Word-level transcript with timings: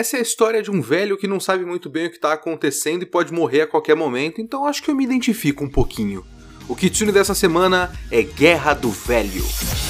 essa 0.00 0.16
é 0.16 0.20
a 0.20 0.22
história 0.22 0.62
de 0.62 0.70
um 0.70 0.80
velho 0.80 1.18
que 1.18 1.28
não 1.28 1.38
sabe 1.38 1.62
muito 1.64 1.90
bem 1.90 2.06
o 2.06 2.10
que 2.10 2.16
está 2.16 2.32
acontecendo 2.32 3.02
e 3.02 3.06
pode 3.06 3.32
morrer 3.34 3.62
a 3.62 3.66
qualquer 3.66 3.94
momento, 3.94 4.40
então 4.40 4.64
acho 4.64 4.82
que 4.82 4.90
eu 4.90 4.96
me 4.96 5.04
identifico 5.04 5.62
um 5.62 5.68
pouquinho. 5.68 6.24
O 6.66 6.74
Kitsune 6.74 7.12
dessa 7.12 7.34
semana 7.34 7.92
é 8.10 8.22
Guerra 8.22 8.72
do 8.72 8.90
Velho. 8.90 9.89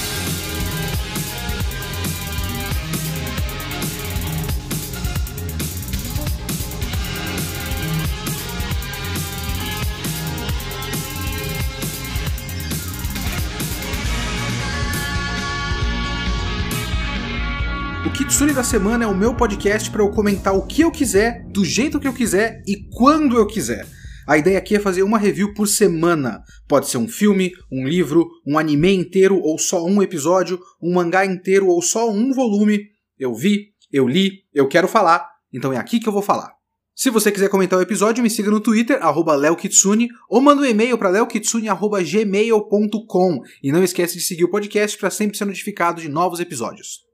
Da 18.55 18.65
semana 18.65 19.05
é 19.05 19.07
o 19.07 19.17
meu 19.17 19.35
podcast 19.35 19.91
para 19.91 20.03
eu 20.03 20.11
comentar 20.11 20.55
o 20.55 20.67
que 20.67 20.83
eu 20.83 20.91
quiser, 20.91 21.47
do 21.47 21.65
jeito 21.65 21.99
que 21.99 22.07
eu 22.07 22.13
quiser 22.13 22.63
e 22.67 22.87
quando 22.93 23.39
eu 23.39 23.47
quiser. 23.47 23.87
A 24.27 24.37
ideia 24.37 24.59
aqui 24.59 24.77
é 24.77 24.81
fazer 24.81 25.03
uma 25.03 25.17
review 25.17 25.55
por 25.55 25.67
semana. 25.67 26.43
Pode 26.69 26.87
ser 26.89 26.99
um 26.99 27.09
filme, 27.09 27.53
um 27.73 27.89
livro, 27.89 28.29
um 28.47 28.59
anime 28.59 28.93
inteiro 28.93 29.41
ou 29.41 29.59
só 29.59 29.83
um 29.87 30.03
episódio, 30.03 30.61
um 30.83 30.93
mangá 30.93 31.25
inteiro 31.25 31.69
ou 31.69 31.81
só 31.81 32.11
um 32.11 32.35
volume. 32.35 32.83
Eu 33.19 33.35
vi, 33.35 33.69
eu 33.91 34.07
li, 34.07 34.43
eu 34.53 34.69
quero 34.69 34.87
falar, 34.87 35.27
então 35.51 35.73
é 35.73 35.79
aqui 35.79 35.99
que 35.99 36.09
eu 36.09 36.13
vou 36.13 36.21
falar. 36.21 36.53
Se 36.95 37.09
você 37.09 37.33
quiser 37.33 37.49
comentar 37.49 37.79
o 37.79 37.83
episódio, 37.83 38.23
me 38.23 38.29
siga 38.29 38.51
no 38.51 38.61
Twitter, 38.61 39.01
leokitsune, 39.39 40.11
ou 40.29 40.39
manda 40.41 40.61
um 40.61 40.67
e-mail 40.67 40.99
para 40.99 41.09
leokitsune.gmail.com. 41.09 43.41
E 43.63 43.73
não 43.73 43.83
esquece 43.83 44.19
de 44.19 44.25
seguir 44.25 44.45
o 44.45 44.51
podcast 44.51 44.99
para 44.99 45.09
sempre 45.09 45.39
ser 45.39 45.47
notificado 45.47 46.03
de 46.03 46.11
novos 46.11 46.41
episódios. 46.41 47.09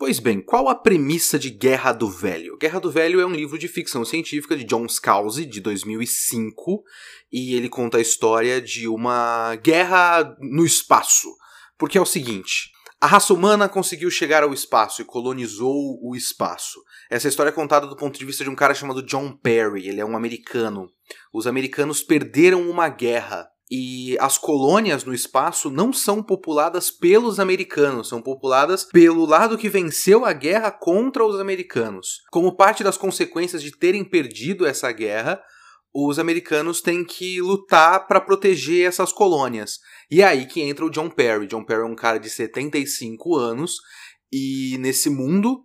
Pois 0.00 0.18
bem, 0.18 0.40
qual 0.40 0.66
a 0.70 0.74
premissa 0.74 1.38
de 1.38 1.50
Guerra 1.50 1.92
do 1.92 2.08
Velho? 2.08 2.56
Guerra 2.56 2.80
do 2.80 2.90
Velho 2.90 3.20
é 3.20 3.26
um 3.26 3.34
livro 3.34 3.58
de 3.58 3.68
ficção 3.68 4.02
científica 4.02 4.56
de 4.56 4.64
John 4.64 4.88
Scalzi, 4.88 5.44
de 5.44 5.60
2005, 5.60 6.82
e 7.30 7.54
ele 7.54 7.68
conta 7.68 7.98
a 7.98 8.00
história 8.00 8.62
de 8.62 8.88
uma 8.88 9.56
guerra 9.56 10.34
no 10.40 10.64
espaço. 10.64 11.28
Porque 11.76 11.98
é 11.98 12.00
o 12.00 12.06
seguinte, 12.06 12.70
a 12.98 13.06
raça 13.06 13.34
humana 13.34 13.68
conseguiu 13.68 14.10
chegar 14.10 14.42
ao 14.42 14.54
espaço 14.54 15.02
e 15.02 15.04
colonizou 15.04 16.00
o 16.02 16.16
espaço. 16.16 16.82
Essa 17.10 17.28
história 17.28 17.50
é 17.50 17.52
contada 17.52 17.86
do 17.86 17.94
ponto 17.94 18.18
de 18.18 18.24
vista 18.24 18.42
de 18.42 18.48
um 18.48 18.56
cara 18.56 18.72
chamado 18.72 19.02
John 19.02 19.36
Perry, 19.36 19.86
ele 19.86 20.00
é 20.00 20.04
um 20.04 20.16
americano. 20.16 20.88
Os 21.30 21.46
americanos 21.46 22.02
perderam 22.02 22.70
uma 22.70 22.88
guerra 22.88 23.50
e 23.70 24.16
as 24.18 24.36
colônias 24.36 25.04
no 25.04 25.14
espaço 25.14 25.70
não 25.70 25.92
são 25.92 26.20
populadas 26.22 26.90
pelos 26.90 27.38
americanos, 27.38 28.08
são 28.08 28.20
populadas 28.20 28.84
pelo 28.84 29.24
lado 29.24 29.56
que 29.56 29.68
venceu 29.68 30.24
a 30.24 30.32
guerra 30.32 30.72
contra 30.72 31.24
os 31.24 31.38
americanos. 31.38 32.22
Como 32.32 32.56
parte 32.56 32.82
das 32.82 32.96
consequências 32.96 33.62
de 33.62 33.70
terem 33.70 34.04
perdido 34.04 34.66
essa 34.66 34.90
guerra, 34.90 35.40
os 35.94 36.18
americanos 36.18 36.80
têm 36.80 37.04
que 37.04 37.40
lutar 37.40 38.08
para 38.08 38.20
proteger 38.20 38.88
essas 38.88 39.12
colônias. 39.12 39.78
E 40.10 40.20
é 40.20 40.24
aí 40.24 40.46
que 40.46 40.60
entra 40.60 40.84
o 40.84 40.90
John 40.90 41.08
Perry. 41.08 41.46
John 41.46 41.64
Perry 41.64 41.82
é 41.82 41.86
um 41.86 41.96
cara 41.96 42.18
de 42.18 42.28
75 42.28 43.36
anos 43.36 43.76
e 44.32 44.76
nesse 44.80 45.08
mundo 45.08 45.64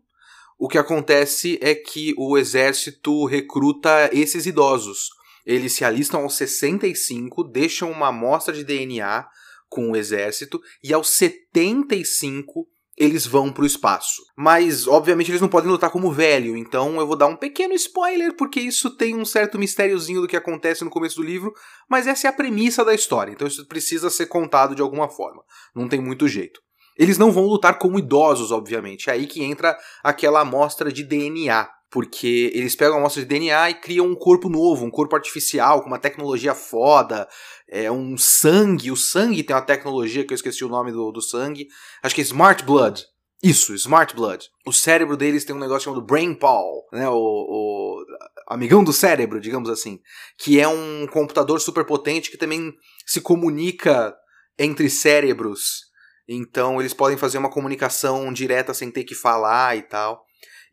o 0.58 0.68
que 0.68 0.78
acontece 0.78 1.58
é 1.62 1.74
que 1.74 2.14
o 2.18 2.38
exército 2.38 3.26
recruta 3.26 4.10
esses 4.14 4.46
idosos 4.46 5.10
eles 5.46 5.74
se 5.74 5.86
alistam 5.86 6.24
aos 6.24 6.36
65, 6.36 7.44
deixam 7.44 7.92
uma 7.92 8.08
amostra 8.08 8.54
de 8.54 8.64
DNA 8.64 9.28
com 9.70 9.92
o 9.92 9.96
exército 9.96 10.62
e 10.84 10.94
aos 10.94 11.10
75 11.10 12.68
eles 12.98 13.26
vão 13.26 13.52
para 13.52 13.64
o 13.64 13.68
espaço. 13.68 14.22
Mas, 14.38 14.88
obviamente, 14.88 15.30
eles 15.30 15.42
não 15.42 15.50
podem 15.50 15.70
lutar 15.70 15.90
como 15.90 16.12
velho, 16.12 16.56
então 16.56 16.98
eu 16.98 17.06
vou 17.06 17.18
dar 17.18 17.28
um 17.28 17.36
pequeno 17.36 17.74
spoiler, 17.74 18.36
porque 18.36 18.60
isso 18.60 18.90
tem 18.96 19.16
um 19.16 19.26
certo 19.26 19.60
mistériozinho 19.60 20.22
do 20.22 20.28
que 20.28 20.38
acontece 20.38 20.84
no 20.84 20.90
começo 20.90 21.18
do 21.18 21.24
livro, 21.24 21.54
mas 21.90 22.08
essa 22.08 22.28
é 22.28 22.30
a 22.30 22.34
premissa 22.34 22.86
da 22.86 22.94
história, 22.94 23.34
então 23.34 23.48
isso 23.48 23.68
precisa 23.68 24.10
ser 24.10 24.28
contado 24.28 24.74
de 24.74 24.82
alguma 24.82 25.10
forma. 25.10 25.44
Não 25.76 25.90
tem 25.90 26.00
muito 26.00 26.28
jeito. 26.28 26.62
Eles 26.98 27.18
não 27.18 27.32
vão 27.32 27.46
lutar 27.46 27.78
como 27.78 28.00
idosos, 28.00 28.52
obviamente. 28.54 29.10
É 29.10 29.14
aí 29.14 29.28
que 29.28 29.44
entra 29.44 29.78
aquela 30.02 30.40
amostra 30.40 30.90
de 30.90 31.04
DNA 31.04 31.68
porque 31.96 32.52
eles 32.54 32.76
pegam 32.76 32.98
a 32.98 33.00
amostra 33.00 33.22
de 33.22 33.30
DNA 33.30 33.70
e 33.70 33.76
criam 33.76 34.06
um 34.06 34.16
corpo 34.16 34.50
novo, 34.50 34.84
um 34.84 34.92
corpo 34.92 35.16
artificial, 35.16 35.82
com 35.82 35.88
uma 35.88 35.98
tecnologia 35.98 36.54
foda, 36.54 37.26
é 37.70 37.90
um 37.90 38.18
sangue, 38.18 38.92
o 38.92 38.98
sangue 38.98 39.42
tem 39.44 39.56
uma 39.56 39.62
tecnologia 39.62 40.26
que 40.26 40.34
eu 40.34 40.36
esqueci 40.36 40.66
o 40.66 40.68
nome 40.68 40.92
do, 40.92 41.10
do 41.10 41.22
sangue, 41.22 41.70
acho 42.04 42.14
que 42.14 42.20
é 42.20 42.24
Smart 42.26 42.66
Blood. 42.66 43.02
Isso, 43.42 43.74
Smart 43.76 44.14
Blood. 44.14 44.46
O 44.68 44.74
cérebro 44.74 45.16
deles 45.16 45.46
tem 45.46 45.56
um 45.56 45.60
negócio 45.60 45.86
chamado 45.86 46.06
Brain 46.06 46.36
Paul, 46.36 46.86
né, 46.92 47.08
o, 47.08 47.16
o 47.16 48.06
amigão 48.50 48.84
do 48.84 48.92
cérebro, 48.92 49.40
digamos 49.40 49.70
assim, 49.70 50.02
que 50.38 50.60
é 50.60 50.68
um 50.68 51.08
computador 51.08 51.62
super 51.62 51.86
potente 51.86 52.30
que 52.30 52.38
também 52.38 52.74
se 53.06 53.22
comunica 53.22 54.14
entre 54.60 54.90
cérebros. 54.90 55.86
Então 56.28 56.82
eles 56.82 56.94
podem 56.94 57.18
fazer 57.18 57.38
uma 57.38 57.50
comunicação 57.50 58.34
direta 58.34 58.74
sem 58.74 58.92
ter 58.92 59.06
que 59.06 59.16
falar 59.16 59.78
e 59.78 59.82
tal 59.82 60.25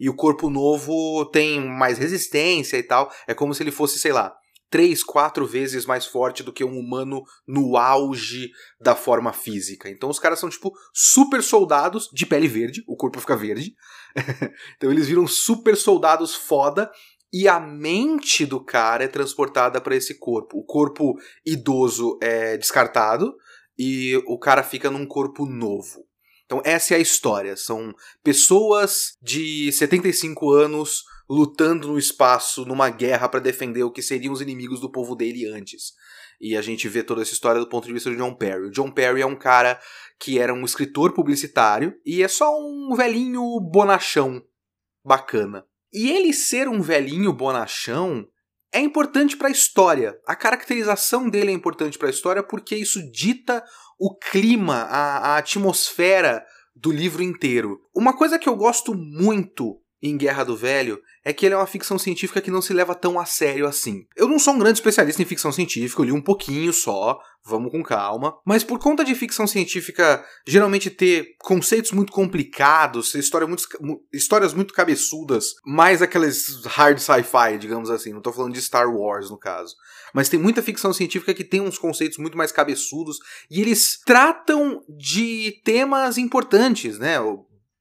e 0.02 0.08
o 0.08 0.16
corpo 0.16 0.50
novo 0.50 1.24
tem 1.26 1.60
mais 1.60 1.96
resistência 1.96 2.76
e 2.76 2.82
tal. 2.82 3.08
É 3.24 3.32
como 3.32 3.54
se 3.54 3.62
ele 3.62 3.70
fosse, 3.70 4.00
sei 4.00 4.12
lá, 4.12 4.34
três, 4.68 5.04
quatro 5.04 5.46
vezes 5.46 5.86
mais 5.86 6.04
forte 6.04 6.42
do 6.42 6.52
que 6.52 6.64
um 6.64 6.76
humano 6.76 7.22
no 7.46 7.76
auge 7.76 8.50
da 8.80 8.96
forma 8.96 9.32
física. 9.32 9.88
Então 9.88 10.10
os 10.10 10.18
caras 10.18 10.40
são 10.40 10.50
tipo 10.50 10.72
super 10.92 11.40
soldados 11.40 12.08
de 12.12 12.26
pele 12.26 12.48
verde, 12.48 12.82
o 12.88 12.96
corpo 12.96 13.20
fica 13.20 13.36
verde. 13.36 13.76
então 14.76 14.90
eles 14.90 15.06
viram 15.06 15.24
super 15.24 15.76
soldados 15.76 16.34
foda 16.34 16.90
e 17.32 17.46
a 17.46 17.60
mente 17.60 18.44
do 18.44 18.58
cara 18.58 19.04
é 19.04 19.08
transportada 19.08 19.80
para 19.80 19.94
esse 19.94 20.18
corpo. 20.18 20.58
O 20.58 20.64
corpo 20.64 21.14
idoso 21.46 22.18
é 22.20 22.56
descartado 22.56 23.36
e 23.78 24.20
o 24.26 24.36
cara 24.36 24.64
fica 24.64 24.90
num 24.90 25.06
corpo 25.06 25.46
novo. 25.46 26.04
Então, 26.52 26.60
essa 26.66 26.92
é 26.92 26.98
a 26.98 27.00
história. 27.00 27.56
São 27.56 27.94
pessoas 28.22 29.16
de 29.22 29.72
75 29.72 30.50
anos 30.50 31.02
lutando 31.26 31.88
no 31.88 31.98
espaço 31.98 32.66
numa 32.66 32.90
guerra 32.90 33.26
para 33.26 33.40
defender 33.40 33.82
o 33.84 33.90
que 33.90 34.02
seriam 34.02 34.34
os 34.34 34.42
inimigos 34.42 34.78
do 34.78 34.92
povo 34.92 35.16
dele 35.16 35.46
antes. 35.46 35.94
E 36.38 36.54
a 36.54 36.60
gente 36.60 36.90
vê 36.90 37.02
toda 37.02 37.22
essa 37.22 37.32
história 37.32 37.58
do 37.58 37.66
ponto 37.66 37.86
de 37.86 37.92
vista 37.94 38.10
de 38.10 38.18
John 38.18 38.34
Perry. 38.34 38.66
O 38.66 38.70
John 38.70 38.90
Perry 38.90 39.22
é 39.22 39.26
um 39.26 39.34
cara 39.34 39.80
que 40.20 40.38
era 40.38 40.52
um 40.52 40.62
escritor 40.62 41.14
publicitário 41.14 41.94
e 42.04 42.22
é 42.22 42.28
só 42.28 42.54
um 42.60 42.94
velhinho 42.94 43.58
bonachão 43.58 44.44
bacana. 45.02 45.64
E 45.90 46.10
ele 46.10 46.34
ser 46.34 46.68
um 46.68 46.82
velhinho 46.82 47.32
bonachão 47.32 48.28
é 48.72 48.80
importante 48.80 49.36
para 49.36 49.48
a 49.48 49.52
história. 49.52 50.18
A 50.26 50.34
caracterização 50.34 51.28
dele 51.28 51.50
é 51.50 51.54
importante 51.54 51.98
para 51.98 52.08
a 52.08 52.10
história 52.10 52.42
porque 52.42 52.74
isso 52.74 53.02
dita 53.10 53.62
o 53.98 54.16
clima, 54.16 54.82
a, 54.84 55.34
a 55.34 55.36
atmosfera 55.36 56.44
do 56.74 56.90
livro 56.90 57.22
inteiro. 57.22 57.80
Uma 57.94 58.16
coisa 58.16 58.38
que 58.38 58.48
eu 58.48 58.56
gosto 58.56 58.94
muito 58.94 59.81
em 60.02 60.16
Guerra 60.16 60.44
do 60.44 60.56
Velho 60.56 61.00
é 61.24 61.32
que 61.32 61.46
ele 61.46 61.54
é 61.54 61.56
uma 61.56 61.66
ficção 61.66 61.96
científica 61.96 62.40
que 62.40 62.50
não 62.50 62.60
se 62.60 62.72
leva 62.72 62.94
tão 62.94 63.20
a 63.20 63.24
sério 63.24 63.66
assim. 63.66 64.04
Eu 64.16 64.26
não 64.26 64.38
sou 64.38 64.54
um 64.54 64.58
grande 64.58 64.78
especialista 64.78 65.22
em 65.22 65.26
ficção 65.26 65.52
científica, 65.52 66.02
eu 66.02 66.06
li 66.06 66.12
um 66.12 66.20
pouquinho 66.20 66.72
só, 66.72 67.20
vamos 67.44 67.70
com 67.70 67.82
calma, 67.82 68.36
mas 68.44 68.64
por 68.64 68.80
conta 68.80 69.04
de 69.04 69.14
ficção 69.14 69.46
científica 69.46 70.24
geralmente 70.44 70.90
ter 70.90 71.36
conceitos 71.38 71.92
muito 71.92 72.12
complicados, 72.12 73.14
história 73.14 73.46
muito, 73.46 73.64
histórias 74.12 74.52
muito 74.52 74.74
cabeçudas, 74.74 75.54
mais 75.64 76.02
aquelas 76.02 76.64
hard 76.66 76.98
sci-fi, 76.98 77.58
digamos 77.58 77.88
assim, 77.88 78.12
não 78.12 78.20
tô 78.20 78.32
falando 78.32 78.54
de 78.54 78.62
Star 78.62 78.92
Wars 78.92 79.30
no 79.30 79.38
caso. 79.38 79.76
Mas 80.12 80.28
tem 80.28 80.38
muita 80.38 80.62
ficção 80.62 80.92
científica 80.92 81.32
que 81.32 81.44
tem 81.44 81.60
uns 81.60 81.78
conceitos 81.78 82.18
muito 82.18 82.36
mais 82.36 82.50
cabeçudos 82.50 83.18
e 83.48 83.60
eles 83.60 84.00
tratam 84.04 84.82
de 84.88 85.60
temas 85.64 86.18
importantes, 86.18 86.98
né? 86.98 87.18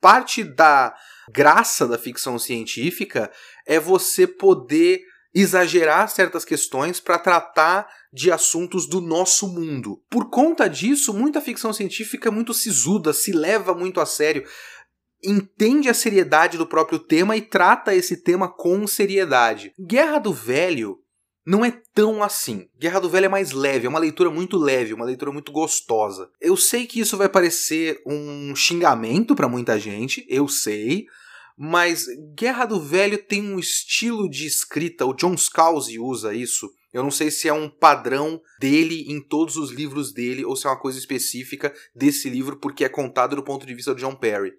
Parte 0.01 0.43
da 0.43 0.95
graça 1.31 1.87
da 1.87 1.97
ficção 1.97 2.39
científica 2.39 3.31
é 3.65 3.79
você 3.79 4.25
poder 4.25 5.03
exagerar 5.33 6.09
certas 6.09 6.43
questões 6.43 6.99
para 6.99 7.17
tratar 7.17 7.87
de 8.11 8.31
assuntos 8.31 8.87
do 8.87 8.99
nosso 8.99 9.47
mundo. 9.47 10.03
Por 10.09 10.29
conta 10.29 10.67
disso, 10.67 11.13
muita 11.13 11.39
ficção 11.39 11.71
científica 11.71 12.27
é 12.27 12.31
muito 12.31 12.53
sisuda, 12.53 13.13
se 13.13 13.31
leva 13.31 13.73
muito 13.73 14.01
a 14.01 14.05
sério, 14.05 14.45
entende 15.23 15.87
a 15.87 15.93
seriedade 15.93 16.57
do 16.57 16.67
próprio 16.67 16.99
tema 16.99 17.37
e 17.37 17.41
trata 17.41 17.95
esse 17.95 18.17
tema 18.17 18.49
com 18.49 18.85
seriedade. 18.85 19.73
Guerra 19.79 20.19
do 20.19 20.33
Velho 20.33 21.00
não 21.45 21.65
é 21.65 21.71
tão 21.93 22.21
assim. 22.23 22.67
Guerra 22.79 22.99
do 22.99 23.09
Velho 23.09 23.25
é 23.25 23.29
mais 23.29 23.51
leve, 23.51 23.85
é 23.85 23.89
uma 23.89 23.99
leitura 23.99 24.29
muito 24.29 24.57
leve, 24.57 24.93
uma 24.93 25.05
leitura 25.05 25.31
muito 25.31 25.51
gostosa. 25.51 26.29
Eu 26.39 26.55
sei 26.55 26.85
que 26.85 26.99
isso 26.99 27.17
vai 27.17 27.27
parecer 27.27 28.01
um 28.05 28.55
xingamento 28.55 29.35
para 29.35 29.47
muita 29.47 29.79
gente, 29.79 30.25
eu 30.29 30.47
sei, 30.47 31.05
mas 31.57 32.05
Guerra 32.35 32.65
do 32.65 32.79
Velho 32.79 33.17
tem 33.17 33.41
um 33.41 33.59
estilo 33.59 34.29
de 34.29 34.45
escrita, 34.45 35.05
o 35.05 35.13
John 35.13 35.37
Scalzi 35.37 35.99
usa 35.99 36.33
isso. 36.33 36.69
Eu 36.93 37.03
não 37.03 37.11
sei 37.11 37.31
se 37.31 37.47
é 37.47 37.53
um 37.53 37.69
padrão 37.69 38.41
dele 38.59 39.05
em 39.07 39.21
todos 39.21 39.55
os 39.55 39.71
livros 39.71 40.11
dele 40.11 40.43
ou 40.43 40.55
se 40.55 40.67
é 40.67 40.69
uma 40.69 40.79
coisa 40.79 40.99
específica 40.99 41.73
desse 41.95 42.29
livro 42.29 42.57
porque 42.57 42.83
é 42.83 42.89
contado 42.89 43.35
do 43.35 43.43
ponto 43.43 43.65
de 43.65 43.73
vista 43.73 43.93
do 43.93 43.99
John 43.99 44.15
Perry. 44.15 44.51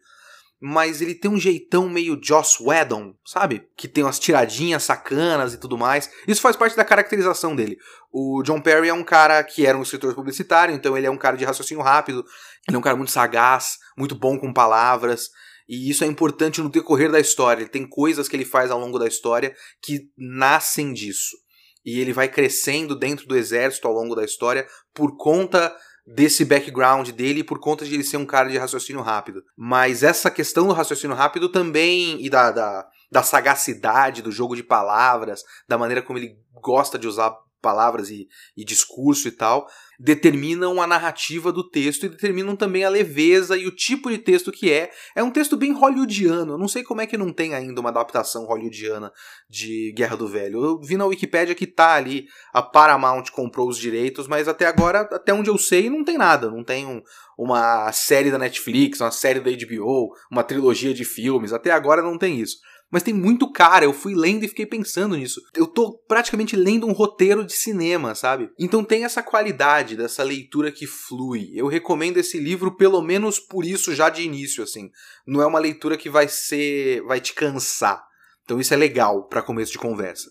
Mas 0.64 1.02
ele 1.02 1.12
tem 1.12 1.28
um 1.28 1.40
jeitão 1.40 1.88
meio 1.88 2.16
Joss 2.22 2.62
Whedon, 2.62 3.16
sabe? 3.26 3.66
Que 3.76 3.88
tem 3.88 4.04
umas 4.04 4.20
tiradinhas 4.20 4.84
sacanas 4.84 5.52
e 5.52 5.58
tudo 5.58 5.76
mais. 5.76 6.08
Isso 6.28 6.40
faz 6.40 6.54
parte 6.54 6.76
da 6.76 6.84
caracterização 6.84 7.56
dele. 7.56 7.76
O 8.12 8.44
John 8.44 8.60
Perry 8.60 8.88
é 8.88 8.94
um 8.94 9.02
cara 9.02 9.42
que 9.42 9.66
era 9.66 9.76
um 9.76 9.82
escritor 9.82 10.14
publicitário, 10.14 10.72
então 10.72 10.96
ele 10.96 11.08
é 11.08 11.10
um 11.10 11.18
cara 11.18 11.36
de 11.36 11.44
raciocínio 11.44 11.82
rápido, 11.82 12.24
ele 12.68 12.76
é 12.76 12.78
um 12.78 12.82
cara 12.82 12.94
muito 12.94 13.10
sagaz, 13.10 13.78
muito 13.98 14.14
bom 14.14 14.38
com 14.38 14.52
palavras. 14.52 15.30
E 15.68 15.90
isso 15.90 16.04
é 16.04 16.06
importante 16.06 16.60
no 16.60 16.70
decorrer 16.70 17.10
da 17.10 17.18
história. 17.18 17.62
Ele 17.62 17.68
tem 17.68 17.84
coisas 17.84 18.28
que 18.28 18.36
ele 18.36 18.44
faz 18.44 18.70
ao 18.70 18.78
longo 18.78 19.00
da 19.00 19.08
história 19.08 19.56
que 19.82 20.10
nascem 20.16 20.92
disso. 20.92 21.36
E 21.84 21.98
ele 21.98 22.12
vai 22.12 22.28
crescendo 22.28 22.96
dentro 22.96 23.26
do 23.26 23.36
exército 23.36 23.88
ao 23.88 23.94
longo 23.94 24.14
da 24.14 24.24
história 24.24 24.64
por 24.94 25.16
conta 25.16 25.74
desse 26.06 26.44
background 26.44 27.10
dele 27.10 27.44
por 27.44 27.58
conta 27.58 27.84
de 27.84 27.94
ele 27.94 28.02
ser 28.02 28.16
um 28.16 28.26
cara 28.26 28.48
de 28.48 28.58
raciocínio 28.58 29.02
rápido. 29.02 29.42
Mas 29.56 30.02
essa 30.02 30.30
questão 30.30 30.66
do 30.66 30.72
raciocínio 30.72 31.16
rápido 31.16 31.48
também 31.48 32.24
e 32.24 32.28
da, 32.28 32.50
da, 32.50 32.86
da 33.10 33.22
sagacidade 33.22 34.22
do 34.22 34.32
jogo 34.32 34.56
de 34.56 34.62
palavras, 34.62 35.42
da 35.68 35.78
maneira 35.78 36.02
como 36.02 36.18
ele 36.18 36.36
gosta 36.60 36.98
de 36.98 37.06
usar 37.06 37.34
palavras 37.62 38.10
e, 38.10 38.28
e, 38.56 38.64
discurso 38.64 39.28
e 39.28 39.30
tal, 39.30 39.66
determinam 39.98 40.82
a 40.82 40.86
narrativa 40.86 41.52
do 41.52 41.66
texto 41.66 42.04
e 42.04 42.08
determinam 42.08 42.56
também 42.56 42.84
a 42.84 42.90
leveza 42.90 43.56
e 43.56 43.66
o 43.66 43.74
tipo 43.74 44.10
de 44.10 44.18
texto 44.18 44.50
que 44.50 44.70
é. 44.70 44.90
É 45.14 45.22
um 45.22 45.30
texto 45.30 45.56
bem 45.56 45.72
hollywoodiano. 45.72 46.54
Eu 46.54 46.58
não 46.58 46.66
sei 46.66 46.82
como 46.82 47.00
é 47.00 47.06
que 47.06 47.16
não 47.16 47.32
tem 47.32 47.54
ainda 47.54 47.80
uma 47.80 47.90
adaptação 47.90 48.44
hollywoodiana 48.44 49.12
de 49.48 49.92
Guerra 49.96 50.16
do 50.16 50.26
Velho. 50.26 50.62
Eu 50.62 50.80
vi 50.80 50.96
na 50.96 51.06
Wikipédia 51.06 51.54
que 51.54 51.66
tá 51.66 51.94
ali, 51.94 52.26
a 52.52 52.60
Paramount 52.60 53.24
comprou 53.32 53.68
os 53.68 53.78
direitos, 53.78 54.26
mas 54.26 54.48
até 54.48 54.66
agora, 54.66 55.02
até 55.12 55.32
onde 55.32 55.48
eu 55.48 55.56
sei, 55.56 55.88
não 55.88 56.04
tem 56.04 56.18
nada. 56.18 56.50
Não 56.50 56.64
tem 56.64 56.84
um, 56.84 57.00
uma 57.38 57.90
série 57.92 58.30
da 58.30 58.38
Netflix, 58.38 59.00
uma 59.00 59.12
série 59.12 59.40
da 59.40 59.50
HBO, 59.50 60.12
uma 60.30 60.42
trilogia 60.42 60.92
de 60.92 61.04
filmes. 61.04 61.52
Até 61.52 61.70
agora 61.70 62.02
não 62.02 62.18
tem 62.18 62.40
isso 62.40 62.58
mas 62.92 63.02
tem 63.02 63.14
muito 63.14 63.50
cara. 63.50 63.86
Eu 63.86 63.92
fui 63.94 64.14
lendo 64.14 64.44
e 64.44 64.48
fiquei 64.48 64.66
pensando 64.66 65.16
nisso. 65.16 65.40
Eu 65.54 65.66
tô 65.66 65.98
praticamente 66.06 66.54
lendo 66.54 66.86
um 66.86 66.92
roteiro 66.92 67.42
de 67.42 67.54
cinema, 67.54 68.14
sabe? 68.14 68.50
Então 68.58 68.84
tem 68.84 69.04
essa 69.04 69.22
qualidade 69.22 69.96
dessa 69.96 70.22
leitura 70.22 70.70
que 70.70 70.86
flui. 70.86 71.50
Eu 71.54 71.66
recomendo 71.68 72.18
esse 72.18 72.38
livro 72.38 72.76
pelo 72.76 73.00
menos 73.00 73.38
por 73.38 73.64
isso 73.64 73.94
já 73.94 74.10
de 74.10 74.22
início, 74.22 74.62
assim. 74.62 74.90
Não 75.26 75.40
é 75.40 75.46
uma 75.46 75.58
leitura 75.58 75.96
que 75.96 76.10
vai 76.10 76.28
ser, 76.28 77.02
vai 77.04 77.18
te 77.18 77.32
cansar. 77.32 78.04
Então 78.44 78.60
isso 78.60 78.74
é 78.74 78.76
legal 78.76 79.26
para 79.26 79.40
começo 79.40 79.72
de 79.72 79.78
conversa. 79.78 80.30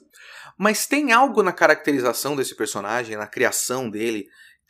Mas 0.56 0.86
tem 0.86 1.12
algo 1.12 1.42
na 1.42 1.52
caracterização 1.52 2.36
desse 2.36 2.54
personagem, 2.54 3.18
na 3.18 3.25
criação 3.25 3.90
dele, 3.90 4.28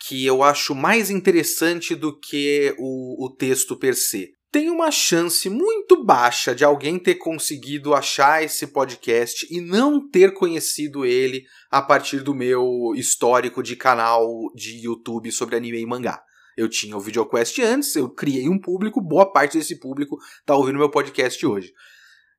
que 0.08 0.26
eu 0.26 0.42
acho 0.42 0.74
mais 0.74 1.10
interessante 1.10 1.94
do 1.94 2.18
que 2.18 2.74
o, 2.80 3.26
o 3.26 3.36
texto 3.36 3.78
per 3.78 3.96
se 3.96 4.34
tem 4.52 4.70
uma 4.70 4.92
chance 4.92 5.50
muito 5.50 6.04
baixa 6.04 6.54
de 6.54 6.66
alguém 6.66 7.00
ter 7.00 7.16
conseguido 7.16 7.94
achar 7.94 8.44
esse 8.44 8.68
podcast 8.68 9.48
e 9.50 9.62
não 9.62 10.10
ter 10.10 10.34
conhecido 10.34 11.06
ele 11.06 11.46
a 11.70 11.82
partir 11.82 12.20
do 12.20 12.36
meu 12.36 12.94
histórico 12.96 13.64
de 13.64 13.78
canal 13.78 14.28
de 14.54 14.86
YouTube 14.86 15.32
sobre 15.32 15.56
anime 15.56 15.80
e 15.80 15.86
mangá. 15.86 16.22
Eu 16.58 16.68
tinha 16.68 16.98
o 16.98 17.00
VideoQuest 17.00 17.60
antes, 17.62 17.96
eu 17.96 18.10
criei 18.10 18.50
um 18.50 18.60
público, 18.60 19.00
boa 19.00 19.32
parte 19.32 19.58
desse 19.58 19.80
público 19.80 20.18
está 20.42 20.54
ouvindo 20.54 20.78
meu 20.78 20.92
podcast 20.92 21.46
hoje. 21.46 21.72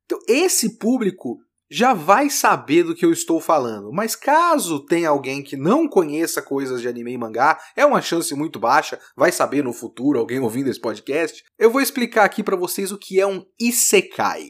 Então, 0.04 0.18
esse 0.28 0.76
público 0.78 1.38
já 1.72 1.94
vai 1.94 2.28
saber 2.28 2.82
do 2.82 2.94
que 2.94 3.02
eu 3.02 3.10
estou 3.10 3.40
falando. 3.40 3.90
Mas 3.90 4.14
caso 4.14 4.84
tenha 4.84 5.08
alguém 5.08 5.42
que 5.42 5.56
não 5.56 5.88
conheça 5.88 6.42
coisas 6.42 6.82
de 6.82 6.88
anime 6.88 7.14
e 7.14 7.18
mangá, 7.18 7.58
é 7.74 7.86
uma 7.86 8.02
chance 8.02 8.34
muito 8.34 8.60
baixa, 8.60 9.00
vai 9.16 9.32
saber 9.32 9.64
no 9.64 9.72
futuro 9.72 10.18
alguém 10.18 10.38
ouvindo 10.38 10.68
esse 10.68 10.78
podcast. 10.78 11.42
Eu 11.58 11.70
vou 11.70 11.80
explicar 11.80 12.24
aqui 12.24 12.42
para 12.42 12.56
vocês 12.56 12.92
o 12.92 12.98
que 12.98 13.18
é 13.18 13.26
um 13.26 13.42
isekai. 13.58 14.48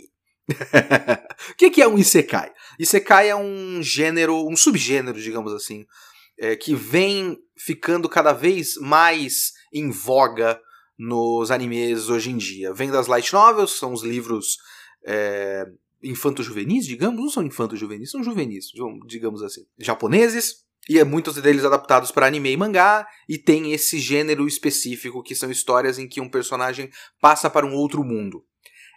o 1.53 1.55
que 1.55 1.81
é 1.81 1.87
um 1.87 1.97
isekai? 1.97 2.51
Isekai 2.77 3.29
é 3.29 3.37
um 3.37 3.81
gênero, 3.81 4.45
um 4.49 4.57
subgênero, 4.57 5.21
digamos 5.21 5.53
assim, 5.53 5.87
é, 6.37 6.57
que 6.57 6.75
vem 6.75 7.39
ficando 7.57 8.09
cada 8.09 8.33
vez 8.33 8.75
mais 8.81 9.53
em 9.73 9.93
voga 9.93 10.61
nos 10.99 11.53
animes 11.53 12.09
hoje 12.09 12.31
em 12.31 12.37
dia. 12.37 12.75
Vem 12.75 12.91
das 12.91 13.07
light 13.07 13.33
novels, 13.33 13.79
são 13.79 13.93
os 13.93 14.03
livros 14.03 14.57
é, 15.07 15.65
infanto-juvenis, 16.03 16.87
digamos, 16.87 17.21
não 17.21 17.29
são 17.29 17.43
infanto-juvenis, 17.43 18.11
são 18.11 18.23
juvenis, 18.23 18.67
digamos 19.07 19.43
assim, 19.43 19.63
japoneses, 19.79 20.65
e 20.89 20.99
é 20.99 21.05
muitos 21.05 21.37
deles 21.37 21.65
adaptados 21.65 22.11
para 22.11 22.27
anime 22.27 22.51
e 22.51 22.57
mangá, 22.57 23.07
e 23.29 23.39
tem 23.39 23.73
esse 23.73 23.99
gênero 23.99 24.47
específico 24.47 25.23
que 25.23 25.35
são 25.35 25.51
histórias 25.51 25.99
em 25.99 26.09
que 26.09 26.21
um 26.21 26.29
personagem 26.29 26.91
passa 27.21 27.49
para 27.49 27.67
um 27.67 27.75
outro 27.75 28.03
mundo. 28.03 28.45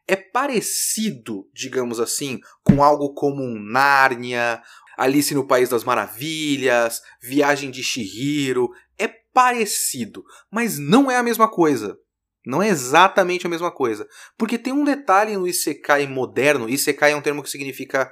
É 0.07 0.15
parecido, 0.15 1.49
digamos 1.53 1.99
assim, 1.99 2.39
com 2.63 2.83
algo 2.83 3.13
como 3.13 3.43
um 3.43 3.59
Nárnia, 3.59 4.61
Alice 4.97 5.33
no 5.33 5.47
País 5.47 5.69
das 5.69 5.83
Maravilhas, 5.83 7.01
Viagem 7.21 7.71
de 7.71 7.83
Shihiro. 7.83 8.69
É 8.97 9.07
parecido, 9.07 10.23
mas 10.51 10.77
não 10.77 11.09
é 11.09 11.17
a 11.17 11.23
mesma 11.23 11.49
coisa. 11.49 11.97
Não 12.45 12.61
é 12.61 12.69
exatamente 12.69 13.47
a 13.47 13.49
mesma 13.49 13.71
coisa. 13.71 14.07
Porque 14.37 14.57
tem 14.57 14.71
um 14.71 14.83
detalhe 14.83 15.35
no 15.35 15.47
Isekai 15.47 16.07
moderno. 16.07 16.69
Isekai 16.69 17.11
é 17.11 17.15
um 17.15 17.21
termo 17.21 17.41
que 17.41 17.49
significa 17.49 18.11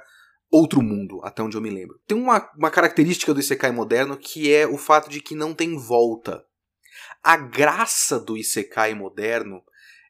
outro 0.50 0.82
mundo, 0.82 1.20
até 1.24 1.42
onde 1.42 1.56
eu 1.56 1.60
me 1.60 1.70
lembro. 1.70 1.98
Tem 2.06 2.16
uma, 2.16 2.50
uma 2.56 2.70
característica 2.70 3.34
do 3.34 3.40
Isekai 3.40 3.70
moderno 3.70 4.16
que 4.16 4.52
é 4.52 4.66
o 4.66 4.78
fato 4.78 5.10
de 5.10 5.20
que 5.20 5.34
não 5.34 5.54
tem 5.54 5.76
volta. 5.76 6.44
A 7.22 7.36
graça 7.36 8.20
do 8.20 8.36
Isekai 8.36 8.94
moderno 8.94 9.62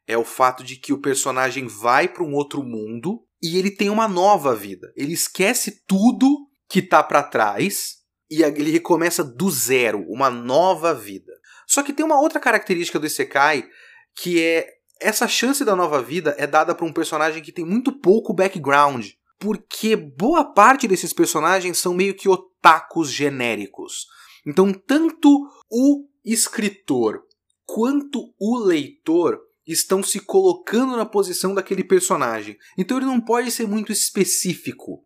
é 0.07 0.19
o 0.19 0.25
fato 0.25 0.63
de 0.63 0.77
que 0.77 0.93
o 0.93 1.01
personagem 1.01 1.67
vai 1.67 2.09
para 2.09 2.25
um 2.25 2.35
outro 2.35 2.63
mundo 2.63 3.25
e 3.43 3.59
ele 3.59 3.71
tem 3.71 3.89
uma 3.89 4.09
nova 4.09 4.55
vida. 4.55 4.93
Ele 4.97 5.13
esquece 5.13 5.83
tudo 5.87 6.49
que 6.69 6.83
tá 6.83 7.03
para 7.03 7.23
trás 7.23 7.99
e 8.31 8.43
ele 8.43 8.71
recomeça 8.71 9.23
do 9.23 9.51
zero, 9.51 10.05
uma 10.09 10.31
nova 10.31 10.93
vida. 10.93 11.33
Só 11.67 11.83
que 11.83 11.93
tem 11.93 12.05
uma 12.05 12.21
outra 12.21 12.41
característica 12.41 12.99
do 12.99 13.07
Isekai 13.07 13.67
que 14.15 14.41
é 14.43 14.69
essa 15.01 15.27
chance 15.29 15.65
da 15.65 15.77
nova 15.77 16.01
vida 16.03 16.35
é 16.39 16.47
dada 16.47 16.75
para 16.75 16.87
um 16.87 16.93
personagem 16.93 17.43
que 17.43 17.53
tem 17.53 17.65
muito 17.65 17.93
pouco 17.93 18.33
background, 18.33 19.09
porque 19.39 19.97
boa 19.97 20.45
parte 20.45 20.89
desses 20.89 21.13
personagens 21.13 21.79
são 21.79 21.93
meio 21.93 22.15
que 22.15 22.29
otakus 22.29 23.11
genéricos. 23.11 24.07
Então, 24.47 24.73
tanto 24.73 25.29
o 25.71 26.07
escritor 26.25 27.23
quanto 27.67 28.33
o 28.39 28.59
leitor 28.59 29.41
estão 29.67 30.03
se 30.03 30.21
colocando 30.21 30.97
na 30.97 31.07
posição 31.07 31.55
daquele 31.55 31.83
personagem. 31.83 32.57
Então 32.77 32.99
ele 32.99 33.07
não 33.07 33.21
pode 33.21 33.51
ser 33.51 33.67
muito 33.67 33.93
específico. 33.93 35.03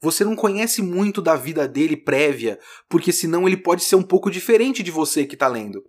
Você 0.00 0.24
não 0.24 0.36
conhece 0.36 0.82
muito 0.82 1.20
da 1.20 1.34
vida 1.34 1.66
dele 1.66 1.96
prévia, 1.96 2.60
porque 2.88 3.12
senão 3.12 3.46
ele 3.46 3.56
pode 3.56 3.82
ser 3.82 3.96
um 3.96 4.02
pouco 4.02 4.30
diferente 4.30 4.82
de 4.82 4.90
você 4.90 5.26
que 5.26 5.34
está 5.34 5.48
lendo. 5.48 5.82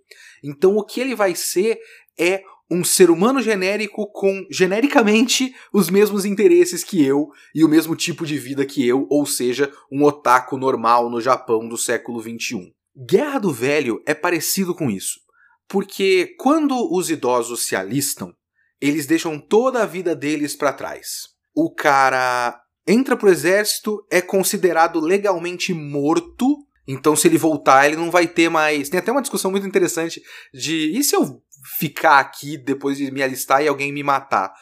Então 0.43 0.75
o 0.75 0.83
que 0.83 0.99
ele 0.99 1.13
vai 1.13 1.35
ser 1.35 1.77
é 2.17 2.41
um 2.69 2.83
ser 2.83 3.09
humano 3.09 3.41
genérico 3.41 4.11
com 4.11 4.45
genericamente 4.51 5.55
os 5.71 5.89
mesmos 5.89 6.25
interesses 6.25 6.83
que 6.83 7.03
eu 7.03 7.29
e 7.55 7.63
o 7.63 7.69
mesmo 7.69 7.95
tipo 7.95 8.25
de 8.25 8.37
vida 8.37 8.65
que 8.65 8.85
eu, 8.85 9.07
ou 9.09 9.25
seja, 9.25 9.71
um 9.91 10.03
otaku 10.03 10.57
normal 10.57 11.09
no 11.09 11.21
Japão 11.21 11.67
do 11.67 11.77
século 11.77 12.21
XXI. 12.21 12.73
Guerra 12.95 13.39
do 13.39 13.53
Velho 13.53 14.01
é 14.05 14.13
parecido 14.13 14.75
com 14.75 14.89
isso, 14.89 15.19
porque 15.67 16.35
quando 16.39 16.93
os 16.93 17.09
idosos 17.09 17.65
se 17.65 17.75
alistam, 17.75 18.33
eles 18.81 19.05
deixam 19.05 19.39
toda 19.39 19.83
a 19.83 19.85
vida 19.85 20.15
deles 20.15 20.55
para 20.55 20.73
trás. 20.73 21.29
O 21.55 21.73
cara 21.73 22.59
entra 22.85 23.15
pro 23.15 23.29
exército, 23.29 24.05
é 24.11 24.21
considerado 24.21 24.99
legalmente 24.99 25.73
morto 25.73 26.67
então, 26.87 27.17
se 27.17 27.27
ele 27.27 27.37
voltar, 27.37 27.85
ele 27.85 27.97
não 27.97 28.09
vai 28.09 28.25
ter 28.25 28.49
mais. 28.49 28.87
Tem 28.87 28.99
até 28.99 29.11
uma 29.11 29.21
discussão 29.21 29.51
muito 29.51 29.67
interessante 29.67 30.21
de 30.53 30.97
e 30.97 31.03
se 31.03 31.15
eu 31.15 31.43
ficar 31.79 32.19
aqui 32.19 32.57
depois 32.57 32.97
de 32.97 33.11
me 33.11 33.21
alistar 33.21 33.61
e 33.61 33.67
alguém 33.67 33.91
me 33.91 34.03
matar? 34.03 34.53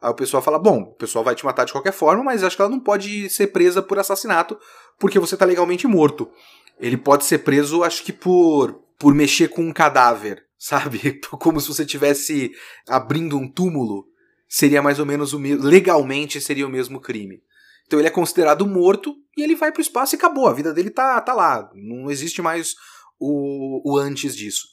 Aí 0.00 0.10
o 0.10 0.14
pessoal 0.14 0.42
fala: 0.42 0.58
bom, 0.58 0.82
o 0.82 0.94
pessoal 0.94 1.24
vai 1.24 1.34
te 1.34 1.44
matar 1.44 1.64
de 1.64 1.72
qualquer 1.72 1.92
forma, 1.92 2.22
mas 2.22 2.44
acho 2.44 2.54
que 2.54 2.62
ela 2.62 2.70
não 2.70 2.80
pode 2.80 3.30
ser 3.30 3.48
presa 3.48 3.80
por 3.80 3.98
assassinato 3.98 4.58
porque 4.98 5.18
você 5.18 5.34
está 5.34 5.46
legalmente 5.46 5.86
morto. 5.86 6.30
Ele 6.78 6.96
pode 6.96 7.24
ser 7.24 7.38
preso, 7.38 7.82
acho 7.82 8.02
que 8.02 8.12
por, 8.12 8.74
por 8.98 9.14
mexer 9.14 9.48
com 9.48 9.62
um 9.62 9.72
cadáver, 9.72 10.44
sabe? 10.58 11.20
Como 11.40 11.60
se 11.60 11.68
você 11.68 11.82
estivesse 11.82 12.52
abrindo 12.88 13.38
um 13.38 13.50
túmulo. 13.50 14.06
Seria 14.46 14.82
mais 14.82 15.00
ou 15.00 15.06
menos 15.06 15.32
o 15.32 15.38
mesmo. 15.38 15.64
Legalmente 15.64 16.40
seria 16.40 16.66
o 16.66 16.70
mesmo 16.70 17.00
crime. 17.00 17.42
Então 17.86 17.98
ele 17.98 18.08
é 18.08 18.10
considerado 18.10 18.66
morto 18.66 19.14
e 19.36 19.42
ele 19.42 19.56
vai 19.56 19.72
para 19.72 19.80
o 19.80 19.82
espaço 19.82 20.14
e 20.14 20.16
acabou. 20.16 20.46
A 20.46 20.52
vida 20.52 20.72
dele 20.72 20.90
tá, 20.90 21.20
tá 21.20 21.32
lá. 21.32 21.70
Não 21.74 22.10
existe 22.10 22.40
mais 22.40 22.74
o, 23.18 23.80
o 23.84 23.98
antes 23.98 24.36
disso. 24.36 24.68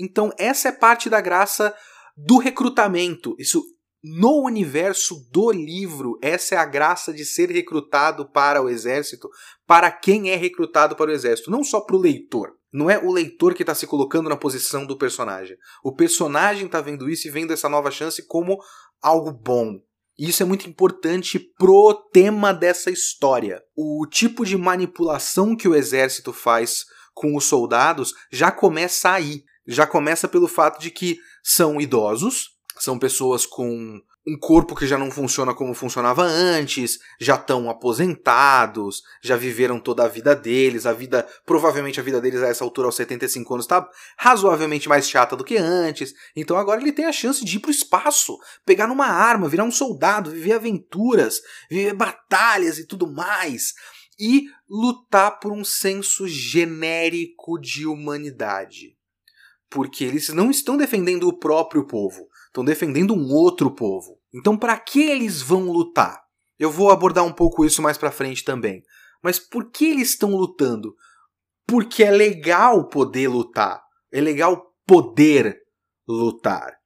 Então 0.00 0.32
essa 0.38 0.68
é 0.68 0.72
parte 0.72 1.10
da 1.10 1.20
graça 1.20 1.74
do 2.16 2.38
recrutamento. 2.38 3.36
Isso 3.38 3.62
no 4.02 4.42
universo 4.44 5.28
do 5.30 5.50
livro, 5.50 6.18
essa 6.22 6.54
é 6.54 6.58
a 6.58 6.64
graça 6.64 7.12
de 7.12 7.24
ser 7.24 7.50
recrutado 7.50 8.26
para 8.30 8.62
o 8.62 8.68
exército, 8.68 9.28
para 9.66 9.90
quem 9.90 10.30
é 10.30 10.36
recrutado 10.36 10.96
para 10.96 11.10
o 11.10 11.14
exército, 11.14 11.50
não 11.50 11.62
só 11.62 11.80
para 11.80 11.96
o 11.96 12.00
leitor. 12.00 12.56
Não 12.72 12.88
é 12.88 12.98
o 12.98 13.12
leitor 13.12 13.52
que 13.52 13.62
está 13.62 13.74
se 13.74 13.86
colocando 13.86 14.28
na 14.28 14.36
posição 14.36 14.86
do 14.86 14.96
personagem. 14.96 15.56
O 15.82 15.92
personagem 15.92 16.66
está 16.66 16.80
vendo 16.80 17.10
isso 17.10 17.26
e 17.26 17.30
vendo 17.30 17.52
essa 17.52 17.68
nova 17.68 17.90
chance 17.90 18.26
como 18.26 18.58
algo 19.02 19.32
bom. 19.32 19.80
E 20.16 20.28
isso 20.28 20.42
é 20.42 20.46
muito 20.46 20.68
importante 20.68 21.38
pro 21.58 21.94
tema 22.12 22.54
dessa 22.54 22.90
história. 22.90 23.62
O 23.76 24.06
tipo 24.06 24.46
de 24.46 24.56
manipulação 24.56 25.56
que 25.56 25.66
o 25.66 25.74
exército 25.74 26.32
faz 26.32 26.84
com 27.12 27.36
os 27.36 27.44
soldados 27.44 28.14
já 28.30 28.52
começa 28.52 29.10
aí. 29.10 29.42
Já 29.66 29.86
começa 29.86 30.28
pelo 30.28 30.48
fato 30.48 30.80
de 30.80 30.90
que 30.90 31.18
são 31.42 31.80
idosos, 31.80 32.56
são 32.78 32.98
pessoas 32.98 33.44
com 33.46 34.00
um 34.26 34.38
corpo 34.38 34.74
que 34.74 34.86
já 34.86 34.98
não 34.98 35.10
funciona 35.10 35.54
como 35.54 35.74
funcionava 35.74 36.22
antes, 36.22 36.98
já 37.18 37.36
estão 37.36 37.70
aposentados, 37.70 39.02
já 39.22 39.36
viveram 39.36 39.80
toda 39.80 40.04
a 40.04 40.08
vida 40.08 40.36
deles, 40.36 40.84
a 40.84 40.92
vida, 40.92 41.26
provavelmente 41.46 41.98
a 41.98 42.02
vida 42.02 42.20
deles 42.20 42.42
a 42.42 42.48
essa 42.48 42.62
altura 42.62 42.88
aos 42.88 42.96
75 42.96 43.54
anos 43.54 43.64
está 43.64 43.88
razoavelmente 44.18 44.88
mais 44.88 45.08
chata 45.08 45.36
do 45.36 45.44
que 45.44 45.56
antes. 45.56 46.12
Então 46.36 46.56
agora 46.56 46.80
ele 46.80 46.92
tem 46.92 47.06
a 47.06 47.12
chance 47.12 47.44
de 47.44 47.56
ir 47.56 47.60
pro 47.60 47.70
espaço, 47.70 48.38
pegar 48.64 48.86
numa 48.86 49.06
arma, 49.06 49.48
virar 49.48 49.64
um 49.64 49.72
soldado, 49.72 50.30
viver 50.30 50.52
aventuras, 50.52 51.40
viver 51.70 51.94
batalhas 51.94 52.78
e 52.78 52.86
tudo 52.86 53.10
mais. 53.10 53.72
E 54.18 54.44
lutar 54.68 55.40
por 55.40 55.50
um 55.50 55.64
senso 55.64 56.28
genérico 56.28 57.58
de 57.58 57.86
humanidade. 57.86 58.99
Porque 59.70 60.04
eles 60.04 60.28
não 60.30 60.50
estão 60.50 60.76
defendendo 60.76 61.28
o 61.28 61.38
próprio 61.38 61.86
povo 61.86 62.28
estão 62.50 62.64
defendendo 62.64 63.14
um 63.14 63.32
outro 63.32 63.70
povo. 63.70 64.20
Então, 64.34 64.56
para 64.56 64.78
que 64.78 65.00
eles 65.02 65.40
vão 65.40 65.70
lutar? 65.70 66.20
Eu 66.58 66.70
vou 66.70 66.90
abordar 66.90 67.24
um 67.24 67.32
pouco 67.32 67.64
isso 67.64 67.80
mais 67.80 67.96
para 67.96 68.10
frente 68.10 68.44
também. 68.44 68.82
Mas 69.22 69.38
por 69.38 69.70
que 69.70 69.86
eles 69.86 70.10
estão 70.10 70.34
lutando? 70.34 70.94
Porque 71.66 72.02
é 72.02 72.10
legal 72.10 72.88
poder 72.88 73.28
lutar. 73.28 73.82
É 74.12 74.20
legal 74.20 74.74
poder 74.86 75.58
lutar. 76.06 76.78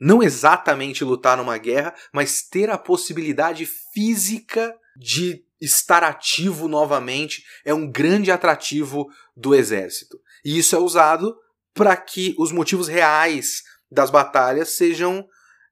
Não 0.00 0.22
exatamente 0.22 1.04
lutar 1.04 1.36
numa 1.36 1.58
guerra, 1.58 1.94
mas 2.12 2.42
ter 2.42 2.70
a 2.70 2.78
possibilidade 2.78 3.66
física 3.92 4.74
de 4.96 5.44
estar 5.60 6.04
ativo 6.04 6.68
novamente 6.68 7.42
é 7.64 7.74
um 7.74 7.90
grande 7.90 8.30
atrativo 8.30 9.06
do 9.36 9.54
exército. 9.54 10.20
E 10.44 10.58
isso 10.58 10.76
é 10.76 10.78
usado 10.78 11.34
para 11.74 11.96
que 11.96 12.34
os 12.38 12.52
motivos 12.52 12.88
reais 12.88 13.62
das 13.90 14.10
batalhas 14.10 14.76
sejam 14.76 15.26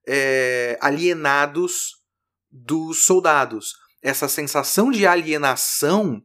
é, 0.07 0.77
alienados 0.81 2.03
dos 2.51 3.05
soldados. 3.05 3.75
Essa 4.03 4.29
sensação 4.29 4.91
de 4.91 5.07
alienação, 5.07 6.21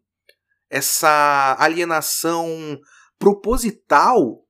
essa 0.70 1.56
alienação 1.60 2.80
proposital, 3.20 4.44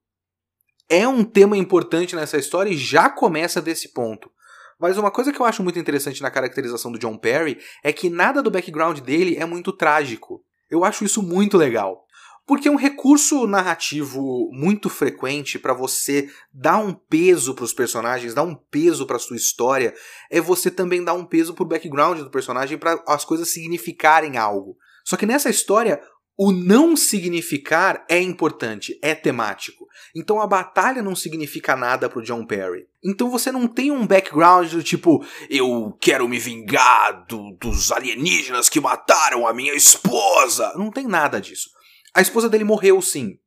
é 0.90 1.08
um 1.08 1.24
tema 1.24 1.58
importante 1.58 2.16
nessa 2.16 2.38
história 2.38 2.70
e 2.70 2.78
já 2.78 3.10
começa 3.10 3.62
desse 3.62 3.92
ponto. 3.92 4.32
Mas 4.80 4.98
uma 4.98 5.12
coisa 5.12 5.34
que 5.34 5.40
eu 5.40 5.46
acho 5.46 5.64
muito 5.64 5.80
interessante 5.80 6.22
na 6.22 6.32
caracterização 6.32 6.92
do 6.92 7.00
John 7.00 7.18
Perry 7.18 7.60
é 7.84 7.92
que 7.92 8.10
nada 8.10 8.42
do 8.42 8.52
background 8.52 9.00
dele 9.00 9.36
é 9.36 9.46
muito 9.46 9.74
trágico. 9.74 10.44
Eu 10.70 10.84
acho 10.86 11.04
isso 11.04 11.22
muito 11.22 11.58
legal. 11.58 12.06
Porque 12.48 12.70
um 12.70 12.78
recurso 12.78 13.46
narrativo 13.46 14.50
muito 14.54 14.90
frequente 14.90 15.60
para 15.60 15.74
você 15.74 16.30
dar 16.54 16.78
um 16.78 16.94
peso 16.94 17.54
para 17.54 17.66
os 17.66 17.74
personagens, 17.74 18.34
dar 18.34 18.44
um 18.44 18.56
peso 18.56 19.06
para 19.06 19.20
sua 19.20 19.36
história, 19.36 19.94
é 20.32 20.40
você 20.40 20.72
também 20.72 21.04
dar 21.04 21.14
um 21.14 21.26
peso 21.26 21.54
pro 21.54 21.66
background 21.66 22.20
do 22.20 22.32
personagem 22.32 22.78
para 22.78 23.04
as 23.06 23.26
coisas 23.26 23.50
significarem 23.50 24.38
algo. 24.38 24.78
Só 25.04 25.18
que 25.18 25.26
nessa 25.26 25.50
história, 25.50 26.02
o 26.38 26.54
não 26.54 26.96
significar 26.96 28.06
é 28.10 28.22
importante, 28.22 28.98
é 29.02 29.14
temático. 29.14 29.86
Então 30.16 30.40
a 30.40 30.48
batalha 30.48 31.02
não 31.02 31.16
significa 31.16 31.76
nada 31.76 32.08
pro 32.08 32.22
John 32.22 32.46
Perry. 32.46 32.88
Então 33.04 33.30
você 33.30 33.52
não 33.52 33.68
tem 33.68 33.92
um 33.92 34.08
background 34.08 34.72
do 34.72 34.84
tipo, 34.84 35.26
eu 35.50 35.98
quero 36.00 36.28
me 36.30 36.40
vingar 36.40 37.26
do, 37.28 37.58
dos 37.60 37.92
alienígenas 37.92 38.70
que 38.70 38.80
mataram 38.80 39.46
a 39.46 39.54
minha 39.54 39.74
esposa. 39.74 40.74
Não 40.78 40.92
tem 40.92 41.08
nada 41.08 41.42
disso. 41.42 41.76
A 42.14 42.22
esposa 42.22 42.50
dele 42.50 42.64
morreu, 42.64 43.02
sim. 43.02 43.38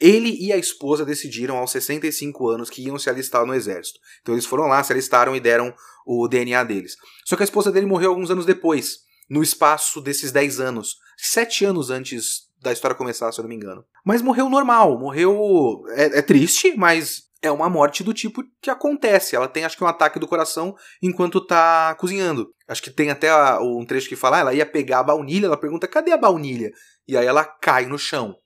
Ele 0.00 0.36
e 0.40 0.52
a 0.52 0.56
esposa 0.56 1.04
decidiram 1.04 1.56
aos 1.56 1.72
65 1.72 2.48
anos 2.48 2.70
que 2.70 2.82
iam 2.82 2.98
se 2.98 3.10
alistar 3.10 3.44
no 3.44 3.54
exército. 3.54 3.98
Então 4.22 4.34
eles 4.34 4.46
foram 4.46 4.66
lá, 4.66 4.82
se 4.82 4.92
alistaram 4.92 5.34
e 5.34 5.40
deram 5.40 5.74
o 6.06 6.28
DNA 6.28 6.62
deles. 6.64 6.96
Só 7.24 7.36
que 7.36 7.42
a 7.42 7.44
esposa 7.44 7.72
dele 7.72 7.86
morreu 7.86 8.10
alguns 8.10 8.30
anos 8.30 8.46
depois, 8.46 9.00
no 9.28 9.42
espaço 9.42 10.00
desses 10.00 10.30
10 10.30 10.60
anos. 10.60 10.96
Sete 11.16 11.64
anos 11.64 11.90
antes 11.90 12.48
da 12.60 12.72
história 12.72 12.96
começar, 12.96 13.30
se 13.32 13.40
eu 13.40 13.42
não 13.42 13.48
me 13.48 13.56
engano. 13.56 13.84
Mas 14.04 14.22
morreu 14.22 14.48
normal, 14.48 14.98
morreu. 14.98 15.82
É, 15.90 16.18
é 16.18 16.22
triste, 16.22 16.74
mas 16.76 17.28
é 17.42 17.50
uma 17.50 17.68
morte 17.68 18.02
do 18.02 18.14
tipo 18.14 18.42
que 18.60 18.70
acontece. 18.70 19.36
Ela 19.36 19.48
tem, 19.48 19.64
acho 19.64 19.76
que, 19.76 19.84
um 19.84 19.88
ataque 19.88 20.18
do 20.18 20.26
coração 20.26 20.76
enquanto 21.02 21.44
tá 21.44 21.94
cozinhando. 21.96 22.52
Acho 22.66 22.82
que 22.82 22.90
tem 22.90 23.10
até 23.10 23.32
um 23.58 23.84
trecho 23.84 24.08
que 24.08 24.16
fala, 24.16 24.38
ah, 24.38 24.40
ela 24.40 24.54
ia 24.54 24.66
pegar 24.66 25.00
a 25.00 25.04
baunilha, 25.04 25.46
ela 25.46 25.56
pergunta, 25.56 25.86
cadê 25.88 26.12
a 26.12 26.16
baunilha? 26.16 26.70
E 27.08 27.16
aí 27.16 27.26
ela 27.26 27.44
cai 27.44 27.86
no 27.86 27.98
chão. 27.98 28.36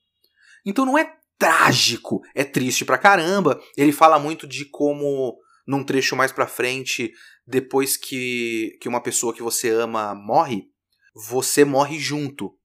Então 0.65 0.87
não 0.87 0.97
é 0.97 1.13
trágico, 1.37 2.21
é 2.35 2.45
triste 2.45 2.85
pra 2.85 2.97
caramba. 2.97 3.61
Ele 3.77 3.91
fala 3.91 4.19
muito 4.19 4.47
de 4.47 4.65
como, 4.67 5.37
num 5.67 5.83
trecho 5.83 6.15
mais 6.15 6.31
pra 6.31 6.47
frente, 6.47 7.13
depois 7.45 7.97
que, 7.97 8.79
que 8.81 8.89
uma 8.89 9.03
pessoa 9.03 9.35
que 9.35 9.43
você 9.43 9.69
ama 9.71 10.15
morre, 10.15 10.69
você 11.13 11.65
morre 11.65 11.99
junto. 11.99 12.57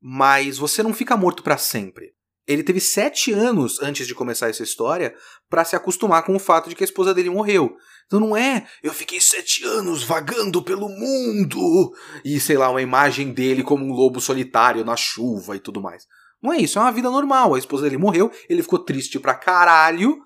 Mas 0.00 0.58
você 0.58 0.82
não 0.82 0.92
fica 0.92 1.16
morto 1.16 1.42
para 1.42 1.56
sempre. 1.56 2.15
Ele 2.46 2.62
teve 2.62 2.80
sete 2.80 3.32
anos 3.32 3.80
antes 3.82 4.06
de 4.06 4.14
começar 4.14 4.48
essa 4.48 4.62
história 4.62 5.14
para 5.50 5.64
se 5.64 5.74
acostumar 5.74 6.22
com 6.22 6.36
o 6.36 6.38
fato 6.38 6.68
de 6.68 6.76
que 6.76 6.84
a 6.84 6.86
esposa 6.86 7.12
dele 7.12 7.30
morreu. 7.30 7.76
Então 8.06 8.20
não 8.20 8.36
é, 8.36 8.66
eu 8.82 8.92
fiquei 8.92 9.20
sete 9.20 9.64
anos 9.64 10.04
vagando 10.04 10.62
pelo 10.62 10.88
mundo 10.88 11.92
e 12.24 12.38
sei 12.38 12.56
lá, 12.56 12.70
uma 12.70 12.82
imagem 12.82 13.32
dele 13.32 13.64
como 13.64 13.84
um 13.84 13.92
lobo 13.92 14.20
solitário 14.20 14.84
na 14.84 14.96
chuva 14.96 15.56
e 15.56 15.60
tudo 15.60 15.82
mais. 15.82 16.06
Não 16.40 16.52
é 16.52 16.58
isso, 16.58 16.78
é 16.78 16.82
uma 16.82 16.92
vida 16.92 17.10
normal. 17.10 17.54
A 17.54 17.58
esposa 17.58 17.84
dele 17.84 17.98
morreu, 17.98 18.30
ele 18.48 18.62
ficou 18.62 18.78
triste 18.78 19.18
pra 19.18 19.34
caralho 19.34 20.16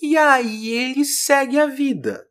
e 0.00 0.16
aí 0.16 0.68
ele 0.68 1.04
segue 1.04 1.58
a 1.58 1.66
vida. 1.66 2.26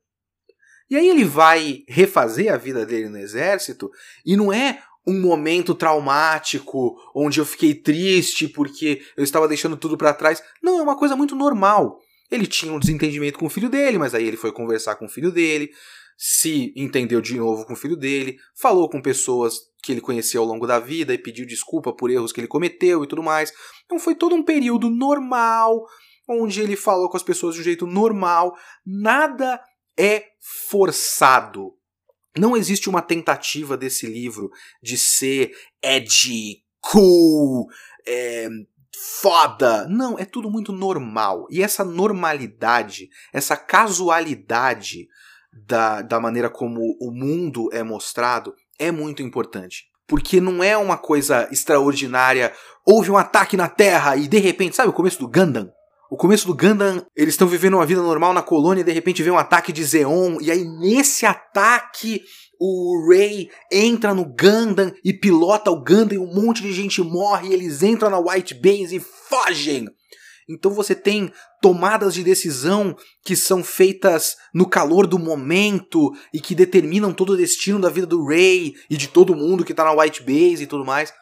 E 0.90 0.96
aí 0.96 1.08
ele 1.08 1.24
vai 1.24 1.84
refazer 1.88 2.52
a 2.52 2.58
vida 2.58 2.86
dele 2.86 3.10
no 3.10 3.18
exército 3.18 3.92
e 4.26 4.36
não 4.36 4.52
é 4.52 4.82
um 5.10 5.20
momento 5.20 5.74
traumático 5.74 6.96
onde 7.16 7.40
eu 7.40 7.46
fiquei 7.46 7.74
triste 7.74 8.48
porque 8.48 9.02
eu 9.18 9.24
estava 9.24 9.48
deixando 9.48 9.76
tudo 9.76 9.98
para 9.98 10.14
trás. 10.14 10.42
Não, 10.62 10.80
é 10.80 10.82
uma 10.84 10.98
coisa 10.98 11.16
muito 11.16 11.36
normal. 11.36 12.00
Ele 12.32 12.46
tinha 12.46 12.72
um 12.72 12.80
desentendimento 12.80 13.40
com 13.40 13.48
o 13.48 13.50
filho 13.50 13.70
dele, 13.70 13.98
mas 13.98 14.14
aí 14.14 14.26
ele 14.26 14.38
foi 14.38 14.52
conversar 14.52 14.96
com 14.96 15.06
o 15.06 15.10
filho 15.10 15.32
dele, 15.32 15.72
se 16.16 16.72
entendeu 16.76 17.22
de 17.22 17.36
novo 17.36 17.66
com 17.66 17.74
o 17.74 17.76
filho 17.76 17.96
dele, 17.96 18.38
falou 18.56 18.88
com 18.88 19.02
pessoas 19.02 19.56
que 19.82 19.92
ele 19.92 20.02
conhecia 20.02 20.40
ao 20.40 20.46
longo 20.46 20.68
da 20.68 20.80
vida 20.80 21.14
e 21.14 21.18
pediu 21.18 21.48
desculpa 21.48 21.92
por 21.92 22.12
erros 22.12 22.32
que 22.32 22.40
ele 22.40 22.48
cometeu 22.48 23.04
e 23.04 23.08
tudo 23.08 23.24
mais. 23.24 23.52
Então 23.86 23.98
foi 23.98 24.14
todo 24.14 24.36
um 24.36 24.44
período 24.44 24.90
normal, 24.90 25.86
onde 26.28 26.62
ele 26.62 26.76
falou 26.76 27.10
com 27.10 27.18
as 27.18 27.24
pessoas 27.24 27.56
de 27.56 27.62
um 27.62 27.64
jeito 27.64 27.88
normal. 27.88 28.56
Nada 28.86 29.60
é 29.98 30.26
forçado. 30.70 31.79
Não 32.40 32.56
existe 32.56 32.90
uma 32.90 33.02
tentativa 33.02 33.76
desse 33.76 34.08
livro 34.08 34.50
de 34.82 34.98
ser 34.98 35.52
edgy, 35.82 36.64
cool, 36.80 37.68
é, 38.08 38.48
foda. 39.22 39.88
Não, 39.88 40.18
é 40.18 40.26
tudo 40.26 40.50
muito 40.50 40.72
normal. 40.72 41.48
E 41.50 41.62
essa 41.62 41.84
normalidade, 41.84 43.10
essa 43.34 43.58
casualidade 43.58 45.08
da, 45.52 46.02
da 46.02 46.20
maneira 46.20 46.50
como 46.50 46.96
o 47.00 47.12
mundo 47.12 47.70
é 47.74 47.84
mostrado 47.84 48.56
é 48.78 48.92
muito 48.92 49.22
importante. 49.22 49.90
Porque 50.08 50.42
não 50.42 50.64
é 50.64 50.76
uma 50.76 50.98
coisa 50.98 51.48
extraordinária. 51.52 52.54
Houve 52.86 53.12
um 53.12 53.18
ataque 53.18 53.56
na 53.56 53.68
Terra 53.68 54.16
e 54.16 54.28
de 54.28 54.40
repente, 54.40 54.76
sabe 54.76 54.90
o 54.90 54.94
começo 54.94 55.20
do 55.20 55.28
Gundam? 55.28 55.72
O 56.12 56.18
começo 56.18 56.48
do 56.48 56.56
Gundam, 56.56 57.06
eles 57.16 57.36
estão 57.36 57.48
vivendo 57.48 57.76
uma 57.76 57.86
vida 57.86 58.02
normal 58.02 58.34
na 58.34 58.42
colônia 58.42 58.84
de 58.84 58.92
repente 58.92 59.22
vem 59.22 59.32
um 59.32 59.38
ataque 59.38 59.72
de 59.72 59.84
Zeon, 59.84 60.40
e 60.42 60.50
aí 60.50 60.64
nesse 60.64 61.24
ataque 61.24 62.24
o 62.60 63.08
Ray 63.08 63.48
entra 63.72 64.14
no 64.14 64.26
Gundam 64.26 64.92
e 65.06 65.14
pilota 65.14 65.70
o 65.70 65.84
Gundam 65.84 66.16
e 66.16 66.18
um 66.18 66.34
monte 66.34 66.64
de 66.64 66.74
gente 66.74 67.00
morre 67.02 67.50
e 67.50 67.54
eles 67.54 67.84
entram 67.84 68.10
na 68.10 68.20
White 68.20 68.56
Base 68.56 68.96
e 68.96 69.00
fogem. 69.00 69.86
Então 70.50 70.72
você 70.72 70.96
tem 70.96 71.32
tomadas 71.62 72.16
de 72.16 72.24
decisão 72.24 72.98
que 73.24 73.36
são 73.36 73.64
feitas 73.64 74.36
no 74.52 74.68
calor 74.68 75.06
do 75.06 75.20
momento 75.20 76.12
e 76.34 76.42
que 76.42 76.56
determinam 76.56 77.14
todo 77.14 77.34
o 77.34 77.38
destino 77.38 77.80
da 77.80 77.88
vida 77.88 78.08
do 78.08 78.26
Ray 78.26 78.74
e 78.90 78.98
de 78.98 79.10
todo 79.10 79.36
mundo 79.36 79.64
que 79.64 79.76
tá 79.76 79.84
na 79.84 79.94
White 79.94 80.24
Base 80.24 80.64
e 80.64 80.68
tudo 80.68 80.84
mais. 80.84 81.14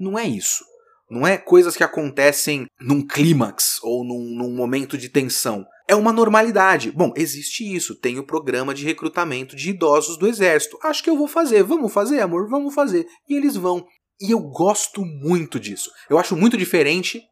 Não 0.00 0.18
é 0.18 0.26
isso. 0.26 0.64
Não 1.08 1.26
é 1.26 1.38
coisas 1.38 1.76
que 1.76 1.84
acontecem 1.84 2.66
num 2.80 3.06
clímax 3.06 3.78
ou 3.82 4.04
num, 4.04 4.36
num, 4.36 4.54
momento 4.54 4.98
de 4.98 5.08
tensão. 5.08 5.64
É 5.88 5.94
uma 5.94 6.12
normalidade. 6.12 6.90
Bom, 6.90 7.12
existe 7.16 7.62
isso. 7.64 7.94
Tem 7.94 8.18
o 8.18 8.26
programa 8.26 8.74
de 8.74 8.84
recrutamento 8.84 9.54
de 9.54 9.70
idosos 9.70 10.18
do 10.18 10.26
exército. 10.26 10.78
Acho 10.82 11.04
que 11.04 11.10
eu 11.10 11.16
vou 11.16 11.28
fazer. 11.28 11.62
Vamos 11.62 11.92
fazer, 11.92 12.20
amor? 12.20 12.48
Vamos 12.48 12.74
fazer. 12.74 13.06
E 13.28 13.36
eles 13.36 13.54
vão. 13.54 13.86
E 14.20 14.32
eu 14.32 14.40
gosto 14.40 15.04
muito 15.04 15.60
disso. 15.60 15.90
Eu 16.10 16.18
acho 16.18 16.36
muito 16.36 16.56
diferente 16.56 17.22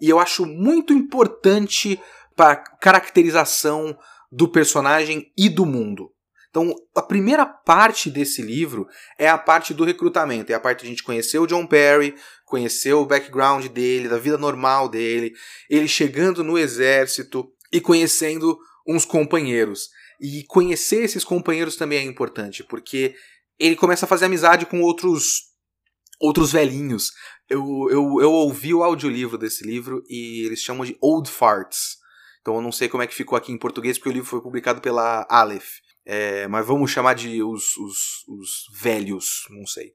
e 0.00 0.10
eu 0.10 0.18
acho 0.18 0.44
muito 0.44 0.92
importante 0.92 1.98
para 2.36 2.56
caracterização 2.56 3.96
do 4.30 4.48
personagem 4.48 5.32
e 5.36 5.48
do 5.48 5.64
mundo. 5.64 6.11
Então, 6.52 6.74
a 6.94 7.00
primeira 7.00 7.46
parte 7.46 8.10
desse 8.10 8.42
livro 8.42 8.86
é 9.18 9.26
a 9.26 9.38
parte 9.38 9.72
do 9.72 9.84
recrutamento, 9.84 10.52
é 10.52 10.54
a 10.54 10.60
parte 10.60 10.80
de 10.80 10.86
a 10.86 10.90
gente 10.90 11.02
conhecer 11.02 11.38
o 11.38 11.46
John 11.46 11.66
Perry, 11.66 12.14
conhecer 12.44 12.92
o 12.92 13.06
background 13.06 13.68
dele, 13.68 14.06
da 14.06 14.18
vida 14.18 14.36
normal 14.36 14.86
dele, 14.86 15.32
ele 15.70 15.88
chegando 15.88 16.44
no 16.44 16.58
exército 16.58 17.50
e 17.72 17.80
conhecendo 17.80 18.58
uns 18.86 19.06
companheiros. 19.06 19.88
E 20.20 20.44
conhecer 20.44 21.02
esses 21.02 21.24
companheiros 21.24 21.74
também 21.74 22.00
é 22.00 22.02
importante, 22.02 22.62
porque 22.62 23.14
ele 23.58 23.74
começa 23.74 24.04
a 24.04 24.08
fazer 24.08 24.26
amizade 24.26 24.66
com 24.66 24.82
outros 24.82 25.50
outros 26.20 26.52
velhinhos. 26.52 27.12
Eu, 27.48 27.88
eu, 27.90 28.20
eu 28.20 28.30
ouvi 28.30 28.74
o 28.74 28.84
audiolivro 28.84 29.38
desse 29.38 29.64
livro 29.64 30.04
e 30.06 30.44
eles 30.44 30.60
chamam 30.60 30.84
de 30.84 30.98
Old 31.00 31.30
Farts. 31.30 31.96
Então 32.42 32.56
eu 32.56 32.60
não 32.60 32.70
sei 32.70 32.90
como 32.90 33.02
é 33.02 33.06
que 33.06 33.14
ficou 33.14 33.38
aqui 33.38 33.50
em 33.50 33.58
português, 33.58 33.96
porque 33.96 34.10
o 34.10 34.12
livro 34.12 34.28
foi 34.28 34.42
publicado 34.42 34.82
pela 34.82 35.26
Aleph. 35.30 35.80
É, 36.04 36.48
mas 36.48 36.66
vamos 36.66 36.90
chamar 36.90 37.14
de 37.14 37.42
os, 37.42 37.76
os, 37.76 38.24
os 38.28 38.80
velhos, 38.80 39.46
não 39.50 39.66
sei. 39.66 39.92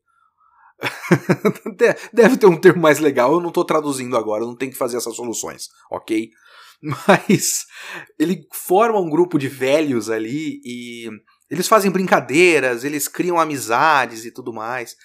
Deve 2.14 2.38
ter 2.38 2.46
um 2.46 2.60
termo 2.60 2.82
mais 2.82 3.00
legal, 3.00 3.34
eu 3.34 3.42
não 3.42 3.50
estou 3.50 3.66
traduzindo 3.66 4.16
agora, 4.16 4.46
não 4.46 4.56
tenho 4.56 4.72
que 4.72 4.78
fazer 4.78 4.98
essas 4.98 5.16
soluções, 5.16 5.70
ok? 5.92 6.30
Mas 6.82 7.66
ele 8.20 8.48
forma 8.54 9.00
um 9.00 9.10
grupo 9.10 9.40
de 9.40 9.48
velhos 9.48 10.10
ali 10.10 10.62
e 10.64 11.10
eles 11.50 11.68
fazem 11.68 11.90
brincadeiras, 11.90 12.84
eles 12.84 13.08
criam 13.08 13.40
amizades 13.40 14.26
e 14.26 14.32
tudo 14.32 14.54
mais. 14.54 14.96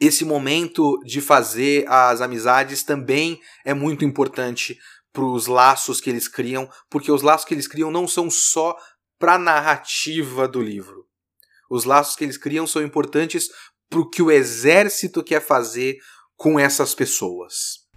Esse 0.00 0.24
momento 0.24 1.00
de 1.04 1.20
fazer 1.20 1.84
as 1.88 2.20
amizades 2.20 2.84
também 2.84 3.40
é 3.64 3.74
muito 3.74 4.04
importante 4.04 4.78
para 5.12 5.24
os 5.24 5.48
laços 5.48 6.00
que 6.00 6.08
eles 6.08 6.28
criam, 6.28 6.70
porque 6.88 7.10
os 7.10 7.22
laços 7.22 7.44
que 7.44 7.52
eles 7.52 7.66
criam 7.66 7.90
não 7.90 8.06
são 8.06 8.30
só 8.30 8.76
para 9.18 9.34
a 9.34 9.38
narrativa 9.38 10.46
do 10.46 10.62
livro. 10.62 11.06
Os 11.70 11.84
laços 11.84 12.16
que 12.16 12.24
eles 12.24 12.38
criam 12.38 12.66
são 12.66 12.82
importantes 12.82 13.48
para 13.90 14.00
o 14.00 14.08
que 14.08 14.22
o 14.22 14.30
exército 14.30 15.22
quer 15.22 15.40
fazer 15.40 15.98
com 16.36 16.58
essas 16.58 16.94
pessoas. 16.94 17.88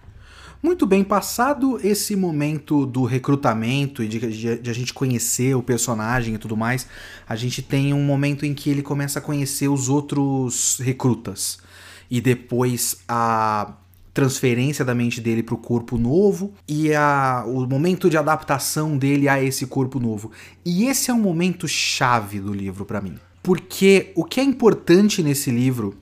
Muito 0.63 0.85
bem, 0.85 1.03
passado 1.03 1.79
esse 1.83 2.15
momento 2.15 2.85
do 2.85 3.03
recrutamento 3.03 4.03
e 4.03 4.07
de, 4.07 4.19
de, 4.19 4.57
de, 4.59 4.69
a 4.69 4.73
gente 4.73 4.93
conhecer 4.93 5.55
o 5.55 5.63
personagem 5.63 6.35
e 6.35 6.37
tudo 6.37 6.55
mais, 6.55 6.87
a 7.27 7.35
gente 7.35 7.63
tem 7.63 7.93
um 7.95 8.03
momento 8.03 8.45
em 8.45 8.53
que 8.53 8.69
ele 8.69 8.83
começa 8.83 9.17
a 9.17 9.21
conhecer 9.21 9.67
os 9.69 9.89
outros 9.89 10.77
recrutas. 10.79 11.57
E 12.11 12.21
depois 12.21 12.97
a 13.07 13.80
transferência 14.13 14.83
da 14.83 14.93
mente 14.93 15.21
dele 15.21 15.41
para 15.41 15.55
o 15.55 15.57
corpo 15.57 15.97
novo 15.97 16.53
e 16.67 16.93
a, 16.93 17.43
o 17.47 17.65
momento 17.65 18.09
de 18.09 18.17
adaptação 18.17 18.97
dele 18.97 19.29
a 19.29 19.41
esse 19.41 19.65
corpo 19.65 19.99
novo. 19.99 20.31
E 20.65 20.85
esse 20.85 21.09
é 21.09 21.13
um 21.13 21.19
momento 21.19 21.67
chave 21.67 22.39
do 22.39 22.53
livro 22.53 22.85
para 22.85 23.01
mim. 23.01 23.15
Porque 23.41 24.11
o 24.15 24.23
que 24.23 24.39
é 24.39 24.43
importante 24.43 25.23
nesse 25.23 25.49
livro 25.49 25.97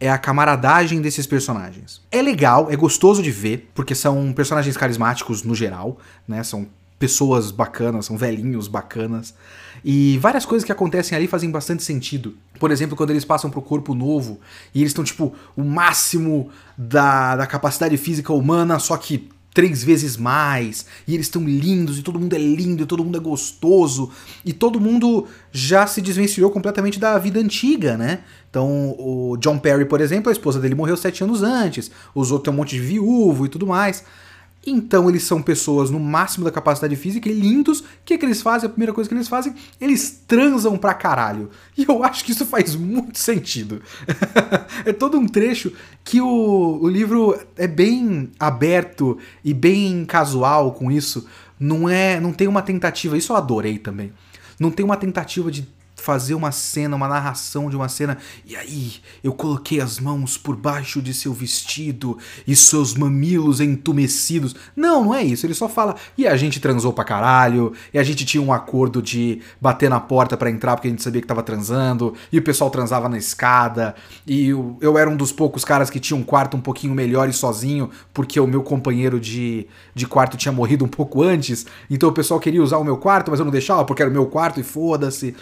é 0.00 0.10
a 0.10 0.16
camaradagem 0.16 1.00
desses 1.00 1.26
personagens. 1.26 2.00
É 2.10 2.22
legal, 2.22 2.70
é 2.70 2.76
gostoso 2.76 3.22
de 3.22 3.30
ver, 3.30 3.70
porque 3.74 3.94
são 3.94 4.32
personagens 4.32 4.76
carismáticos 4.76 5.42
no 5.42 5.54
geral, 5.54 5.98
né? 6.26 6.42
São 6.42 6.66
pessoas 7.00 7.50
bacanas, 7.50 8.04
são 8.04 8.16
velhinhos 8.18 8.68
bacanas. 8.68 9.34
E 9.82 10.18
várias 10.18 10.44
coisas 10.44 10.66
que 10.66 10.70
acontecem 10.70 11.16
ali 11.16 11.26
fazem 11.26 11.50
bastante 11.50 11.82
sentido. 11.82 12.36
Por 12.60 12.70
exemplo, 12.70 12.94
quando 12.94 13.08
eles 13.08 13.24
passam 13.24 13.50
pro 13.50 13.62
corpo 13.62 13.94
novo 13.94 14.38
e 14.74 14.80
eles 14.80 14.90
estão, 14.90 15.02
tipo, 15.02 15.34
o 15.56 15.64
máximo 15.64 16.50
da, 16.76 17.36
da 17.36 17.46
capacidade 17.46 17.96
física 17.96 18.34
humana, 18.34 18.78
só 18.78 18.98
que 18.98 19.30
três 19.54 19.82
vezes 19.82 20.16
mais, 20.16 20.84
e 21.08 21.14
eles 21.14 21.26
estão 21.26 21.42
lindos, 21.42 21.98
e 21.98 22.02
todo 22.02 22.20
mundo 22.20 22.34
é 22.34 22.38
lindo, 22.38 22.82
e 22.82 22.86
todo 22.86 23.02
mundo 23.02 23.16
é 23.16 23.20
gostoso, 23.20 24.10
e 24.44 24.52
todo 24.52 24.78
mundo 24.78 25.26
já 25.50 25.86
se 25.86 26.02
desvencilhou 26.02 26.50
completamente 26.50 27.00
da 27.00 27.18
vida 27.18 27.40
antiga, 27.40 27.96
né? 27.96 28.20
Então, 28.48 28.94
o 28.98 29.36
John 29.38 29.58
Perry, 29.58 29.86
por 29.86 30.02
exemplo, 30.02 30.28
a 30.28 30.32
esposa 30.32 30.60
dele 30.60 30.74
morreu 30.74 30.96
sete 30.96 31.24
anos 31.24 31.42
antes, 31.42 31.90
os 32.14 32.30
outros 32.30 32.44
têm 32.44 32.52
um 32.52 32.56
monte 32.58 32.76
de 32.76 32.80
viúvo 32.80 33.46
e 33.46 33.48
tudo 33.48 33.66
mais. 33.66 34.04
Então 34.66 35.08
eles 35.08 35.22
são 35.22 35.40
pessoas 35.40 35.90
no 35.90 35.98
máximo 35.98 36.44
da 36.44 36.50
capacidade 36.50 36.94
física 36.94 37.28
e 37.28 37.32
lindos. 37.32 37.80
O 37.80 37.84
que, 38.04 38.18
que 38.18 38.24
eles 38.26 38.42
fazem? 38.42 38.66
A 38.66 38.70
primeira 38.70 38.92
coisa 38.92 39.08
que 39.08 39.14
eles 39.14 39.28
fazem, 39.28 39.54
eles 39.80 40.22
transam 40.26 40.76
pra 40.76 40.92
caralho. 40.92 41.50
E 41.76 41.86
eu 41.88 42.04
acho 42.04 42.24
que 42.24 42.32
isso 42.32 42.44
faz 42.44 42.76
muito 42.76 43.18
sentido. 43.18 43.80
é 44.84 44.92
todo 44.92 45.18
um 45.18 45.26
trecho 45.26 45.72
que 46.04 46.20
o, 46.20 46.78
o 46.82 46.88
livro 46.88 47.38
é 47.56 47.66
bem 47.66 48.30
aberto 48.38 49.16
e 49.42 49.54
bem 49.54 50.04
casual 50.04 50.72
com 50.72 50.90
isso. 50.90 51.26
Não 51.58 51.88
é, 51.88 52.20
não 52.20 52.32
tem 52.32 52.46
uma 52.46 52.62
tentativa, 52.62 53.16
isso 53.16 53.32
eu 53.32 53.36
adorei 53.36 53.78
também. 53.78 54.12
Não 54.58 54.70
tem 54.70 54.84
uma 54.84 54.96
tentativa 54.96 55.50
de 55.50 55.66
fazer 56.00 56.34
uma 56.34 56.50
cena, 56.50 56.96
uma 56.96 57.08
narração 57.08 57.68
de 57.68 57.76
uma 57.76 57.88
cena, 57.88 58.18
e 58.46 58.56
aí 58.56 58.94
eu 59.22 59.32
coloquei 59.32 59.80
as 59.80 60.00
mãos 60.00 60.36
por 60.36 60.56
baixo 60.56 61.00
de 61.00 61.12
seu 61.12 61.32
vestido 61.32 62.18
e 62.46 62.56
seus 62.56 62.94
mamilos 62.94 63.60
entumecidos. 63.60 64.54
Não, 64.74 65.04
não 65.04 65.14
é 65.14 65.22
isso. 65.22 65.46
Ele 65.46 65.54
só 65.54 65.68
fala, 65.68 65.96
e 66.16 66.26
a 66.26 66.36
gente 66.36 66.60
transou 66.60 66.92
pra 66.92 67.04
caralho, 67.04 67.72
e 67.92 67.98
a 67.98 68.02
gente 68.02 68.24
tinha 68.24 68.42
um 68.42 68.52
acordo 68.52 69.02
de 69.02 69.40
bater 69.60 69.90
na 69.90 70.00
porta 70.00 70.36
para 70.36 70.50
entrar 70.50 70.76
porque 70.76 70.88
a 70.88 70.90
gente 70.90 71.02
sabia 71.02 71.20
que 71.20 71.26
tava 71.26 71.42
transando, 71.42 72.14
e 72.32 72.38
o 72.38 72.42
pessoal 72.42 72.70
transava 72.70 73.08
na 73.08 73.18
escada, 73.18 73.94
e 74.26 74.48
eu, 74.48 74.76
eu 74.80 74.96
era 74.96 75.08
um 75.08 75.16
dos 75.16 75.32
poucos 75.32 75.64
caras 75.64 75.90
que 75.90 76.00
tinha 76.00 76.16
um 76.16 76.22
quarto 76.22 76.56
um 76.56 76.60
pouquinho 76.60 76.94
melhor 76.94 77.28
e 77.28 77.32
sozinho, 77.32 77.90
porque 78.14 78.40
o 78.40 78.46
meu 78.46 78.62
companheiro 78.62 79.20
de, 79.20 79.66
de 79.94 80.06
quarto 80.06 80.36
tinha 80.36 80.52
morrido 80.52 80.84
um 80.84 80.88
pouco 80.88 81.22
antes, 81.22 81.66
então 81.90 82.08
o 82.08 82.12
pessoal 82.12 82.40
queria 82.40 82.62
usar 82.62 82.78
o 82.78 82.84
meu 82.84 82.96
quarto, 82.96 83.30
mas 83.30 83.40
eu 83.40 83.44
não 83.44 83.52
deixava 83.52 83.84
porque 83.84 84.02
era 84.02 84.10
o 84.10 84.14
meu 84.14 84.26
quarto 84.26 84.60
e 84.60 84.62
foda-se. 84.62 85.34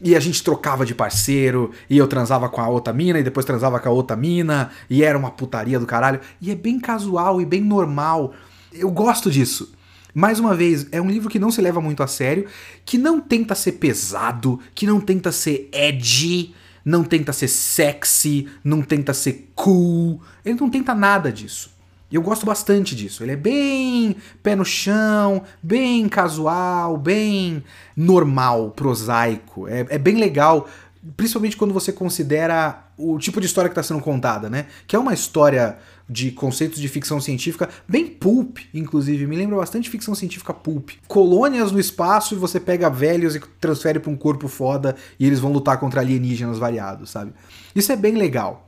E 0.00 0.14
a 0.14 0.20
gente 0.20 0.42
trocava 0.42 0.84
de 0.84 0.94
parceiro, 0.94 1.70
e 1.88 1.96
eu 1.96 2.06
transava 2.06 2.48
com 2.48 2.60
a 2.60 2.68
outra 2.68 2.92
mina, 2.92 3.18
e 3.18 3.22
depois 3.22 3.46
transava 3.46 3.80
com 3.80 3.88
a 3.88 3.92
outra 3.92 4.16
mina, 4.16 4.70
e 4.90 5.02
era 5.02 5.16
uma 5.16 5.30
putaria 5.30 5.78
do 5.78 5.86
caralho. 5.86 6.20
E 6.40 6.50
é 6.50 6.54
bem 6.54 6.78
casual 6.78 7.40
e 7.40 7.46
bem 7.46 7.60
normal. 7.60 8.34
Eu 8.72 8.90
gosto 8.90 9.30
disso. 9.30 9.72
Mais 10.14 10.38
uma 10.40 10.54
vez, 10.54 10.86
é 10.92 11.00
um 11.00 11.10
livro 11.10 11.28
que 11.28 11.38
não 11.38 11.50
se 11.50 11.60
leva 11.60 11.80
muito 11.80 12.02
a 12.02 12.06
sério, 12.06 12.46
que 12.84 12.96
não 12.96 13.20
tenta 13.20 13.54
ser 13.54 13.72
pesado, 13.72 14.58
que 14.74 14.86
não 14.86 14.98
tenta 14.98 15.30
ser 15.30 15.68
edgy, 15.72 16.54
não 16.82 17.04
tenta 17.04 17.32
ser 17.32 17.48
sexy, 17.48 18.48
não 18.64 18.80
tenta 18.80 19.12
ser 19.12 19.50
cool. 19.54 20.22
Ele 20.44 20.58
não 20.58 20.70
tenta 20.70 20.94
nada 20.94 21.30
disso. 21.30 21.75
E 22.10 22.14
eu 22.14 22.22
gosto 22.22 22.46
bastante 22.46 22.94
disso. 22.94 23.22
Ele 23.22 23.32
é 23.32 23.36
bem 23.36 24.16
pé 24.42 24.54
no 24.54 24.64
chão, 24.64 25.42
bem 25.62 26.08
casual, 26.08 26.96
bem 26.96 27.64
normal, 27.96 28.70
prosaico. 28.70 29.66
É, 29.66 29.86
é 29.90 29.98
bem 29.98 30.16
legal, 30.16 30.68
principalmente 31.16 31.56
quando 31.56 31.74
você 31.74 31.92
considera 31.92 32.84
o 32.96 33.18
tipo 33.18 33.40
de 33.40 33.46
história 33.46 33.68
que 33.68 33.72
está 33.78 33.82
sendo 33.82 34.00
contada, 34.00 34.48
né? 34.48 34.66
Que 34.86 34.96
é 34.96 34.98
uma 34.98 35.12
história 35.12 35.78
de 36.08 36.30
conceitos 36.30 36.80
de 36.80 36.88
ficção 36.88 37.20
científica 37.20 37.68
bem 37.88 38.06
pulp, 38.06 38.58
inclusive. 38.72 39.26
Me 39.26 39.36
lembra 39.36 39.56
bastante 39.56 39.90
ficção 39.90 40.14
científica 40.14 40.54
pulp. 40.54 40.90
Colônias 41.08 41.72
no 41.72 41.80
espaço 41.80 42.34
e 42.34 42.38
você 42.38 42.60
pega 42.60 42.88
velhos 42.88 43.34
e 43.34 43.40
transfere 43.60 43.98
para 43.98 44.10
um 44.10 44.16
corpo 44.16 44.46
foda 44.46 44.94
e 45.18 45.26
eles 45.26 45.40
vão 45.40 45.52
lutar 45.52 45.78
contra 45.78 46.00
alienígenas 46.00 46.58
variados, 46.58 47.10
sabe? 47.10 47.32
Isso 47.74 47.90
é 47.90 47.96
bem 47.96 48.14
legal. 48.14 48.65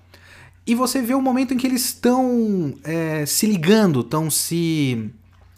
E 0.69 0.75
você 0.75 1.01
vê 1.01 1.15
o 1.15 1.23
momento 1.23 1.55
em 1.55 1.57
que 1.57 1.67
eles 1.67 1.87
estão 1.87 2.75
é, 2.85 3.25
se 3.25 3.47
ligando, 3.47 4.01
estão 4.01 4.31
se 4.31 5.11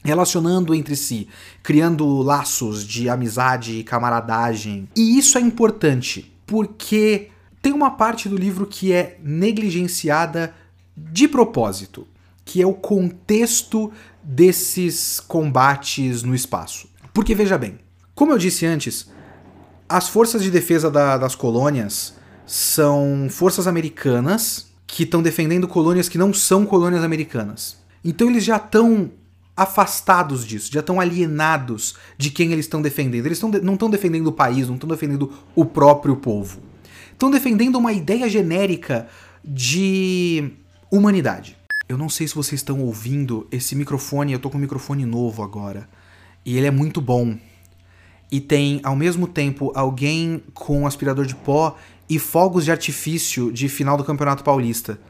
relacionando 0.04 0.72
entre 0.72 0.94
si, 0.94 1.26
criando 1.64 2.22
laços 2.22 2.86
de 2.86 3.08
amizade 3.08 3.72
e 3.72 3.82
camaradagem. 3.82 4.88
E 4.94 5.18
isso 5.18 5.36
é 5.36 5.40
importante, 5.40 6.32
porque 6.46 7.28
tem 7.60 7.72
uma 7.72 7.90
parte 7.90 8.28
do 8.28 8.36
livro 8.36 8.68
que 8.68 8.92
é 8.92 9.18
negligenciada 9.20 10.54
de 10.96 11.26
propósito, 11.26 12.06
que 12.44 12.62
é 12.62 12.66
o 12.66 12.72
contexto 12.72 13.90
desses 14.22 15.18
combates 15.18 16.22
no 16.22 16.36
espaço. 16.36 16.88
Porque 17.12 17.34
veja 17.34 17.58
bem, 17.58 17.80
como 18.14 18.30
eu 18.30 18.38
disse 18.38 18.64
antes, 18.64 19.10
as 19.88 20.08
forças 20.08 20.40
de 20.40 20.52
defesa 20.52 20.88
da, 20.88 21.18
das 21.18 21.34
colônias 21.34 22.14
são 22.46 23.26
forças 23.28 23.66
americanas 23.66 24.69
que 24.90 25.04
estão 25.04 25.22
defendendo 25.22 25.68
colônias 25.68 26.08
que 26.08 26.18
não 26.18 26.34
são 26.34 26.66
colônias 26.66 27.04
americanas. 27.04 27.76
Então 28.04 28.28
eles 28.28 28.44
já 28.44 28.56
estão 28.56 29.12
afastados 29.56 30.44
disso, 30.44 30.72
já 30.72 30.80
estão 30.80 30.98
alienados 30.98 31.94
de 32.18 32.30
quem 32.30 32.52
eles 32.52 32.64
estão 32.64 32.82
defendendo. 32.82 33.26
Eles 33.26 33.38
tão 33.38 33.50
de 33.50 33.60
não 33.60 33.74
estão 33.74 33.88
defendendo 33.88 34.26
o 34.26 34.32
país, 34.32 34.66
não 34.66 34.74
estão 34.74 34.88
defendendo 34.88 35.32
o 35.54 35.64
próprio 35.64 36.16
povo. 36.16 36.60
Estão 37.12 37.30
defendendo 37.30 37.76
uma 37.76 37.92
ideia 37.92 38.28
genérica 38.28 39.06
de 39.44 40.52
humanidade. 40.90 41.56
Eu 41.88 41.96
não 41.96 42.08
sei 42.08 42.26
se 42.26 42.34
vocês 42.34 42.60
estão 42.60 42.80
ouvindo 42.80 43.46
esse 43.52 43.76
microfone, 43.76 44.32
eu 44.32 44.38
tô 44.38 44.50
com 44.50 44.58
um 44.58 44.60
microfone 44.60 45.06
novo 45.06 45.42
agora. 45.42 45.88
E 46.44 46.56
ele 46.56 46.66
é 46.66 46.70
muito 46.70 47.00
bom. 47.00 47.36
E 48.32 48.40
tem 48.40 48.80
ao 48.82 48.96
mesmo 48.96 49.28
tempo 49.28 49.70
alguém 49.74 50.42
com 50.52 50.80
um 50.80 50.86
aspirador 50.86 51.26
de 51.26 51.36
pó 51.36 51.76
e 52.10 52.18
fogos 52.18 52.64
de 52.64 52.72
artifício 52.72 53.52
de 53.52 53.68
final 53.68 53.96
do 53.96 54.02
Campeonato 54.02 54.42
Paulista. 54.42 55.00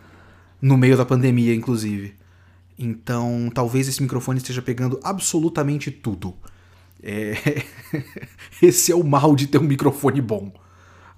No 0.61 0.77
meio 0.77 0.99
da 0.99 1.07
pandemia, 1.07 1.55
inclusive. 1.55 2.15
Então, 2.79 3.51
talvez 3.55 3.89
esse 3.89 4.03
microfone 4.03 4.37
esteja 4.37 4.61
pegando 4.61 5.01
absolutamente 5.03 5.91
tudo. 5.91 6.35
É... 7.03 7.65
esse 8.61 8.93
é 8.93 8.95
o 8.95 9.03
mal 9.03 9.35
de 9.35 9.47
ter 9.47 9.57
um 9.57 9.65
microfone 9.65 10.21
bom. 10.21 10.53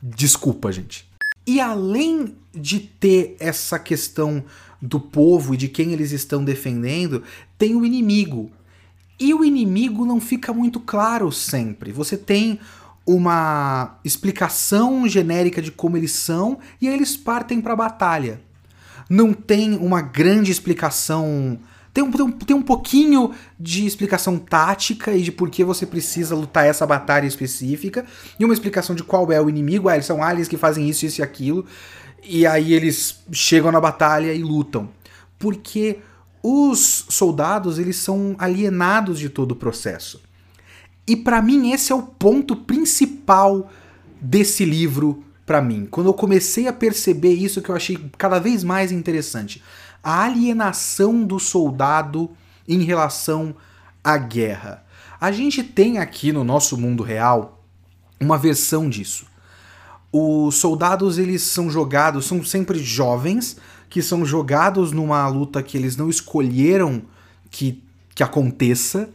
Desculpa, 0.01 0.71
gente. 0.71 1.11
E 1.45 1.61
além 1.61 2.37
de 2.55 2.79
ter 2.79 3.37
essa 3.41 3.77
questão 3.77 4.45
do 4.81 5.01
povo 5.01 5.55
e 5.55 5.57
de 5.57 5.67
quem 5.67 5.93
eles 5.93 6.13
estão 6.13 6.45
defendendo, 6.45 7.25
tem 7.59 7.75
o 7.75 7.85
inimigo. 7.85 8.53
E 9.19 9.35
o 9.35 9.45
inimigo 9.45 10.05
não 10.05 10.21
fica 10.21 10.53
muito 10.53 10.79
claro 10.79 11.33
sempre. 11.33 11.91
Você 11.91 12.17
tem 12.17 12.61
uma 13.07 13.99
explicação 14.05 15.09
genérica 15.09 15.61
de 15.61 15.73
como 15.73 15.97
eles 15.97 16.13
são 16.13 16.59
e 16.81 16.89
aí 16.89 16.95
eles 16.95 17.17
partem 17.17 17.61
para 17.61 17.73
a 17.73 17.77
batalha. 17.77 18.41
Não 19.09 19.33
tem 19.33 19.77
uma 19.77 20.01
grande 20.01 20.51
explicação. 20.51 21.59
Tem 21.93 22.03
um, 22.03 22.11
tem, 22.11 22.25
um, 22.25 22.31
tem 22.31 22.57
um 22.57 22.63
pouquinho 22.63 23.33
de 23.59 23.85
explicação 23.85 24.39
tática 24.39 25.13
e 25.13 25.23
de 25.23 25.31
por 25.31 25.51
que 25.51 25.63
você 25.63 25.85
precisa 25.85 26.35
lutar 26.35 26.67
essa 26.67 26.87
batalha 26.87 27.27
específica, 27.27 28.07
e 28.39 28.45
uma 28.45 28.55
explicação 28.55 28.95
de 28.97 29.03
qual 29.03 29.31
é 29.31 29.41
o 29.41 29.51
inimigo. 29.51 29.89
Ah, 29.89 29.95
eles 29.95 30.07
são 30.07 30.23
aliens 30.23 30.49
que 30.49 30.57
fazem 30.57 30.89
isso, 30.89 31.05
isso 31.05 31.21
e 31.21 31.25
aquilo, 31.25 31.67
e 32.23 32.47
aí 32.47 32.73
eles 32.73 33.21
chegam 33.31 33.71
na 33.71 33.81
batalha 33.81 34.33
e 34.33 34.43
lutam. 34.43 34.89
Porque 35.39 35.99
os 36.43 37.05
soldados 37.09 37.79
eles 37.79 37.97
são 37.97 38.35
alienados 38.39 39.19
de 39.19 39.29
todo 39.29 39.53
o 39.53 39.57
processo. 39.57 40.23
E 41.07 41.17
para 41.17 41.43
mim 41.43 41.73
esse 41.73 41.93
é 41.93 41.95
o 41.95 42.03
ponto 42.03 42.55
principal 42.55 43.71
desse 44.21 44.65
livro 44.65 45.25
para 45.45 45.61
mim. 45.61 45.87
Quando 45.91 46.07
eu 46.07 46.15
comecei 46.15 46.69
a 46.69 46.73
perceber 46.73 47.35
isso 47.35 47.61
que 47.61 47.69
eu 47.69 47.75
achei 47.75 47.99
cada 48.17 48.39
vez 48.39 48.63
mais 48.63 48.93
interessante, 48.93 49.63
a 50.03 50.25
alienação 50.25 51.25
do 51.25 51.39
soldado 51.39 52.31
em 52.67 52.83
relação 52.83 53.55
à 54.03 54.17
guerra. 54.17 54.85
A 55.21 55.31
gente 55.31 55.63
tem 55.63 55.99
aqui 55.99 56.33
no 56.33 56.45
nosso 56.45 56.77
mundo 56.77 57.03
real 57.03 57.65
uma 58.21 58.39
versão 58.39 58.89
disso. 58.89 59.27
Os 60.13 60.57
soldados 60.57 61.19
eles 61.19 61.43
são 61.43 61.71
jogados, 61.71 62.27
são 62.27 62.45
sempre 62.45 62.79
jovens 62.79 63.57
que 63.89 64.03
são 64.03 64.25
jogados 64.25 64.93
numa 64.93 65.27
luta 65.29 65.63
que 65.63 65.77
eles 65.77 65.97
não 65.97 66.09
escolheram 66.09 67.03
que, 67.51 67.83
que 68.15 68.23
aconteça 68.23 69.09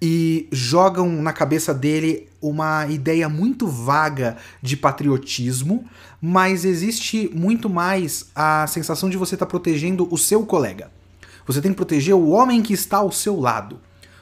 e 0.00 0.46
jogam 0.52 1.10
na 1.22 1.32
cabeça 1.32 1.72
dele 1.72 2.28
uma 2.40 2.86
ideia 2.86 3.28
muito 3.28 3.66
vaga 3.66 4.36
de 4.60 4.76
patriotismo, 4.76 5.84
mas 6.20 6.64
existe 6.64 7.30
muito 7.34 7.68
mais 7.68 8.30
a 8.34 8.66
sensação 8.66 9.08
de 9.08 9.16
você 9.16 9.34
estar 9.34 9.46
tá 9.46 9.50
protegendo 9.50 10.06
o 10.10 10.18
seu 10.18 10.44
colega. 10.44 10.90
Você 11.46 11.60
tem 11.60 11.70
que 11.70 11.76
proteger 11.76 12.14
o 12.14 12.28
homem 12.28 12.62
que 12.62 12.72
está 12.72 12.98
ao 12.98 13.12
seu 13.12 13.38
lado. 13.38 13.78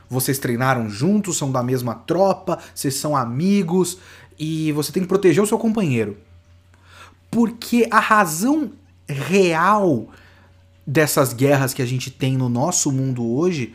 Vocês 0.09 0.39
treinaram 0.39 0.89
juntos, 0.89 1.39
são 1.39 1.51
da 1.51 1.63
mesma 1.63 1.95
tropa, 1.95 2.59
vocês 2.75 2.95
são 2.95 3.17
amigos 3.17 3.99
e 4.39 4.71
você 4.73 4.93
tem 4.93 5.03
que 5.03 5.09
proteger 5.09 5.43
o 5.43 5.47
seu 5.47 5.59
companheiro. 5.59 6.17
Porque 7.31 7.89
a 7.91 7.99
razão 7.99 8.71
real 9.09 10.09
dessas 10.87 11.33
guerras 11.33 11.75
que 11.75 11.83
a 11.83 11.87
gente 11.87 12.11
tem 12.11 12.37
no 12.37 12.49
nosso 12.49 12.93
mundo 12.93 13.27
hoje 13.27 13.75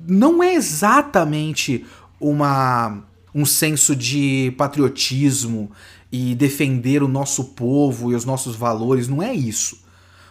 não 0.00 0.42
é 0.42 0.54
exatamente 0.54 1.84
uma 2.20 3.02
um 3.34 3.44
senso 3.44 3.94
de 3.94 4.52
patriotismo 4.56 5.70
e 6.10 6.34
defender 6.34 7.02
o 7.02 7.08
nosso 7.08 7.44
povo 7.44 8.10
e 8.10 8.14
os 8.14 8.24
nossos 8.24 8.56
valores, 8.56 9.06
não 9.06 9.22
é 9.22 9.32
isso. 9.32 9.80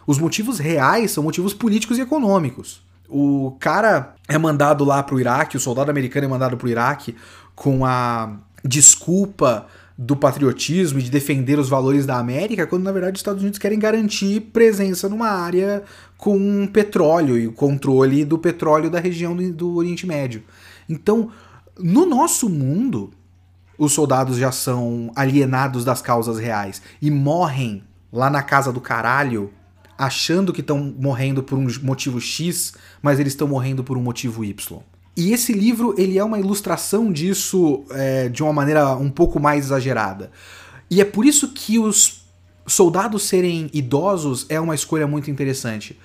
Os 0.05 0.17
motivos 0.17 0.57
reais 0.57 1.11
são 1.11 1.23
motivos 1.23 1.53
políticos 1.53 1.97
e 1.97 2.01
econômicos. 2.01 2.81
O 3.07 3.55
cara 3.59 4.15
é 4.27 4.37
mandado 4.37 4.83
lá 4.83 5.01
pro 5.03 5.19
Iraque, 5.19 5.55
o 5.55 5.59
soldado 5.59 5.91
americano 5.91 6.25
é 6.25 6.29
mandado 6.29 6.57
pro 6.57 6.67
Iraque 6.67 7.15
com 7.55 7.85
a 7.85 8.37
desculpa 8.63 9.67
do 9.97 10.15
patriotismo 10.15 10.99
e 10.99 11.03
de 11.03 11.09
defender 11.09 11.57
os 11.57 11.69
valores 11.69 12.05
da 12.05 12.17
América, 12.19 12.67
quando 12.67 12.83
na 12.83 12.91
verdade 12.91 13.15
os 13.15 13.19
Estados 13.19 13.41
Unidos 13.41 13.57
querem 13.57 13.79
garantir 13.79 14.41
presença 14.41 15.09
numa 15.09 15.29
área 15.29 15.83
com 16.17 16.67
petróleo 16.67 17.37
e 17.37 17.47
o 17.47 17.51
controle 17.51 18.23
do 18.23 18.37
petróleo 18.37 18.91
da 18.91 18.99
região 18.99 19.35
do, 19.35 19.51
do 19.51 19.75
Oriente 19.75 20.05
Médio. 20.05 20.43
Então, 20.87 21.31
no 21.79 22.05
nosso 22.05 22.47
mundo, 22.47 23.11
os 23.77 23.91
soldados 23.91 24.37
já 24.37 24.51
são 24.51 25.11
alienados 25.15 25.83
das 25.83 26.01
causas 26.01 26.37
reais 26.37 26.81
e 27.01 27.09
morrem 27.09 27.83
lá 28.13 28.29
na 28.29 28.43
casa 28.43 28.71
do 28.71 28.79
caralho 28.79 29.51
achando 29.97 30.53
que 30.53 30.61
estão 30.61 30.93
morrendo 30.99 31.41
por 31.41 31.57
um 31.57 31.67
motivo 31.81 32.21
X, 32.21 32.73
mas 33.01 33.19
eles 33.19 33.33
estão 33.33 33.47
morrendo 33.47 33.83
por 33.83 33.97
um 33.97 34.01
motivo 34.01 34.45
Y. 34.45 34.79
E 35.17 35.33
esse 35.33 35.51
livro 35.51 35.95
ele 35.97 36.19
é 36.19 36.23
uma 36.23 36.39
ilustração 36.39 37.11
disso 37.11 37.83
é, 37.89 38.29
de 38.29 38.43
uma 38.43 38.53
maneira 38.53 38.95
um 38.95 39.09
pouco 39.09 39.39
mais 39.39 39.65
exagerada. 39.65 40.31
E 40.91 41.01
é 41.01 41.05
por 41.05 41.25
isso 41.25 41.49
que 41.53 41.79
os 41.79 42.21
soldados 42.67 43.23
serem 43.23 43.67
idosos 43.73 44.45
é 44.47 44.59
uma 44.59 44.75
escolha 44.75 45.07
muito 45.07 45.31
interessante. 45.31 45.97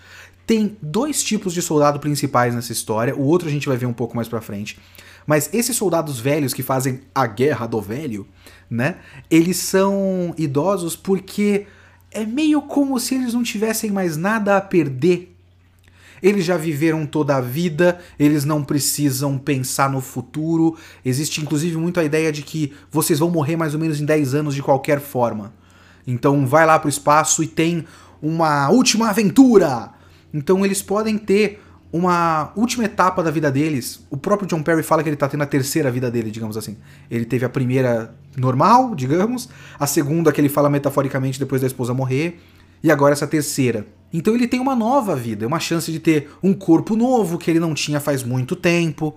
Tem 0.47 0.79
dois 0.81 1.23
tipos 1.23 1.53
de 1.53 1.61
soldado 1.61 2.01
principais 2.01 2.55
nessa 2.55 2.73
história, 2.73 3.15
o 3.15 3.23
outro 3.23 3.49
a 3.49 3.51
gente 3.51 3.69
vai 3.69 3.77
ver 3.77 3.87
um 3.87 3.93
pouco 3.93 4.17
mais 4.17 4.29
pra 4.29 4.41
frente. 4.41 4.79
Mas 5.27 5.51
esses 5.53 5.77
soldados 5.77 6.19
velhos 6.19 6.55
que 6.55 6.63
fazem 6.63 7.03
a 7.15 7.27
guerra 7.27 7.67
do 7.67 7.81
velho, 7.81 8.27
né? 8.69 8.97
Eles 9.31 9.59
são 9.59 10.35
idosos 10.39 10.97
porque 10.97 11.67
é 12.11 12.25
meio 12.25 12.63
como 12.63 12.99
se 12.99 13.15
eles 13.15 13.35
não 13.35 13.43
tivessem 13.43 13.91
mais 13.91 14.17
nada 14.17 14.57
a 14.57 14.61
perder 14.61 15.32
eles 16.23 16.45
já 16.45 16.57
viveram 16.57 17.05
toda 17.05 17.37
a 17.37 17.41
vida, 17.41 17.99
eles 18.19 18.45
não 18.45 18.63
precisam 18.63 19.37
pensar 19.37 19.91
no 19.91 20.01
futuro. 20.01 20.77
Existe 21.05 21.41
inclusive 21.41 21.77
muito 21.77 21.99
a 21.99 22.05
ideia 22.05 22.31
de 22.31 22.43
que 22.43 22.73
vocês 22.91 23.19
vão 23.19 23.31
morrer 23.31 23.57
mais 23.57 23.75
ou 23.75 23.81
menos 23.81 24.01
em 24.01 24.05
10 24.05 24.35
anos 24.35 24.55
de 24.55 24.63
qualquer 24.63 25.01
forma. 25.01 25.53
Então 26.07 26.47
vai 26.47 26.65
lá 26.65 26.79
pro 26.79 26.89
espaço 26.89 27.43
e 27.43 27.47
tem 27.47 27.85
uma 28.21 28.71
última 28.71 29.11
aventura. 29.11 29.91
Então 30.33 30.65
eles 30.65 30.81
podem 30.81 31.19
ter 31.19 31.61
uma 31.93 32.53
última 32.57 32.85
etapa 32.85 33.23
da 33.23 33.31
vida 33.31 33.51
deles. 33.51 34.01
O 34.09 34.17
próprio 34.17 34.49
John 34.49 34.63
Perry 34.63 34.83
fala 34.83 35.03
que 35.03 35.09
ele 35.09 35.17
tá 35.17 35.29
tendo 35.29 35.43
a 35.43 35.47
terceira 35.47 35.91
vida 35.91 36.11
dele, 36.11 36.31
digamos 36.31 36.57
assim. 36.57 36.79
Ele 37.11 37.27
teve 37.27 37.45
a 37.45 37.49
primeira 37.51 38.15
normal, 38.37 38.95
digamos, 38.95 39.49
a 39.79 39.87
segunda 39.87 40.33
que 40.33 40.41
ele 40.41 40.49
fala 40.49 40.71
metaforicamente 40.71 41.39
depois 41.39 41.61
da 41.61 41.67
esposa 41.67 41.93
morrer, 41.93 42.41
e 42.83 42.91
agora 42.91 43.13
essa 43.13 43.27
terceira. 43.27 43.87
Então 44.13 44.35
ele 44.35 44.47
tem 44.47 44.61
uma 44.61 44.77
nova 44.77 45.17
vida, 45.17 45.47
uma 45.47 45.61
chance 45.61 45.91
de 45.91 45.99
ter 45.99 46.31
um 46.43 46.53
corpo 46.53 46.95
novo 46.97 47.39
que 47.39 47.51
ele 47.51 47.61
não 47.61 47.75
tinha 47.75 48.01
faz 48.01 48.23
muito 48.23 48.55
tempo, 48.55 49.15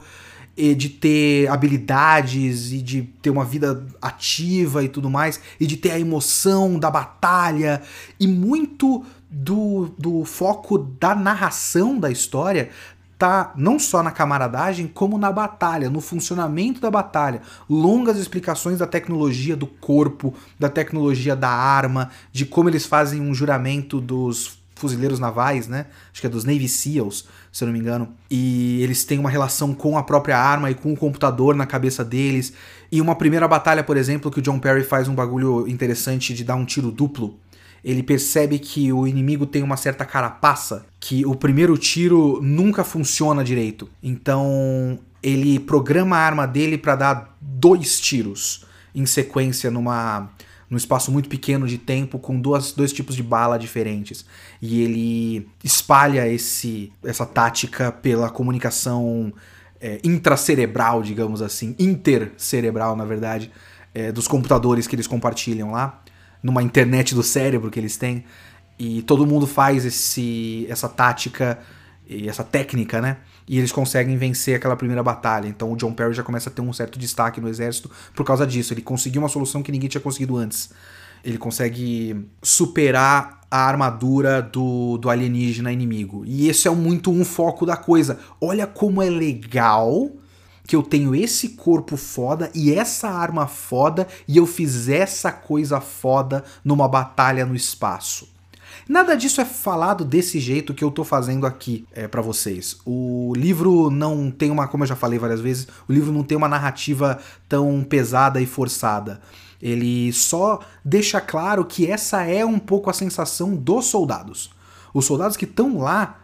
e 0.57 0.73
de 0.73 0.89
ter 0.89 1.49
habilidades 1.49 2.71
e 2.71 2.81
de 2.81 3.01
ter 3.21 3.29
uma 3.29 3.43
vida 3.43 3.85
ativa 4.01 4.83
e 4.83 4.89
tudo 4.89 5.09
mais, 5.09 5.39
e 5.59 5.67
de 5.67 5.75
ter 5.75 5.91
a 5.91 5.99
emoção 5.99 6.79
da 6.79 6.89
batalha 6.89 7.81
e 8.19 8.27
muito 8.27 9.03
do, 9.29 9.89
do 9.97 10.23
foco 10.23 10.77
da 10.77 11.13
narração 11.13 11.99
da 11.99 12.09
história 12.09 12.69
tá 13.17 13.53
não 13.55 13.79
só 13.79 14.03
na 14.03 14.11
camaradagem, 14.11 14.87
como 14.87 15.17
na 15.17 15.31
batalha, 15.31 15.89
no 15.89 16.01
funcionamento 16.01 16.81
da 16.81 16.91
batalha. 16.91 17.41
Longas 17.69 18.17
explicações 18.17 18.79
da 18.79 18.87
tecnologia 18.87 19.55
do 19.55 19.67
corpo, 19.67 20.33
da 20.59 20.67
tecnologia 20.67 21.33
da 21.33 21.49
arma, 21.49 22.11
de 22.33 22.45
como 22.45 22.69
eles 22.69 22.85
fazem 22.85 23.21
um 23.21 23.33
juramento 23.33 24.01
dos 24.01 24.59
fuzileiros 24.75 25.19
navais, 25.19 25.67
né? 25.67 25.85
Acho 26.11 26.21
que 26.21 26.27
é 26.27 26.29
dos 26.29 26.43
Navy 26.43 26.67
SEALs, 26.67 27.27
se 27.51 27.63
eu 27.63 27.67
não 27.67 27.73
me 27.73 27.79
engano. 27.79 28.09
E 28.29 28.81
eles 28.81 29.03
têm 29.05 29.17
uma 29.17 29.29
relação 29.29 29.73
com 29.73 29.97
a 29.97 30.03
própria 30.03 30.37
arma 30.37 30.69
e 30.69 30.75
com 30.75 30.93
o 30.93 30.97
computador 30.97 31.55
na 31.55 31.65
cabeça 31.65 32.03
deles. 32.03 32.53
E 32.91 33.01
uma 33.01 33.15
primeira 33.15 33.47
batalha, 33.47 33.83
por 33.83 33.97
exemplo, 33.97 34.29
que 34.29 34.39
o 34.39 34.41
John 34.41 34.59
Perry 34.59 34.83
faz 34.83 35.07
um 35.07 35.15
bagulho 35.15 35.67
interessante 35.67 36.33
de 36.33 36.43
dar 36.43 36.55
um 36.55 36.65
tiro 36.65 36.91
duplo 36.91 37.39
ele 37.85 38.01
percebe 38.01 38.57
que 38.57 38.91
o 38.91 39.05
inimigo 39.05 39.45
tem 39.45 39.61
uma 39.61 39.77
certa 39.77 40.03
carapaça, 40.03 40.87
que 40.99 41.23
o 41.23 41.35
primeiro 41.35 41.77
tiro 41.77 42.39
nunca 42.41 42.83
funciona 42.83 43.43
direito. 43.43 43.87
Então 44.01 44.97
ele 45.21 45.59
programa 45.59 46.17
a 46.17 46.19
arma 46.19 46.47
dele 46.47 46.79
para 46.79 46.95
dar 46.95 47.37
dois 47.39 47.99
tiros 47.99 48.65
em 48.95 49.05
sequência 49.05 49.69
numa 49.69 50.29
num 50.69 50.77
espaço 50.77 51.11
muito 51.11 51.29
pequeno 51.29 51.67
de 51.67 51.77
tempo 51.77 52.17
com 52.17 52.39
duas, 52.39 52.71
dois 52.71 52.91
tipos 52.91 53.15
de 53.15 53.23
bala 53.23 53.57
diferentes. 53.57 54.25
E 54.61 54.81
ele 54.81 55.49
espalha 55.63 56.27
esse, 56.27 56.91
essa 57.03 57.25
tática 57.25 57.91
pela 57.91 58.29
comunicação 58.29 59.33
é, 59.79 59.99
intracerebral, 60.03 61.03
digamos 61.03 61.41
assim, 61.41 61.75
intercerebral, 61.77 62.95
na 62.95 63.05
verdade, 63.05 63.51
é, 63.93 64.11
dos 64.11 64.27
computadores 64.27 64.87
que 64.87 64.95
eles 64.95 65.07
compartilham 65.07 65.71
lá 65.71 66.01
numa 66.41 66.61
internet 66.61 67.13
do 67.15 67.23
cérebro 67.23 67.71
que 67.71 67.79
eles 67.79 67.97
têm. 67.97 68.23
E 68.77 69.01
todo 69.03 69.25
mundo 69.25 69.47
faz 69.47 69.85
esse, 69.85 70.65
essa 70.69 70.89
tática 70.89 71.59
e 72.07 72.27
essa 72.27 72.43
técnica, 72.43 73.01
né? 73.01 73.17
E 73.47 73.57
eles 73.57 73.71
conseguem 73.71 74.17
vencer 74.17 74.55
aquela 74.55 74.75
primeira 74.75 75.03
batalha. 75.03 75.47
Então 75.47 75.71
o 75.71 75.75
John 75.75 75.93
Perry 75.93 76.13
já 76.13 76.23
começa 76.23 76.49
a 76.49 76.53
ter 76.53 76.61
um 76.61 76.73
certo 76.73 76.97
destaque 76.97 77.39
no 77.39 77.47
exército 77.47 77.89
por 78.15 78.25
causa 78.25 78.45
disso. 78.45 78.73
Ele 78.73 78.81
conseguiu 78.81 79.21
uma 79.21 79.29
solução 79.29 79.61
que 79.61 79.71
ninguém 79.71 79.89
tinha 79.89 80.01
conseguido 80.01 80.35
antes. 80.37 80.71
Ele 81.23 81.37
consegue 81.37 82.25
superar 82.41 83.41
a 83.49 83.67
armadura 83.67 84.41
do, 84.41 84.97
do 84.97 85.09
alienígena 85.09 85.71
inimigo. 85.71 86.23
E 86.25 86.49
esse 86.49 86.67
é 86.67 86.71
muito 86.71 87.11
um 87.11 87.23
foco 87.23 87.65
da 87.65 87.77
coisa. 87.77 88.19
Olha 88.41 88.67
como 88.67 89.01
é 89.01 89.09
legal 89.09 90.11
que 90.67 90.75
eu 90.75 90.83
tenho 90.83 91.13
esse 91.13 91.49
corpo 91.49 91.95
foda 91.95 92.49
e 92.53 92.73
essa 92.73 93.07
arma 93.07 93.47
foda 93.47 94.07
e 94.27 94.37
eu 94.37 94.45
fiz 94.45 94.89
essa 94.89 95.31
coisa 95.31 95.79
foda 95.79 96.43
numa 96.63 96.87
batalha 96.87 97.45
no 97.45 97.55
espaço. 97.55 98.34
Nada 98.87 99.15
disso 99.15 99.41
é 99.41 99.45
falado 99.45 100.05
desse 100.05 100.39
jeito 100.39 100.73
que 100.73 100.83
eu 100.83 100.91
tô 100.91 101.03
fazendo 101.03 101.47
aqui 101.47 101.87
é, 101.91 102.07
para 102.07 102.21
vocês. 102.21 102.77
O 102.85 103.33
livro 103.35 103.89
não 103.89 104.29
tem 104.29 104.51
uma, 104.51 104.67
como 104.67 104.83
eu 104.83 104.87
já 104.87 104.95
falei 104.95 105.17
várias 105.17 105.41
vezes, 105.41 105.67
o 105.87 105.91
livro 105.91 106.11
não 106.11 106.23
tem 106.23 106.37
uma 106.37 106.47
narrativa 106.47 107.17
tão 107.49 107.83
pesada 107.83 108.39
e 108.39 108.45
forçada. 108.45 109.19
Ele 109.59 110.13
só 110.13 110.59
deixa 110.83 111.19
claro 111.19 111.65
que 111.65 111.89
essa 111.89 112.23
é 112.23 112.45
um 112.45 112.59
pouco 112.59 112.89
a 112.89 112.93
sensação 112.93 113.55
dos 113.55 113.85
soldados. 113.85 114.51
Os 114.93 115.05
soldados 115.05 115.35
que 115.35 115.45
estão 115.45 115.79
lá 115.79 116.19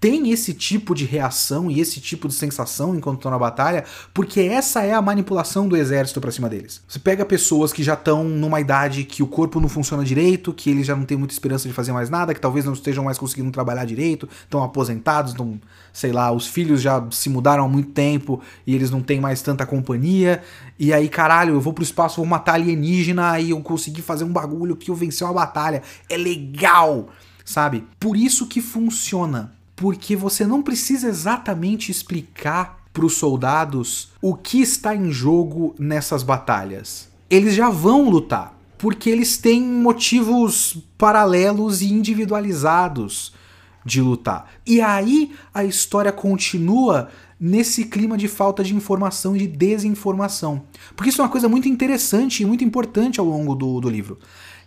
tem 0.00 0.30
esse 0.30 0.54
tipo 0.54 0.94
de 0.94 1.04
reação 1.04 1.70
e 1.70 1.80
esse 1.80 2.00
tipo 2.00 2.28
de 2.28 2.34
sensação 2.34 2.94
enquanto 2.94 3.18
estão 3.18 3.30
na 3.30 3.38
batalha, 3.38 3.84
porque 4.14 4.40
essa 4.40 4.82
é 4.82 4.92
a 4.92 5.02
manipulação 5.02 5.68
do 5.68 5.76
exército 5.76 6.20
para 6.20 6.30
cima 6.30 6.48
deles. 6.48 6.80
Você 6.86 6.98
pega 6.98 7.24
pessoas 7.24 7.72
que 7.72 7.82
já 7.82 7.94
estão 7.94 8.24
numa 8.24 8.60
idade 8.60 9.04
que 9.04 9.22
o 9.22 9.26
corpo 9.26 9.60
não 9.60 9.68
funciona 9.68 10.04
direito, 10.04 10.52
que 10.52 10.70
eles 10.70 10.86
já 10.86 10.94
não 10.94 11.04
têm 11.04 11.16
muita 11.16 11.34
esperança 11.34 11.66
de 11.66 11.74
fazer 11.74 11.92
mais 11.92 12.08
nada, 12.08 12.32
que 12.32 12.40
talvez 12.40 12.64
não 12.64 12.72
estejam 12.72 13.04
mais 13.04 13.18
conseguindo 13.18 13.50
trabalhar 13.50 13.84
direito, 13.84 14.28
estão 14.44 14.62
aposentados, 14.62 15.32
estão, 15.32 15.60
sei 15.92 16.12
lá, 16.12 16.30
os 16.30 16.46
filhos 16.46 16.80
já 16.80 17.04
se 17.10 17.28
mudaram 17.28 17.64
há 17.64 17.68
muito 17.68 17.90
tempo 17.90 18.40
e 18.66 18.74
eles 18.74 18.90
não 18.90 19.02
têm 19.02 19.20
mais 19.20 19.42
tanta 19.42 19.66
companhia. 19.66 20.42
E 20.78 20.92
aí, 20.92 21.08
caralho, 21.08 21.54
eu 21.54 21.60
vou 21.60 21.72
pro 21.72 21.82
espaço, 21.82 22.16
vou 22.16 22.26
matar 22.26 22.54
alienígena 22.54 23.40
e 23.40 23.50
eu 23.50 23.60
consegui 23.60 24.00
fazer 24.00 24.22
um 24.22 24.32
bagulho 24.32 24.76
que 24.76 24.90
eu 24.90 24.94
venci 24.94 25.24
uma 25.24 25.32
batalha. 25.32 25.82
É 26.08 26.16
legal! 26.16 27.08
Sabe? 27.44 27.86
Por 27.98 28.14
isso 28.14 28.46
que 28.46 28.60
funciona 28.60 29.57
porque 29.78 30.16
você 30.16 30.44
não 30.44 30.60
precisa 30.60 31.08
exatamente 31.08 31.92
explicar 31.92 32.82
para 32.92 33.06
os 33.06 33.14
soldados 33.14 34.10
o 34.20 34.34
que 34.34 34.60
está 34.60 34.92
em 34.92 35.12
jogo 35.12 35.72
nessas 35.78 36.24
batalhas. 36.24 37.08
Eles 37.30 37.54
já 37.54 37.70
vão 37.70 38.10
lutar, 38.10 38.58
porque 38.76 39.08
eles 39.08 39.38
têm 39.38 39.62
motivos 39.62 40.78
paralelos 40.98 41.80
e 41.80 41.92
individualizados 41.92 43.32
de 43.84 44.00
lutar. 44.02 44.50
E 44.66 44.80
aí 44.80 45.32
a 45.54 45.64
história 45.64 46.10
continua 46.10 47.08
nesse 47.38 47.84
clima 47.84 48.18
de 48.18 48.26
falta 48.26 48.64
de 48.64 48.74
informação 48.74 49.36
e 49.36 49.38
de 49.38 49.46
desinformação. 49.46 50.64
Porque 50.96 51.10
isso 51.10 51.20
é 51.20 51.24
uma 51.24 51.30
coisa 51.30 51.48
muito 51.48 51.68
interessante 51.68 52.42
e 52.42 52.46
muito 52.46 52.64
importante 52.64 53.20
ao 53.20 53.26
longo 53.26 53.54
do, 53.54 53.80
do 53.80 53.88
livro. 53.88 54.18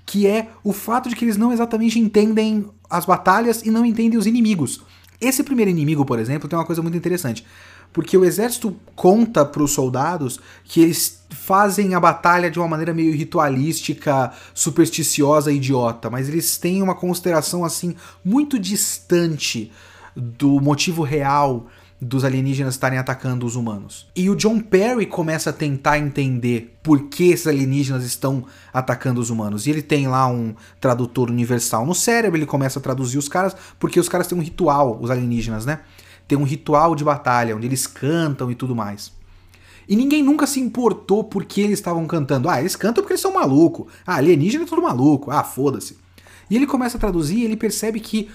Que 0.06 0.26
é 0.26 0.48
o 0.64 0.72
fato 0.72 1.10
de 1.10 1.18
que 1.18 1.26
eles 1.26 1.36
não 1.36 1.52
exatamente 1.52 2.00
entendem 2.00 2.66
as 2.90 3.06
batalhas 3.06 3.62
e 3.62 3.70
não 3.70 3.86
entendem 3.86 4.18
os 4.18 4.26
inimigos. 4.26 4.82
Esse 5.22 5.44
primeiro 5.44 5.70
inimigo, 5.70 6.04
por 6.04 6.18
exemplo, 6.18 6.50
tem 6.50 6.58
uma 6.58 6.66
coisa 6.66 6.82
muito 6.82 6.98
interessante. 6.98 7.46
Porque 7.94 8.18
o 8.18 8.26
exército 8.26 8.76
conta 8.96 9.46
para 9.46 9.62
os 9.62 9.72
soldados 9.72 10.40
que 10.64 10.82
eles 10.82 11.24
fazem 11.30 11.94
a 11.94 12.00
batalha 12.00 12.50
de 12.50 12.58
uma 12.58 12.68
maneira 12.68 12.94
meio 12.94 13.16
ritualística, 13.16 14.32
supersticiosa 14.54 15.52
idiota, 15.52 16.10
mas 16.10 16.28
eles 16.28 16.58
têm 16.58 16.82
uma 16.82 16.96
consideração 16.96 17.64
assim 17.64 17.96
muito 18.24 18.58
distante 18.58 19.72
do 20.16 20.60
motivo 20.60 21.04
real 21.04 21.68
dos 22.02 22.24
alienígenas 22.26 22.74
estarem 22.74 22.98
atacando 22.98 23.46
os 23.46 23.56
humanos. 23.56 24.08
E 24.16 24.28
o 24.28 24.36
John 24.36 24.60
Perry 24.60 25.06
começa 25.06 25.52
a 25.52 25.54
tentar 25.54 26.00
entender 26.00 26.76
por 26.82 27.10
que 27.10 27.30
esses 27.30 27.46
alienígenas 27.46 28.04
estão 28.04 28.44
atacando 28.74 29.22
os 29.22 29.30
humanos. 29.30 29.68
E 29.68 29.70
ele 29.70 29.84
tem 29.84 30.08
lá 30.08 30.26
um 30.26 30.56
tradutor 30.80 31.30
universal 31.30 31.86
no 31.86 31.94
cérebro, 31.94 32.40
ele 32.40 32.48
começa 32.48 32.80
a 32.80 32.82
traduzir 32.82 33.20
os 33.20 33.30
caras, 33.30 33.56
porque 33.80 34.00
os 34.00 34.10
caras 34.10 34.26
têm 34.26 34.36
um 34.36 34.42
ritual, 34.42 34.98
os 35.00 35.12
alienígenas, 35.12 35.64
né? 35.64 35.82
Tem 36.28 36.36
um 36.36 36.44
ritual 36.44 36.96
de 36.96 37.04
batalha, 37.04 37.56
onde 37.56 37.68
eles 37.68 37.86
cantam 37.86 38.50
e 38.50 38.56
tudo 38.56 38.76
mais. 38.76 39.12
E 39.88 39.96
ninguém 39.96 40.24
nunca 40.24 40.48
se 40.48 40.60
importou 40.60 41.24
por 41.24 41.46
que 41.46 41.62
eles 41.62 41.78
estavam 41.78 42.08
cantando. 42.08 42.50
Ah, 42.50 42.60
eles 42.60 42.76
cantam 42.76 43.04
porque 43.04 43.14
eles 43.14 43.22
são 43.22 43.34
malucos. 43.34 43.92
Ah, 44.08 44.16
alienígena 44.16 44.64
é 44.64 44.68
tudo 44.68 44.82
maluco. 44.82 45.30
Ah, 45.30 45.44
foda-se. 45.44 45.98
E 46.50 46.56
ele 46.56 46.66
começa 46.66 46.98
a 46.98 47.00
traduzir 47.00 47.38
e 47.38 47.44
ele 47.44 47.58
percebe 47.58 48.00
que 48.00 48.30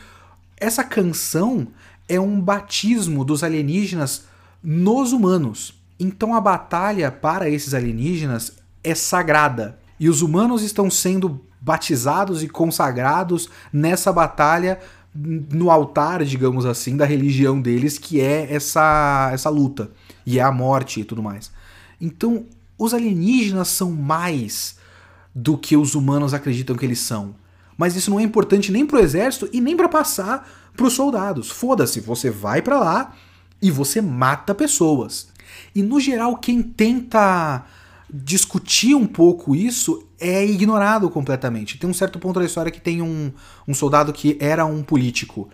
essa 0.57 0.85
canção 0.85 1.67
é 2.09 2.21
um 2.21 2.41
batismo 2.41 3.25
dos 3.25 3.43
alienígenas 3.43 4.25
nos 4.63 5.13
humanos. 5.13 5.75
Então 5.99 6.35
a 6.35 6.41
batalha 6.41 7.11
para 7.11 7.49
esses 7.49 7.75
alienígenas 7.75 8.53
é 8.83 8.95
sagrada. 8.95 9.79
E 9.99 10.09
os 10.09 10.23
humanos 10.23 10.63
estão 10.63 10.91
sendo 10.91 11.41
batizados 11.61 12.43
e 12.43 12.49
consagrados 12.49 13.49
nessa 13.73 14.13
batalha 14.13 14.79
no 15.15 15.71
altar, 15.71 16.23
digamos 16.25 16.67
assim, 16.67 16.97
da 16.97 17.07
religião 17.07 17.61
deles, 17.61 17.99
que 17.99 18.21
é 18.21 18.53
essa 18.53 19.31
essa 19.33 19.49
luta 19.49 19.91
e 20.27 20.39
é 20.39 20.43
a 20.43 20.53
morte 20.53 21.01
e 21.01 21.05
tudo 21.05 21.23
mais. 21.23 21.51
Então, 21.99 22.45
os 22.79 22.93
alienígenas 22.93 23.69
são 23.69 23.91
mais 23.91 24.77
do 25.35 25.57
que 25.57 25.77
os 25.77 25.95
humanos 25.95 26.35
acreditam 26.35 26.77
que 26.77 26.85
eles 26.85 27.01
são. 27.01 27.35
Mas 27.77 27.95
isso 27.95 28.11
não 28.11 28.21
é 28.21 28.23
importante 28.23 28.73
nem 28.73 28.87
pro 28.87 28.99
exército 28.99 29.49
e 29.53 29.61
nem 29.61 29.77
para 29.77 29.89
passar 29.89 30.49
para 30.77 30.87
os 30.87 30.93
soldados. 30.93 31.51
Foda-se, 31.51 32.01
você 32.01 32.31
vai 32.31 32.63
para 32.63 32.79
lá 32.79 33.15
e 33.61 33.71
você 33.71 34.01
mata 34.01 34.55
pessoas. 34.55 35.29
E 35.75 35.83
no 35.83 35.99
geral, 35.99 36.37
quem 36.37 36.63
tenta 36.63 37.65
discutir 38.13 38.95
um 38.95 39.07
pouco 39.07 39.55
isso 39.55 40.07
é 40.21 40.45
ignorado 40.45 41.11
completamente. 41.11 41.79
Tem 41.79 41.89
um 41.89 41.95
certo 41.95 42.19
ponto 42.19 42.39
da 42.39 42.47
história 42.47 42.71
que 42.71 42.81
tem 42.81 43.03
um, 43.03 43.33
um 43.67 43.75
soldado 43.75 44.13
que 44.13 44.37
era 44.41 44.65
um 44.65 44.83
político 44.83 45.49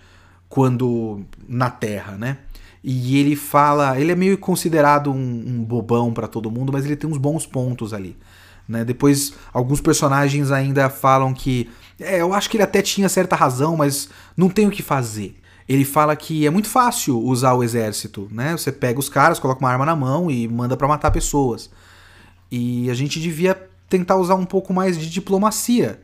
quando 0.49 1.23
na 1.49 1.71
Terra, 1.71 2.17
né? 2.17 2.39
E 2.85 3.17
ele 3.19 3.37
fala, 3.37 3.99
ele 3.99 4.11
é 4.11 4.17
meio 4.17 4.37
considerado 4.37 5.11
um, 5.11 5.15
um 5.15 5.65
bobão 5.65 6.13
para 6.13 6.27
todo 6.27 6.51
mundo, 6.51 6.73
mas 6.73 6.85
ele 6.85 6.97
tem 6.97 7.09
uns 7.09 7.17
bons 7.17 7.47
pontos 7.47 7.95
ali. 7.95 8.17
Né? 8.69 8.85
Depois, 8.85 9.35
alguns 9.53 9.81
personagens 9.81 10.51
ainda 10.51 10.91
falam 10.91 11.33
que 11.33 11.71
é, 12.03 12.21
eu 12.21 12.33
acho 12.35 12.51
que 12.51 12.57
ele 12.57 12.65
até 12.65 12.83
tinha 12.83 13.09
certa 13.09 13.37
razão, 13.37 13.77
mas 13.77 14.09
não 14.37 14.49
tem 14.49 14.67
o 14.67 14.71
que 14.71 14.83
fazer. 14.83 15.37
Ele 15.69 15.85
fala 15.85 16.15
que 16.17 16.47
é 16.47 16.51
muito 16.51 16.69
fácil 16.69 17.21
usar 17.21 17.55
o 17.55 17.63
exército, 17.63 18.29
né? 18.31 18.53
Você 18.53 18.73
pega 18.73 18.99
os 18.99 19.09
caras, 19.09 19.39
coloca 19.39 19.61
uma 19.61 19.71
arma 19.71 19.87
na 19.87 19.97
mão 19.97 20.31
e 20.31 20.47
manda 20.49 20.77
para 20.77 20.89
matar 20.89 21.11
pessoas. 21.11 21.71
E 22.51 22.91
a 22.91 22.95
gente 22.95 23.21
devia 23.21 23.55
tentar 23.89 24.17
usar 24.17 24.35
um 24.35 24.45
pouco 24.45 24.73
mais 24.73 24.99
de 24.99 25.09
diplomacia 25.09 26.01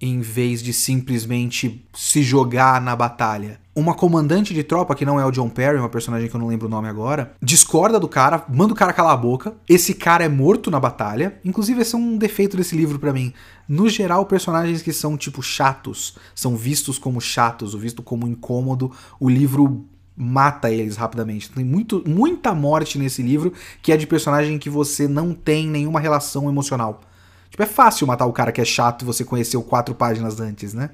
em 0.00 0.20
vez 0.20 0.62
de 0.62 0.72
simplesmente 0.72 1.84
se 1.94 2.22
jogar 2.22 2.80
na 2.80 2.96
batalha. 2.96 3.60
Uma 3.80 3.94
comandante 3.94 4.52
de 4.52 4.62
tropa, 4.62 4.94
que 4.94 5.06
não 5.06 5.18
é 5.18 5.24
o 5.24 5.30
John 5.30 5.48
Perry, 5.48 5.78
uma 5.78 5.88
personagem 5.88 6.28
que 6.28 6.36
eu 6.36 6.38
não 6.38 6.48
lembro 6.48 6.66
o 6.66 6.70
nome 6.70 6.86
agora, 6.86 7.32
discorda 7.40 7.98
do 7.98 8.06
cara, 8.06 8.44
manda 8.46 8.74
o 8.74 8.76
cara 8.76 8.92
calar 8.92 9.14
a 9.14 9.16
boca. 9.16 9.54
Esse 9.66 9.94
cara 9.94 10.22
é 10.22 10.28
morto 10.28 10.70
na 10.70 10.78
batalha. 10.78 11.40
Inclusive, 11.42 11.80
esse 11.80 11.94
é 11.94 11.98
um 11.98 12.18
defeito 12.18 12.58
desse 12.58 12.76
livro 12.76 12.98
para 12.98 13.10
mim. 13.10 13.32
No 13.66 13.88
geral, 13.88 14.26
personagens 14.26 14.82
que 14.82 14.92
são, 14.92 15.16
tipo, 15.16 15.42
chatos, 15.42 16.14
são 16.34 16.58
vistos 16.58 16.98
como 16.98 17.22
chatos, 17.22 17.72
ou 17.72 17.80
visto 17.80 18.02
como 18.02 18.28
incômodo, 18.28 18.92
o 19.18 19.30
livro 19.30 19.86
mata 20.14 20.70
eles 20.70 20.98
rapidamente. 20.98 21.50
Tem 21.50 21.64
muito, 21.64 22.04
muita 22.06 22.54
morte 22.54 22.98
nesse 22.98 23.22
livro 23.22 23.50
que 23.80 23.92
é 23.92 23.96
de 23.96 24.06
personagem 24.06 24.58
que 24.58 24.68
você 24.68 25.08
não 25.08 25.32
tem 25.32 25.66
nenhuma 25.66 26.00
relação 26.00 26.50
emocional. 26.50 27.00
Tipo, 27.48 27.62
é 27.62 27.66
fácil 27.66 28.06
matar 28.06 28.26
o 28.26 28.32
cara 28.34 28.52
que 28.52 28.60
é 28.60 28.64
chato 28.66 29.00
e 29.00 29.06
você 29.06 29.24
conheceu 29.24 29.62
quatro 29.62 29.94
páginas 29.94 30.38
antes, 30.38 30.74
né? 30.74 30.90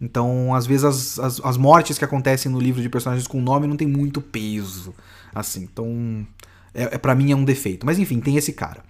Então, 0.00 0.54
às 0.54 0.66
vezes, 0.66 0.84
as, 0.84 1.18
as, 1.18 1.40
as, 1.44 1.56
mortes 1.56 1.98
que 1.98 2.04
acontecem 2.04 2.50
no 2.50 2.60
livro 2.60 2.80
de 2.80 2.88
personagens 2.88 3.26
com 3.26 3.40
nome 3.40 3.66
não 3.66 3.76
tem 3.76 3.88
muito 3.88 4.20
peso. 4.20 4.94
Assim, 5.34 5.62
então. 5.62 6.26
É, 6.72 6.94
é 6.94 6.98
para 6.98 7.14
mim 7.14 7.32
é 7.32 7.36
um 7.36 7.44
defeito. 7.44 7.84
Mas 7.84 7.98
enfim, 7.98 8.20
tem 8.20 8.36
esse 8.36 8.52
cara. 8.52 8.82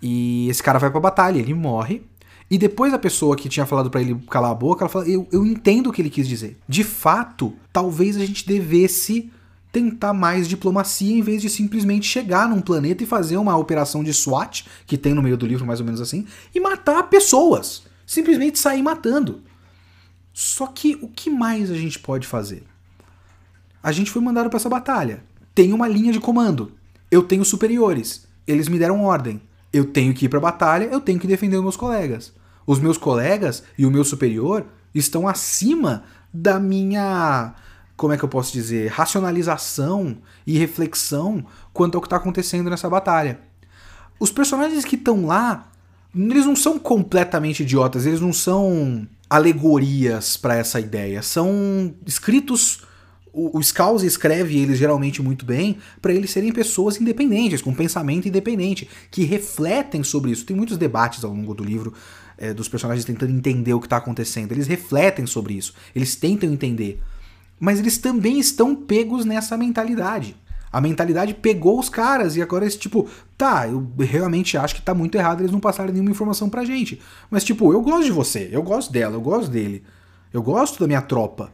E 0.00 0.48
esse 0.48 0.62
cara 0.62 0.78
vai 0.78 0.90
pra 0.90 0.98
batalha, 0.98 1.38
ele 1.38 1.54
morre. 1.54 2.02
E 2.50 2.58
depois 2.58 2.92
a 2.92 2.98
pessoa 2.98 3.36
que 3.36 3.48
tinha 3.48 3.64
falado 3.64 3.88
para 3.88 4.00
ele 4.00 4.14
calar 4.28 4.50
a 4.50 4.54
boca, 4.54 4.82
ela 4.82 4.88
fala: 4.88 5.08
eu, 5.08 5.28
eu 5.30 5.46
entendo 5.46 5.88
o 5.88 5.92
que 5.92 6.02
ele 6.02 6.10
quis 6.10 6.26
dizer. 6.26 6.58
De 6.68 6.82
fato, 6.82 7.54
talvez 7.72 8.16
a 8.16 8.26
gente 8.26 8.46
devesse 8.46 9.30
tentar 9.70 10.12
mais 10.12 10.46
diplomacia 10.46 11.16
em 11.16 11.22
vez 11.22 11.40
de 11.40 11.48
simplesmente 11.48 12.06
chegar 12.06 12.46
num 12.46 12.60
planeta 12.60 13.02
e 13.02 13.06
fazer 13.06 13.38
uma 13.38 13.56
operação 13.56 14.04
de 14.04 14.12
SWAT, 14.12 14.66
que 14.86 14.98
tem 14.98 15.14
no 15.14 15.22
meio 15.22 15.36
do 15.36 15.46
livro 15.46 15.64
mais 15.64 15.80
ou 15.80 15.86
menos 15.86 16.00
assim, 16.00 16.26
e 16.54 16.60
matar 16.60 17.04
pessoas. 17.04 17.84
Simplesmente 18.04 18.58
sair 18.58 18.82
matando. 18.82 19.40
Só 20.32 20.66
que 20.66 20.98
o 21.02 21.08
que 21.08 21.30
mais 21.30 21.70
a 21.70 21.74
gente 21.74 21.98
pode 21.98 22.26
fazer? 22.26 22.64
A 23.82 23.92
gente 23.92 24.10
foi 24.10 24.22
mandado 24.22 24.48
para 24.48 24.56
essa 24.56 24.68
batalha. 24.68 25.22
Tem 25.54 25.72
uma 25.72 25.88
linha 25.88 26.12
de 26.12 26.20
comando. 26.20 26.72
Eu 27.10 27.22
tenho 27.22 27.44
superiores. 27.44 28.26
Eles 28.46 28.68
me 28.68 28.78
deram 28.78 29.04
ordem. 29.04 29.42
Eu 29.72 29.86
tenho 29.86 30.14
que 30.14 30.26
ir 30.26 30.28
para 30.28 30.38
a 30.38 30.42
batalha, 30.42 30.84
eu 30.84 31.00
tenho 31.00 31.18
que 31.18 31.26
defender 31.26 31.56
os 31.56 31.62
meus 31.62 31.76
colegas. 31.76 32.32
Os 32.66 32.78
meus 32.78 32.98
colegas 32.98 33.62
e 33.76 33.86
o 33.86 33.90
meu 33.90 34.04
superior 34.04 34.66
estão 34.94 35.26
acima 35.26 36.04
da 36.32 36.60
minha 36.60 37.54
como 37.96 38.12
é 38.12 38.18
que 38.18 38.24
eu 38.24 38.28
posso 38.28 38.52
dizer, 38.52 38.90
racionalização 38.90 40.18
e 40.44 40.58
reflexão 40.58 41.44
quanto 41.72 41.94
ao 41.94 42.00
que 42.00 42.06
está 42.06 42.16
acontecendo 42.16 42.68
nessa 42.68 42.90
batalha. 42.90 43.38
Os 44.18 44.32
personagens 44.32 44.84
que 44.84 44.96
estão 44.96 45.24
lá, 45.26 45.68
eles 46.12 46.44
não 46.44 46.56
são 46.56 46.80
completamente 46.80 47.62
idiotas, 47.62 48.04
eles 48.04 48.20
não 48.20 48.32
são 48.32 49.06
alegorias 49.32 50.36
para 50.36 50.56
essa 50.56 50.78
ideia, 50.78 51.22
são 51.22 51.94
escritos 52.06 52.82
o, 53.32 53.56
o 53.56 53.60
escreve 54.04 54.58
eles 54.58 54.78
geralmente 54.78 55.22
muito 55.22 55.46
bem 55.46 55.78
para 56.02 56.12
eles 56.12 56.30
serem 56.30 56.52
pessoas 56.52 57.00
independentes, 57.00 57.62
com 57.62 57.74
pensamento 57.74 58.28
independente, 58.28 58.86
que 59.10 59.24
refletem 59.24 60.04
sobre 60.04 60.32
isso. 60.32 60.44
Tem 60.44 60.54
muitos 60.54 60.76
debates 60.76 61.24
ao 61.24 61.32
longo 61.32 61.54
do 61.54 61.64
livro 61.64 61.94
é, 62.36 62.52
dos 62.52 62.68
personagens 62.68 63.06
tentando 63.06 63.32
entender 63.32 63.72
o 63.72 63.80
que 63.80 63.86
está 63.86 63.96
acontecendo. 63.96 64.52
Eles 64.52 64.66
refletem 64.66 65.24
sobre 65.24 65.54
isso, 65.54 65.72
eles 65.96 66.14
tentam 66.14 66.52
entender. 66.52 67.00
Mas 67.58 67.78
eles 67.78 67.96
também 67.96 68.38
estão 68.38 68.76
pegos 68.76 69.24
nessa 69.24 69.56
mentalidade. 69.56 70.36
A 70.72 70.80
mentalidade 70.80 71.34
pegou 71.34 71.78
os 71.78 71.88
caras 71.88 72.34
e 72.34 72.42
agora 72.42 72.66
é 72.66 72.70
tipo, 72.70 73.08
tá, 73.36 73.68
eu 73.68 73.86
realmente 73.98 74.56
acho 74.56 74.74
que 74.74 74.80
tá 74.82 74.94
muito 74.94 75.16
errado 75.16 75.40
eles 75.40 75.52
não 75.52 75.60
passarem 75.60 75.92
nenhuma 75.92 76.10
informação 76.10 76.48
pra 76.48 76.64
gente. 76.64 77.00
Mas 77.30 77.44
tipo, 77.44 77.72
eu 77.72 77.82
gosto 77.82 78.04
de 78.04 78.10
você, 78.10 78.48
eu 78.50 78.62
gosto 78.62 78.90
dela, 78.90 79.14
eu 79.14 79.20
gosto 79.20 79.50
dele. 79.50 79.84
Eu 80.32 80.42
gosto 80.42 80.80
da 80.80 80.86
minha 80.86 81.02
tropa. 81.02 81.52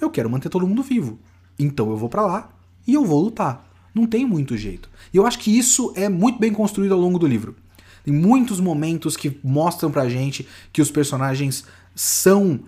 Eu 0.00 0.08
quero 0.08 0.30
manter 0.30 0.48
todo 0.48 0.66
mundo 0.66 0.82
vivo. 0.82 1.18
Então 1.58 1.90
eu 1.90 1.96
vou 1.96 2.08
para 2.08 2.22
lá 2.22 2.50
e 2.86 2.94
eu 2.94 3.04
vou 3.04 3.20
lutar. 3.20 3.68
Não 3.92 4.06
tem 4.06 4.24
muito 4.24 4.56
jeito. 4.56 4.88
E 5.12 5.16
eu 5.16 5.26
acho 5.26 5.40
que 5.40 5.56
isso 5.56 5.92
é 5.96 6.08
muito 6.08 6.38
bem 6.38 6.52
construído 6.52 6.94
ao 6.94 7.00
longo 7.00 7.18
do 7.18 7.26
livro. 7.26 7.56
Tem 8.04 8.14
muitos 8.14 8.60
momentos 8.60 9.16
que 9.16 9.38
mostram 9.42 9.90
pra 9.90 10.08
gente 10.08 10.46
que 10.72 10.80
os 10.80 10.90
personagens 10.90 11.64
são 11.94 12.60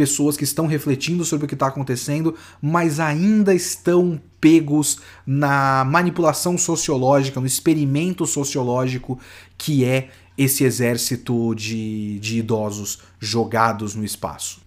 pessoas 0.00 0.34
que 0.34 0.44
estão 0.44 0.66
refletindo 0.66 1.26
sobre 1.26 1.44
o 1.44 1.48
que 1.48 1.52
está 1.52 1.66
acontecendo, 1.66 2.34
mas 2.62 2.98
ainda 2.98 3.54
estão 3.54 4.18
pegos 4.40 4.98
na 5.26 5.84
manipulação 5.84 6.56
sociológica, 6.56 7.38
no 7.38 7.46
experimento 7.46 8.24
sociológico 8.24 9.18
que 9.58 9.84
é 9.84 10.08
esse 10.38 10.64
exército 10.64 11.54
de, 11.54 12.18
de 12.18 12.38
idosos 12.38 13.00
jogados 13.18 13.94
no 13.94 14.02
espaço. 14.02 14.62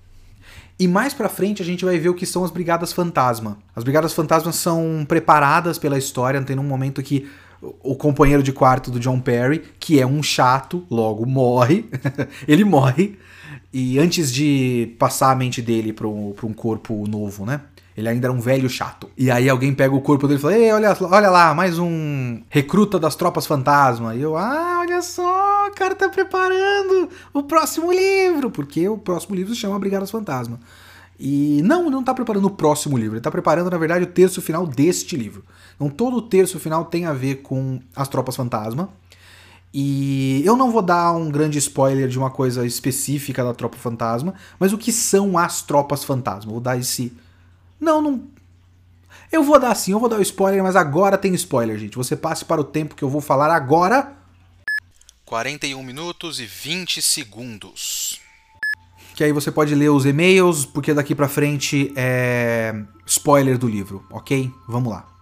E 0.77 0.87
mais 0.87 1.15
pra 1.15 1.27
frente 1.27 1.63
a 1.63 1.65
gente 1.65 1.83
vai 1.83 1.97
ver 1.97 2.09
o 2.09 2.13
que 2.13 2.27
são 2.27 2.43
as 2.43 2.51
Brigadas 2.51 2.93
Fantasma. 2.93 3.57
As 3.75 3.83
Brigadas 3.83 4.13
Fantasma 4.13 4.51
são 4.51 5.03
preparadas 5.07 5.79
pela 5.79 5.97
história, 5.97 6.39
tem 6.43 6.59
um 6.59 6.63
momento 6.63 7.01
que 7.01 7.27
o 7.81 7.95
companheiro 7.95 8.43
de 8.43 8.53
quarto 8.53 8.91
do 8.91 8.99
John 8.99 9.19
Perry, 9.19 9.63
que 9.79 9.99
é 9.99 10.05
um 10.05 10.21
chato, 10.21 10.85
logo 10.91 11.25
morre. 11.25 11.89
ele 12.47 12.63
morre. 12.63 13.17
E 13.73 13.97
antes 13.97 14.31
de 14.31 14.95
passar 14.99 15.31
a 15.31 15.35
mente 15.35 15.59
dele 15.59 15.91
para 15.91 16.07
um 16.07 16.53
corpo 16.55 17.07
novo, 17.07 17.43
né? 17.43 17.61
Ele 17.95 18.09
ainda 18.09 18.27
era 18.27 18.33
um 18.33 18.39
velho 18.39 18.69
chato. 18.69 19.09
E 19.17 19.29
aí 19.29 19.49
alguém 19.49 19.73
pega 19.73 19.95
o 19.95 20.01
corpo 20.01 20.27
dele 20.27 20.39
e 20.39 20.41
fala: 20.41 20.57
Ei, 20.57 20.71
olha, 20.71 20.95
olha 21.01 21.29
lá, 21.29 21.53
mais 21.53 21.77
um 21.79 22.41
recruta 22.49 22.99
das 22.99 23.15
tropas 23.15 23.45
fantasma. 23.45 24.15
E 24.15 24.21
eu, 24.21 24.35
ah, 24.35 24.79
olha 24.81 25.01
só, 25.01 25.67
o 25.67 25.71
cara 25.71 25.95
tá 25.95 26.09
preparando 26.09 27.09
o 27.33 27.43
próximo 27.43 27.91
livro. 27.91 28.51
Porque 28.51 28.87
o 28.87 28.97
próximo 28.97 29.35
livro 29.35 29.53
se 29.53 29.61
chama 29.61 29.79
Brigadas 29.79 30.11
Fantasma. 30.11 30.59
E 31.19 31.61
não, 31.63 31.89
não 31.89 32.03
tá 32.03 32.13
preparando 32.13 32.45
o 32.45 32.51
próximo 32.51 32.97
livro. 32.97 33.15
Ele 33.15 33.21
tá 33.21 33.31
preparando, 33.31 33.69
na 33.69 33.77
verdade, 33.77 34.03
o 34.03 34.07
terço 34.07 34.41
final 34.41 34.65
deste 34.65 35.15
livro. 35.15 35.43
Então 35.75 35.89
todo 35.89 36.17
o 36.17 36.21
terço 36.21 36.59
final 36.59 36.85
tem 36.85 37.05
a 37.05 37.13
ver 37.13 37.37
com 37.37 37.79
as 37.95 38.07
tropas 38.07 38.35
fantasma. 38.35 38.89
E 39.73 40.43
eu 40.45 40.55
não 40.55 40.71
vou 40.71 40.81
dar 40.81 41.13
um 41.13 41.31
grande 41.31 41.57
spoiler 41.57 42.07
de 42.07 42.19
uma 42.19 42.29
coisa 42.29 42.65
específica 42.65 43.43
da 43.43 43.53
tropa 43.53 43.77
fantasma, 43.77 44.35
mas 44.59 44.71
o 44.71 44.77
que 44.77 44.91
são 44.91 45.37
as 45.37 45.61
tropas 45.63 46.03
fantasma? 46.03 46.51
Vou 46.51 46.61
dar 46.61 46.77
esse 46.77 47.11
não, 47.83 48.01
não. 48.01 48.23
Eu 49.29 49.43
vou 49.43 49.59
dar 49.59 49.75
sim, 49.75 49.91
eu 49.91 49.99
vou 49.99 50.07
dar 50.07 50.17
o 50.17 50.21
spoiler, 50.21 50.63
mas 50.63 50.75
agora 50.75 51.17
tem 51.17 51.33
spoiler, 51.33 51.77
gente. 51.77 51.97
Você 51.97 52.15
passe 52.15 52.45
para 52.45 52.61
o 52.61 52.63
tempo 52.63 52.95
que 52.95 53.03
eu 53.03 53.09
vou 53.09 53.19
falar 53.19 53.53
agora. 53.53 54.13
41 55.25 55.83
minutos 55.83 56.39
e 56.39 56.45
20 56.45 57.01
segundos. 57.01 58.21
Que 59.15 59.23
aí 59.23 59.31
você 59.33 59.51
pode 59.51 59.75
ler 59.75 59.89
os 59.89 60.05
e-mails, 60.05 60.65
porque 60.65 60.93
daqui 60.93 61.13
pra 61.13 61.27
frente 61.27 61.91
é 61.95 62.73
spoiler 63.05 63.57
do 63.57 63.67
livro, 63.67 64.05
ok? 64.09 64.49
Vamos 64.67 64.91
lá. 64.91 65.12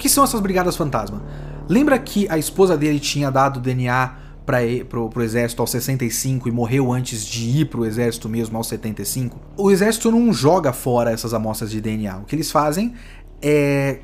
Que 0.00 0.08
são 0.08 0.24
essas 0.24 0.40
brigadas 0.40 0.76
fantasma? 0.76 1.22
Lembra 1.68 1.98
que 1.98 2.26
a 2.28 2.38
esposa 2.38 2.76
dele 2.76 2.98
tinha 2.98 3.30
dado 3.30 3.60
DNA 3.60 4.16
para 4.46 4.58
pro, 4.88 5.08
pro 5.10 5.22
exército 5.22 5.62
aos 5.62 5.70
65 5.70 6.48
e 6.48 6.52
morreu 6.52 6.90
antes 6.90 7.24
de 7.24 7.60
ir 7.60 7.66
pro 7.66 7.84
exército 7.84 8.28
mesmo 8.28 8.56
aos 8.56 8.66
75? 8.66 9.38
O 9.56 9.70
exército 9.70 10.10
não 10.10 10.32
joga 10.32 10.72
fora 10.72 11.12
essas 11.12 11.34
amostras 11.34 11.70
de 11.70 11.80
DNA. 11.80 12.16
O 12.16 12.24
que 12.24 12.34
eles 12.34 12.50
fazem 12.50 12.94
é 13.42 14.00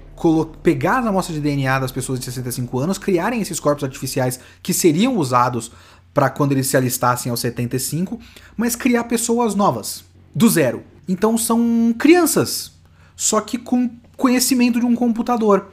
pegar 0.62 0.98
as 0.98 1.06
amostras 1.06 1.34
de 1.34 1.42
DNA 1.42 1.78
das 1.78 1.90
pessoas 1.90 2.20
de 2.20 2.26
65 2.26 2.78
anos, 2.78 2.98
criarem 2.98 3.40
esses 3.40 3.58
corpos 3.58 3.82
artificiais 3.82 4.38
que 4.62 4.72
seriam 4.72 5.16
usados 5.16 5.72
para 6.12 6.30
quando 6.30 6.52
eles 6.52 6.66
se 6.66 6.76
alistassem 6.76 7.30
aos 7.30 7.40
75, 7.40 8.18
mas 8.56 8.76
criar 8.76 9.04
pessoas 9.04 9.54
novas, 9.54 10.04
do 10.34 10.48
zero. 10.48 10.82
Então 11.08 11.36
são 11.36 11.94
crianças, 11.98 12.72
só 13.14 13.40
que 13.40 13.58
com 13.58 13.90
conhecimento 14.16 14.80
de 14.80 14.86
um 14.86 14.94
computador 14.94 15.70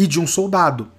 e 0.00 0.06
de 0.06 0.18
um 0.18 0.26
soldado 0.26 0.90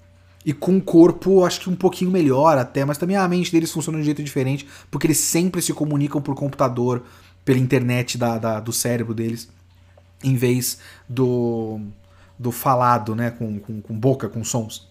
e 0.45 0.53
com 0.53 0.73
um 0.73 0.79
corpo, 0.79 1.43
acho 1.43 1.59
que 1.61 1.69
um 1.69 1.75
pouquinho 1.75 2.11
melhor 2.11 2.55
até, 2.57 2.85
mas 2.85 2.99
também 2.99 3.15
a 3.15 3.27
mente 3.27 3.51
deles 3.51 3.71
funciona 3.71 3.97
de 3.97 4.03
um 4.03 4.05
jeito 4.05 4.23
diferente, 4.23 4.67
porque 4.91 5.07
eles 5.07 5.17
sempre 5.17 5.59
se 5.61 5.73
comunicam 5.73 6.21
por 6.21 6.35
computador, 6.35 7.03
pela 7.43 7.57
internet 7.57 8.17
da, 8.17 8.37
da 8.37 8.59
do 8.59 8.71
cérebro 8.71 9.13
deles, 9.15 9.49
em 10.23 10.35
vez 10.35 10.77
do, 11.09 11.79
do 12.37 12.51
falado, 12.51 13.15
né, 13.15 13.31
com, 13.31 13.59
com, 13.59 13.81
com 13.81 13.99
boca, 13.99 14.29
com 14.29 14.43
sons. 14.43 14.87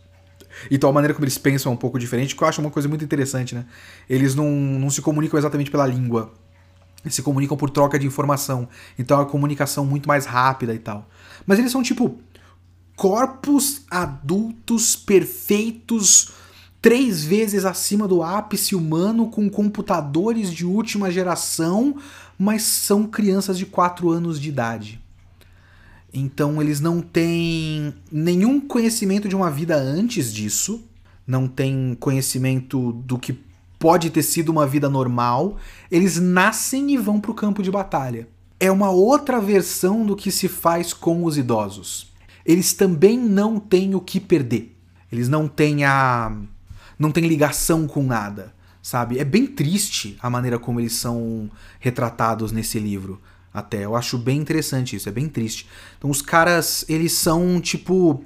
Então 0.69 0.91
a 0.91 0.93
maneira 0.93 1.15
como 1.15 1.25
eles 1.25 1.39
pensam 1.39 1.71
é 1.71 1.75
um 1.75 1.79
pouco 1.79 1.99
diferente, 1.99 2.35
que 2.35 2.43
eu 2.43 2.49
acho 2.49 2.61
uma 2.61 2.71
coisa 2.71 2.89
muito 2.89 3.05
interessante, 3.05 3.55
né? 3.55 3.65
Eles 4.09 4.35
não, 4.35 4.51
não 4.51 4.91
se 4.91 5.01
comunicam 5.01 5.39
exatamente 5.39 5.71
pela 5.71 5.87
língua, 5.87 6.33
eles 7.05 7.15
se 7.15 7.23
comunicam 7.23 7.57
por 7.57 7.71
troca 7.71 7.97
de 7.97 8.07
informação, 8.07 8.69
então 8.99 9.19
é 9.19 9.21
uma 9.21 9.29
comunicação 9.29 9.87
muito 9.87 10.09
mais 10.09 10.27
rápida 10.27 10.75
e 10.75 10.79
tal. 10.81 11.09
Mas 11.47 11.61
eles 11.61 11.71
são 11.71 11.83
tipo 11.83 12.19
corpos 13.01 13.81
adultos 13.91 14.95
perfeitos, 14.95 16.33
três 16.83 17.25
vezes 17.25 17.65
acima 17.65 18.07
do 18.07 18.23
ápice 18.23 18.77
humano, 18.77 19.31
com 19.31 19.49
computadores 19.49 20.53
de 20.53 20.67
última 20.67 21.11
geração, 21.11 21.97
mas 22.39 22.61
são 22.61 23.07
crianças 23.07 23.57
de 23.57 23.65
4 23.65 24.11
anos 24.11 24.39
de 24.39 24.51
idade. 24.51 25.01
Então 26.13 26.61
eles 26.61 26.79
não 26.79 27.01
têm 27.01 27.95
nenhum 28.13 28.61
conhecimento 28.61 29.31
de 29.31 29.35
uma 29.35 29.51
vida 29.51 29.77
antes 29.77 30.31
disso, 30.31 30.85
não 31.27 31.49
têm 31.49 31.97
conhecimento 31.99 32.93
do 32.93 33.19
que 33.19 33.33
pode 33.79 34.11
ter 34.11 34.23
sido 34.23 34.51
uma 34.51 34.67
vida 34.67 34.91
normal. 34.91 35.57
Eles 35.91 36.21
nascem 36.21 36.93
e 36.93 36.99
vão 36.99 37.19
para 37.19 37.31
o 37.31 37.35
campo 37.35 37.63
de 37.63 37.71
batalha. 37.71 38.29
É 38.61 38.71
uma 38.71 38.91
outra 38.91 39.41
versão 39.41 40.05
do 40.05 40.15
que 40.15 40.31
se 40.31 40.49
faz 40.49 40.93
com 40.93 41.25
os 41.25 41.39
idosos 41.39 42.10
eles 42.51 42.73
também 42.73 43.17
não 43.17 43.61
têm 43.61 43.95
o 43.95 44.01
que 44.01 44.19
perder. 44.19 44.77
Eles 45.11 45.29
não 45.29 45.47
têm 45.47 45.85
a. 45.85 46.37
não 46.99 47.13
têm 47.13 47.27
ligação 47.27 47.87
com 47.87 48.03
nada, 48.03 48.53
sabe? 48.83 49.19
É 49.19 49.25
bem 49.25 49.47
triste 49.47 50.17
a 50.21 50.29
maneira 50.29 50.59
como 50.59 50.81
eles 50.81 50.95
são 50.95 51.49
retratados 51.79 52.51
nesse 52.51 52.79
livro. 52.79 53.21
Até 53.53 53.85
eu 53.85 53.95
acho 53.97 54.19
bem 54.19 54.39
interessante 54.39 54.97
isso, 54.97 55.09
é 55.09 55.13
bem 55.13 55.29
triste. 55.29 55.69
Então 55.99 56.11
os 56.11 56.23
caras, 56.23 56.85
eles 56.89 57.13
são 57.13 57.61
tipo 57.61 58.25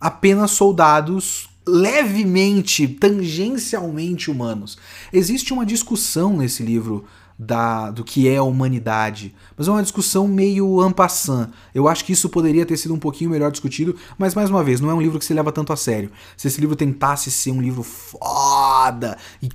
apenas 0.00 0.50
soldados 0.52 1.48
levemente, 1.66 2.88
tangencialmente 2.88 4.30
humanos. 4.30 4.78
Existe 5.12 5.52
uma 5.52 5.66
discussão 5.66 6.36
nesse 6.36 6.62
livro 6.62 7.04
da, 7.38 7.90
do 7.90 8.02
que 8.02 8.28
é 8.28 8.36
a 8.36 8.42
humanidade. 8.42 9.34
Mas 9.56 9.68
é 9.68 9.70
uma 9.70 9.82
discussão 9.82 10.26
meio 10.26 10.80
ampassant. 10.80 11.50
Eu 11.72 11.86
acho 11.86 12.04
que 12.04 12.12
isso 12.12 12.28
poderia 12.28 12.66
ter 12.66 12.76
sido 12.76 12.92
um 12.92 12.98
pouquinho 12.98 13.30
melhor 13.30 13.52
discutido, 13.52 13.94
mas 14.18 14.34
mais 14.34 14.50
uma 14.50 14.64
vez, 14.64 14.80
não 14.80 14.90
é 14.90 14.94
um 14.94 15.00
livro 15.00 15.18
que 15.18 15.24
se 15.24 15.34
leva 15.34 15.52
tanto 15.52 15.72
a 15.72 15.76
sério. 15.76 16.10
Se 16.36 16.48
esse 16.48 16.60
livro 16.60 16.74
tentasse 16.74 17.30
ser 17.30 17.52
um 17.52 17.62
livro 17.62 17.82
foda 17.82 19.16
e 19.40 19.48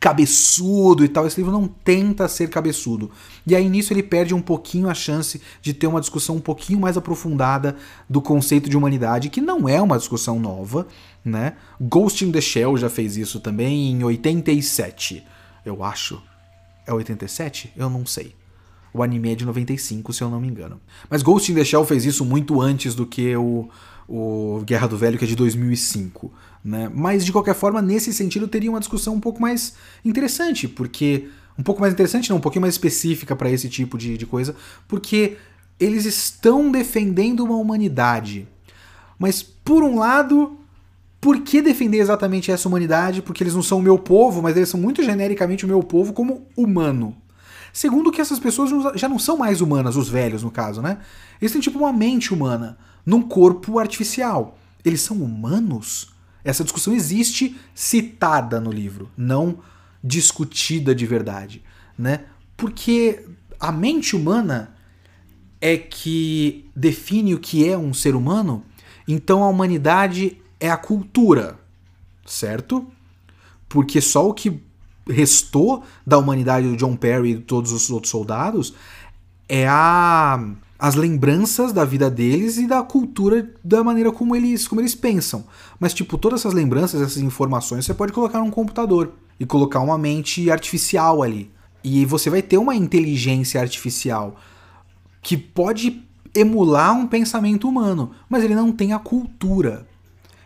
cabeçudo 0.00 1.04
e 1.04 1.08
tal, 1.08 1.26
esse 1.26 1.38
livro 1.38 1.52
não 1.52 1.68
tenta 1.68 2.26
ser 2.26 2.48
cabeçudo. 2.48 3.10
E 3.46 3.54
aí 3.54 3.68
nisso 3.68 3.92
ele 3.92 4.02
perde 4.02 4.34
um 4.34 4.40
pouquinho 4.40 4.88
a 4.88 4.94
chance 4.94 5.40
de 5.60 5.74
ter 5.74 5.86
uma 5.86 6.00
discussão 6.00 6.36
um 6.36 6.40
pouquinho 6.40 6.80
mais 6.80 6.96
aprofundada 6.96 7.76
do 8.08 8.20
conceito 8.20 8.68
de 8.68 8.76
humanidade, 8.76 9.28
que 9.28 9.42
não 9.42 9.68
é 9.68 9.80
uma 9.80 9.98
discussão 9.98 10.40
nova, 10.40 10.88
né? 11.24 11.52
Ghost 11.78 12.24
in 12.24 12.32
the 12.32 12.40
Shell 12.40 12.78
já 12.78 12.88
fez 12.88 13.16
isso 13.16 13.38
também 13.40 13.92
em 13.92 14.02
87, 14.02 15.22
eu 15.64 15.84
acho. 15.84 16.29
É 16.90 16.92
87? 16.92 17.72
Eu 17.76 17.88
não 17.88 18.04
sei. 18.04 18.34
O 18.92 19.00
anime 19.00 19.30
é 19.30 19.34
de 19.36 19.46
95, 19.46 20.12
se 20.12 20.22
eu 20.22 20.28
não 20.28 20.40
me 20.40 20.48
engano. 20.48 20.80
Mas 21.08 21.22
Ghost 21.22 21.50
in 21.52 21.54
the 21.54 21.64
Shell 21.64 21.84
fez 21.84 22.04
isso 22.04 22.24
muito 22.24 22.60
antes 22.60 22.96
do 22.96 23.06
que 23.06 23.36
o, 23.36 23.68
o 24.08 24.60
Guerra 24.64 24.88
do 24.88 24.98
Velho, 24.98 25.16
que 25.16 25.24
é 25.24 25.28
de 25.28 25.36
2005. 25.36 26.32
Né? 26.64 26.90
Mas, 26.92 27.24
de 27.24 27.30
qualquer 27.30 27.54
forma, 27.54 27.80
nesse 27.80 28.12
sentido, 28.12 28.48
teria 28.48 28.68
uma 28.68 28.80
discussão 28.80 29.14
um 29.14 29.20
pouco 29.20 29.40
mais 29.40 29.74
interessante, 30.04 30.66
porque. 30.66 31.28
Um 31.58 31.62
pouco 31.62 31.80
mais 31.82 31.92
interessante, 31.92 32.30
não, 32.30 32.38
um 32.38 32.40
pouquinho 32.40 32.62
mais 32.62 32.72
específica 32.72 33.36
para 33.36 33.50
esse 33.50 33.68
tipo 33.68 33.98
de, 33.98 34.16
de 34.16 34.24
coisa, 34.24 34.56
porque 34.88 35.36
eles 35.78 36.06
estão 36.06 36.70
defendendo 36.70 37.44
uma 37.44 37.56
humanidade. 37.56 38.48
Mas, 39.18 39.42
por 39.42 39.82
um 39.82 39.98
lado, 39.98 40.58
Por 41.20 41.40
que 41.40 41.60
defender 41.60 41.98
exatamente 41.98 42.50
essa 42.50 42.66
humanidade? 42.66 43.20
Porque 43.20 43.42
eles 43.42 43.54
não 43.54 43.62
são 43.62 43.78
o 43.78 43.82
meu 43.82 43.98
povo, 43.98 44.40
mas 44.40 44.56
eles 44.56 44.68
são 44.68 44.80
muito 44.80 45.02
genericamente 45.02 45.64
o 45.64 45.68
meu 45.68 45.82
povo 45.82 46.12
como 46.12 46.46
humano. 46.56 47.14
Segundo 47.72 48.10
que 48.10 48.20
essas 48.20 48.38
pessoas 48.38 48.70
já 48.98 49.08
não 49.08 49.18
são 49.18 49.36
mais 49.36 49.60
humanas, 49.60 49.96
os 49.96 50.08
velhos 50.08 50.42
no 50.42 50.50
caso, 50.50 50.80
né? 50.80 50.98
Eles 51.40 51.52
têm 51.52 51.60
tipo 51.60 51.78
uma 51.78 51.92
mente 51.92 52.32
humana 52.32 52.78
num 53.04 53.22
corpo 53.22 53.78
artificial. 53.78 54.58
Eles 54.84 55.02
são 55.02 55.18
humanos? 55.18 56.12
Essa 56.42 56.64
discussão 56.64 56.94
existe 56.94 57.56
citada 57.74 58.60
no 58.60 58.72
livro, 58.72 59.10
não 59.16 59.58
discutida 60.02 60.94
de 60.94 61.04
verdade, 61.04 61.62
né? 61.98 62.24
Porque 62.56 63.26
a 63.58 63.70
mente 63.70 64.16
humana 64.16 64.74
é 65.60 65.76
que 65.76 66.70
define 66.74 67.34
o 67.34 67.38
que 67.38 67.68
é 67.68 67.76
um 67.76 67.92
ser 67.92 68.14
humano, 68.14 68.64
então 69.06 69.44
a 69.44 69.48
humanidade 69.48 70.40
é 70.60 70.70
a 70.70 70.76
cultura, 70.76 71.58
certo? 72.26 72.86
Porque 73.68 74.00
só 74.00 74.28
o 74.28 74.34
que 74.34 74.60
restou 75.08 75.82
da 76.06 76.18
humanidade 76.18 76.68
do 76.68 76.76
John 76.76 76.94
Perry 76.94 77.30
e 77.30 77.34
de 77.36 77.42
todos 77.42 77.72
os 77.72 77.90
outros 77.90 78.10
soldados 78.10 78.74
é 79.48 79.66
a 79.66 80.54
as 80.78 80.94
lembranças 80.94 81.74
da 81.74 81.84
vida 81.84 82.10
deles 82.10 82.56
e 82.56 82.66
da 82.66 82.82
cultura 82.82 83.52
da 83.62 83.84
maneira 83.84 84.10
como 84.10 84.34
eles 84.34 84.66
como 84.66 84.80
eles 84.80 84.94
pensam. 84.94 85.44
Mas 85.78 85.92
tipo, 85.92 86.16
todas 86.16 86.40
essas 86.40 86.54
lembranças, 86.54 87.02
essas 87.02 87.18
informações 87.18 87.84
você 87.84 87.92
pode 87.92 88.12
colocar 88.12 88.38
num 88.38 88.50
computador 88.50 89.12
e 89.38 89.44
colocar 89.44 89.80
uma 89.80 89.98
mente 89.98 90.50
artificial 90.50 91.22
ali. 91.22 91.50
E 91.84 92.06
você 92.06 92.30
vai 92.30 92.40
ter 92.40 92.56
uma 92.56 92.74
inteligência 92.74 93.60
artificial 93.60 94.36
que 95.22 95.36
pode 95.36 96.02
emular 96.34 96.96
um 96.96 97.06
pensamento 97.06 97.68
humano, 97.68 98.12
mas 98.28 98.42
ele 98.42 98.54
não 98.54 98.72
tem 98.72 98.92
a 98.92 98.98
cultura. 98.98 99.86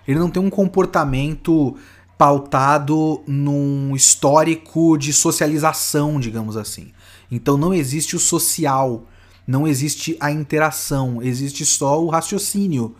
Ele 0.07 0.18
não 0.18 0.30
tem 0.30 0.42
um 0.42 0.50
comportamento 0.50 1.76
pautado 2.16 3.22
num 3.26 3.94
histórico 3.94 4.96
de 4.96 5.12
socialização, 5.12 6.20
digamos 6.20 6.57
assim. 6.57 6.92
Então 7.30 7.57
não 7.57 7.74
existe 7.74 8.14
o 8.14 8.20
social, 8.20 9.07
não 9.46 9.66
existe 9.66 10.16
a 10.20 10.30
interação, 10.30 11.20
existe 11.22 11.64
só 11.64 12.02
o 12.02 12.09
raciocínio 12.09 12.94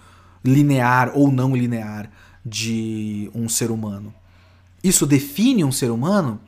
linear 0.45 1.13
ou 1.15 1.31
não 1.31 1.55
linear 1.55 2.11
de 2.45 3.31
um 3.35 3.49
ser 3.49 3.71
humano. 3.71 4.13
Isso 4.83 5.07
define 5.07 5.65
um 5.65 5.73
ser 5.73 5.91
humano? 5.91 6.41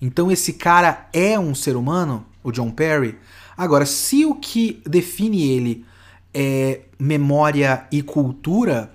Então 0.00 0.30
esse 0.30 0.52
cara 0.52 1.08
é 1.12 1.38
um 1.38 1.54
ser 1.54 1.76
humano, 1.76 2.26
o 2.42 2.52
John 2.52 2.70
Perry? 2.70 3.16
Agora, 3.56 3.86
se 3.86 4.26
o 4.26 4.34
que 4.34 4.82
define 4.84 5.48
ele 5.48 5.86
é 6.34 6.82
memória 6.98 7.86
e 7.90 8.02
cultura, 8.02 8.92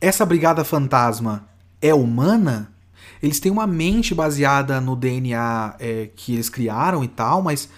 essa 0.00 0.24
brigada 0.24 0.64
fantasma 0.64 1.48
é 1.80 1.94
humana? 1.94 2.72
Eles 3.22 3.40
têm 3.40 3.50
uma 3.50 3.66
mente 3.66 4.14
baseada 4.14 4.80
no 4.80 4.94
DNA 4.94 5.74
é, 5.78 6.10
que 6.14 6.34
eles 6.34 6.48
criaram 6.48 7.02
e 7.02 7.08
tal, 7.08 7.42
mas 7.42 7.68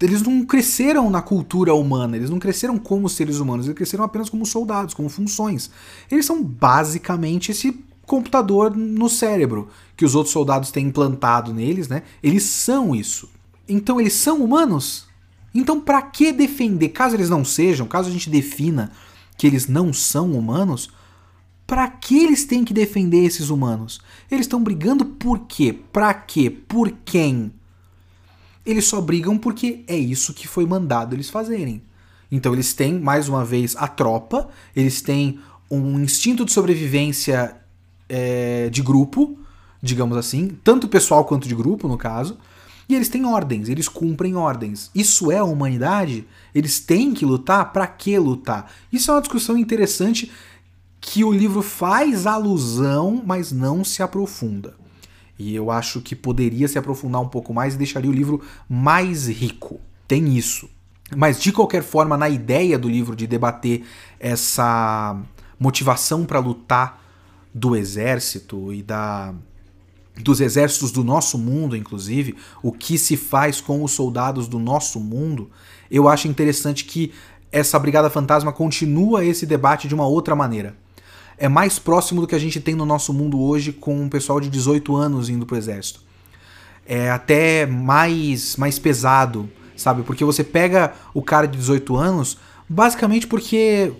eles 0.00 0.22
não 0.22 0.44
cresceram 0.44 1.10
na 1.10 1.22
cultura 1.22 1.74
humana, 1.74 2.16
eles 2.16 2.30
não 2.30 2.38
cresceram 2.38 2.78
como 2.78 3.08
seres 3.08 3.38
humanos, 3.38 3.66
eles 3.66 3.76
cresceram 3.76 4.04
apenas 4.04 4.28
como 4.28 4.46
soldados, 4.46 4.94
como 4.94 5.08
funções. 5.08 5.70
Eles 6.10 6.26
são 6.26 6.42
basicamente 6.42 7.50
esse 7.50 7.84
computador 8.06 8.76
no 8.76 9.08
cérebro 9.08 9.68
que 9.96 10.04
os 10.04 10.14
outros 10.14 10.32
soldados 10.32 10.70
têm 10.70 10.86
implantado 10.86 11.52
neles, 11.54 11.88
né? 11.88 12.02
Eles 12.22 12.42
são 12.44 12.94
isso. 12.94 13.28
Então 13.68 14.00
eles 14.00 14.12
são 14.14 14.42
humanos? 14.42 15.06
Então 15.54 15.80
para 15.80 16.02
que 16.02 16.32
defender, 16.32 16.88
caso 16.88 17.14
eles 17.14 17.30
não 17.30 17.44
sejam, 17.44 17.86
caso 17.86 18.08
a 18.08 18.12
gente 18.12 18.28
defina 18.28 18.90
que 19.36 19.46
eles 19.46 19.68
não 19.68 19.92
são 19.92 20.32
humanos, 20.32 20.90
para 21.72 21.88
que 21.88 22.22
eles 22.22 22.44
têm 22.44 22.66
que 22.66 22.74
defender 22.74 23.24
esses 23.24 23.48
humanos? 23.48 23.98
Eles 24.30 24.44
estão 24.44 24.62
brigando 24.62 25.06
por 25.06 25.38
quê? 25.38 25.74
Para 25.90 26.12
quê? 26.12 26.50
Por 26.50 26.92
quem? 27.02 27.50
Eles 28.66 28.84
só 28.84 29.00
brigam 29.00 29.38
porque 29.38 29.82
é 29.86 29.96
isso 29.96 30.34
que 30.34 30.46
foi 30.46 30.66
mandado 30.66 31.16
eles 31.16 31.30
fazerem. 31.30 31.82
Então 32.30 32.52
eles 32.52 32.74
têm, 32.74 33.00
mais 33.00 33.26
uma 33.26 33.42
vez, 33.42 33.74
a 33.74 33.88
tropa, 33.88 34.50
eles 34.76 35.00
têm 35.00 35.40
um 35.70 35.98
instinto 35.98 36.44
de 36.44 36.52
sobrevivência 36.52 37.56
é, 38.06 38.68
de 38.68 38.82
grupo, 38.82 39.38
digamos 39.82 40.18
assim, 40.18 40.48
tanto 40.62 40.86
pessoal 40.88 41.24
quanto 41.24 41.48
de 41.48 41.54
grupo, 41.54 41.88
no 41.88 41.96
caso, 41.96 42.36
e 42.86 42.94
eles 42.94 43.08
têm 43.08 43.24
ordens, 43.24 43.70
eles 43.70 43.88
cumprem 43.88 44.36
ordens. 44.36 44.90
Isso 44.94 45.32
é 45.32 45.38
a 45.38 45.44
humanidade? 45.44 46.26
Eles 46.54 46.80
têm 46.80 47.14
que 47.14 47.24
lutar? 47.24 47.72
Para 47.72 47.86
que 47.86 48.18
lutar? 48.18 48.70
Isso 48.92 49.10
é 49.10 49.14
uma 49.14 49.22
discussão 49.22 49.56
interessante 49.56 50.30
que 51.04 51.24
o 51.24 51.32
livro 51.32 51.60
faz 51.62 52.28
alusão, 52.28 53.20
mas 53.26 53.50
não 53.50 53.84
se 53.84 54.02
aprofunda. 54.04 54.74
E 55.36 55.52
eu 55.52 55.68
acho 55.68 56.00
que 56.00 56.14
poderia 56.14 56.68
se 56.68 56.78
aprofundar 56.78 57.20
um 57.20 57.28
pouco 57.28 57.52
mais 57.52 57.74
e 57.74 57.76
deixaria 57.76 58.08
o 58.08 58.14
livro 58.14 58.40
mais 58.68 59.26
rico. 59.26 59.80
Tem 60.06 60.36
isso. 60.36 60.70
Mas 61.14 61.42
de 61.42 61.50
qualquer 61.50 61.82
forma, 61.82 62.16
na 62.16 62.28
ideia 62.28 62.78
do 62.78 62.88
livro 62.88 63.16
de 63.16 63.26
debater 63.26 63.84
essa 64.20 65.20
motivação 65.58 66.24
para 66.24 66.38
lutar 66.38 67.02
do 67.52 67.74
exército 67.76 68.72
e 68.72 68.82
da 68.82 69.34
dos 70.22 70.40
exércitos 70.40 70.92
do 70.92 71.02
nosso 71.02 71.38
mundo, 71.38 71.74
inclusive, 71.74 72.36
o 72.62 72.70
que 72.70 72.98
se 72.98 73.16
faz 73.16 73.60
com 73.62 73.82
os 73.82 73.92
soldados 73.92 74.46
do 74.46 74.58
nosso 74.58 75.00
mundo, 75.00 75.50
eu 75.90 76.06
acho 76.06 76.28
interessante 76.28 76.84
que 76.84 77.12
essa 77.50 77.78
Brigada 77.78 78.10
Fantasma 78.10 78.52
continua 78.52 79.24
esse 79.24 79.46
debate 79.46 79.88
de 79.88 79.94
uma 79.94 80.06
outra 80.06 80.36
maneira 80.36 80.76
é 81.38 81.48
mais 81.48 81.78
próximo 81.78 82.20
do 82.20 82.26
que 82.26 82.34
a 82.34 82.38
gente 82.38 82.60
tem 82.60 82.74
no 82.74 82.86
nosso 82.86 83.12
mundo 83.12 83.40
hoje 83.40 83.72
com 83.72 84.00
um 84.00 84.08
pessoal 84.08 84.40
de 84.40 84.48
18 84.48 84.94
anos 84.94 85.28
indo 85.28 85.46
pro 85.46 85.56
exército. 85.56 86.00
É 86.86 87.10
até 87.10 87.66
mais, 87.66 88.56
mais 88.56 88.78
pesado, 88.78 89.48
sabe? 89.76 90.02
Porque 90.02 90.24
você 90.24 90.42
pega 90.42 90.92
o 91.14 91.22
cara 91.22 91.46
de 91.46 91.58
18 91.58 91.96
anos, 91.96 92.38
basicamente 92.68 93.26
porque 93.26 93.92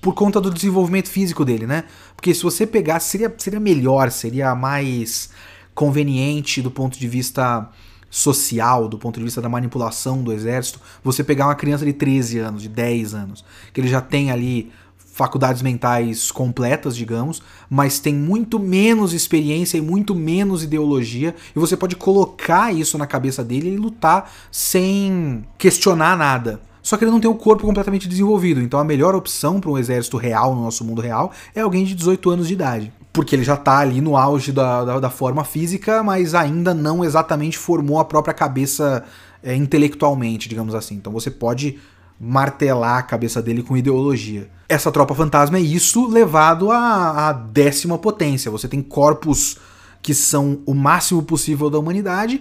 por 0.00 0.14
conta 0.14 0.40
do 0.40 0.50
desenvolvimento 0.50 1.08
físico 1.08 1.44
dele, 1.44 1.66
né? 1.66 1.84
Porque 2.14 2.32
se 2.34 2.42
você 2.42 2.66
pegar, 2.66 3.00
seria, 3.00 3.32
seria 3.36 3.60
melhor, 3.60 4.10
seria 4.10 4.54
mais 4.54 5.30
conveniente 5.74 6.62
do 6.62 6.70
ponto 6.70 6.98
de 6.98 7.06
vista 7.06 7.68
social, 8.08 8.88
do 8.88 8.98
ponto 8.98 9.18
de 9.18 9.24
vista 9.24 9.42
da 9.42 9.48
manipulação 9.48 10.22
do 10.22 10.32
exército, 10.32 10.80
você 11.04 11.22
pegar 11.22 11.46
uma 11.46 11.54
criança 11.54 11.84
de 11.84 11.92
13 11.92 12.38
anos, 12.38 12.62
de 12.62 12.68
10 12.68 13.14
anos, 13.14 13.44
que 13.72 13.80
ele 13.80 13.88
já 13.88 14.00
tem 14.00 14.30
ali 14.30 14.72
faculdades 15.16 15.62
mentais 15.62 16.30
completas, 16.30 16.94
digamos, 16.94 17.40
mas 17.70 17.98
tem 17.98 18.14
muito 18.14 18.58
menos 18.58 19.14
experiência 19.14 19.78
e 19.78 19.80
muito 19.80 20.14
menos 20.14 20.62
ideologia, 20.62 21.34
e 21.54 21.58
você 21.58 21.74
pode 21.74 21.96
colocar 21.96 22.70
isso 22.70 22.98
na 22.98 23.06
cabeça 23.06 23.42
dele 23.42 23.70
e 23.70 23.78
lutar 23.78 24.30
sem 24.52 25.42
questionar 25.56 26.18
nada. 26.18 26.60
Só 26.82 26.98
que 26.98 27.04
ele 27.04 27.10
não 27.10 27.18
tem 27.18 27.30
o 27.30 27.34
corpo 27.34 27.64
completamente 27.64 28.06
desenvolvido, 28.06 28.60
então 28.60 28.78
a 28.78 28.84
melhor 28.84 29.14
opção 29.14 29.58
para 29.58 29.70
um 29.70 29.78
exército 29.78 30.18
real 30.18 30.54
no 30.54 30.62
nosso 30.62 30.84
mundo 30.84 31.00
real 31.00 31.32
é 31.54 31.62
alguém 31.62 31.86
de 31.86 31.94
18 31.94 32.30
anos 32.30 32.48
de 32.48 32.52
idade. 32.52 32.92
Porque 33.10 33.34
ele 33.34 33.42
já 33.42 33.54
está 33.54 33.78
ali 33.78 34.02
no 34.02 34.18
auge 34.18 34.52
da, 34.52 34.84
da, 34.84 35.00
da, 35.00 35.08
forma 35.08 35.44
física, 35.44 36.02
mas 36.02 36.34
ainda 36.34 36.74
não 36.74 37.02
exatamente 37.02 37.56
formou 37.56 37.98
a 37.98 38.04
própria 38.04 38.34
cabeça 38.34 39.02
é, 39.42 39.56
intelectualmente, 39.56 40.46
digamos 40.46 40.74
assim. 40.74 40.94
Então 40.96 41.10
você 41.10 41.30
pode 41.30 41.78
martelar 42.18 42.98
a 42.98 43.02
cabeça 43.02 43.42
dele 43.42 43.62
com 43.62 43.76
ideologia. 43.76 44.50
Essa 44.68 44.90
tropa 44.90 45.14
fantasma 45.14 45.58
é 45.58 45.60
isso 45.60 46.08
levado 46.08 46.70
à, 46.70 47.28
à 47.28 47.32
décima 47.32 47.98
potência. 47.98 48.50
Você 48.50 48.66
tem 48.66 48.82
corpos 48.82 49.58
que 50.02 50.14
são 50.14 50.60
o 50.66 50.74
máximo 50.74 51.22
possível 51.22 51.68
da 51.68 51.78
humanidade 51.78 52.40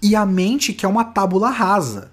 e 0.00 0.16
a 0.16 0.26
mente 0.26 0.72
que 0.72 0.84
é 0.84 0.88
uma 0.88 1.04
tábula 1.04 1.50
rasa. 1.50 2.10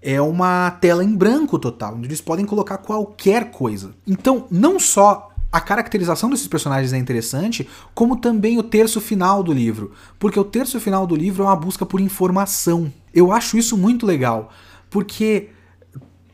É 0.00 0.20
uma 0.20 0.70
tela 0.70 1.02
em 1.02 1.14
branco 1.14 1.58
total, 1.58 1.94
onde 1.96 2.06
eles 2.06 2.20
podem 2.20 2.46
colocar 2.46 2.78
qualquer 2.78 3.50
coisa. 3.50 3.90
Então, 4.06 4.46
não 4.50 4.78
só 4.78 5.28
a 5.50 5.60
caracterização 5.60 6.30
desses 6.30 6.46
personagens 6.46 6.92
é 6.92 6.98
interessante, 6.98 7.68
como 7.94 8.16
também 8.16 8.58
o 8.58 8.62
terço 8.62 9.00
final 9.00 9.42
do 9.42 9.52
livro. 9.52 9.92
Porque 10.18 10.38
o 10.38 10.44
terço 10.44 10.78
final 10.78 11.06
do 11.06 11.16
livro 11.16 11.42
é 11.42 11.46
uma 11.46 11.56
busca 11.56 11.84
por 11.84 12.00
informação. 12.00 12.92
Eu 13.12 13.32
acho 13.32 13.58
isso 13.58 13.76
muito 13.76 14.06
legal, 14.06 14.50
porque 14.88 15.48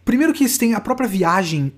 Primeiro 0.04 0.32
que 0.32 0.44
eles 0.44 0.58
têm 0.58 0.74
a 0.74 0.80
própria 0.80 1.08
viagem 1.08 1.72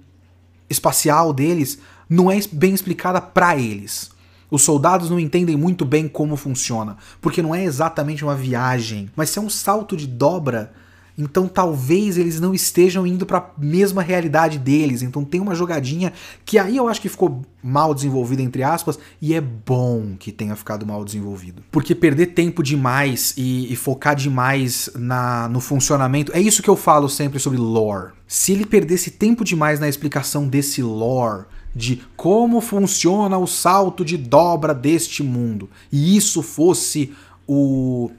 espacial 0.69 1.33
deles 1.33 1.79
não 2.09 2.31
é 2.31 2.39
bem 2.53 2.75
explicada 2.75 3.21
para 3.21 3.57
eles. 3.57 4.11
Os 4.51 4.63
soldados 4.63 5.11
não 5.11 5.19
entendem 5.19 5.57
muito 5.57 5.85
bem 5.85 6.07
como 6.07 6.37
funciona, 6.37 6.97
porque 7.21 7.43
não 7.43 7.55
é 7.55 7.65
exatamente 7.65 8.25
uma 8.25 8.35
viagem, 8.35 9.11
mas 9.17 9.37
é 9.37 9.41
um 9.41 9.51
salto 9.51 9.97
de 9.97 10.07
dobra 10.07 10.73
então 11.19 11.49
talvez 11.49 12.19
eles 12.19 12.39
não 12.41 12.55
estejam 12.55 13.07
indo 13.07 13.25
para 13.25 13.39
a 13.39 13.51
mesma 13.59 14.03
realidade 14.03 14.59
deles. 14.59 15.03
Então 15.03 15.25
tem 15.25 15.41
uma 15.41 15.55
jogadinha 15.55 16.13
que 16.45 16.59
aí 16.59 16.77
eu 16.77 16.89
acho 16.89 17.01
que 17.01 17.09
ficou 17.09 17.43
mal 17.63 17.95
desenvolvida 17.95 18.43
entre 18.43 18.63
aspas 18.63 18.99
e 19.21 19.35
é 19.35 19.41
bom 19.41 20.15
que 20.19 20.31
tenha 20.31 20.55
ficado 20.55 20.87
mal 20.87 21.05
desenvolvido. 21.05 21.63
Porque 21.71 21.95
perder 21.95 22.27
tempo 22.27 22.63
demais 22.63 23.33
e, 23.37 23.73
e 23.73 23.77
focar 23.77 24.15
demais 24.15 24.91
na, 24.95 25.49
no 25.49 25.61
funcionamento 25.61 26.33
é 26.35 26.41
isso 26.41 26.63
que 26.63 26.71
eu 26.71 26.77
falo 26.77 27.09
sempre 27.09 27.39
sobre 27.39 27.59
lore. 27.59 28.13
Se 28.27 28.53
ele 28.53 28.67
perdesse 28.67 29.11
tempo 29.11 29.45
demais 29.45 29.81
na 29.81 29.89
explicação 29.89 30.47
desse 30.49 30.83
lore 30.83 31.47
de 31.75 32.03
como 32.17 32.61
funciona 32.61 33.37
o 33.37 33.47
salto 33.47 34.05
de 34.05 34.17
dobra 34.17 34.75
deste 34.75 35.23
mundo, 35.23 35.69
e 35.93 36.17
isso 36.17 36.43
fosse 36.43 37.13
o, 37.47 38.11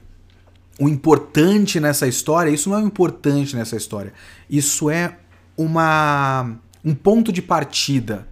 o 0.78 0.88
importante 0.88 1.80
nessa 1.80 2.06
história, 2.06 2.50
isso 2.50 2.70
não 2.70 2.78
é 2.78 2.82
o 2.82 2.86
importante 2.86 3.56
nessa 3.56 3.76
história. 3.76 4.12
Isso 4.48 4.88
é 4.88 5.16
uma 5.56 6.56
um 6.84 6.94
ponto 6.94 7.32
de 7.32 7.42
partida 7.42 8.28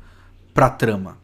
para 0.55 0.67
a 0.67 0.71
trama. 0.71 1.19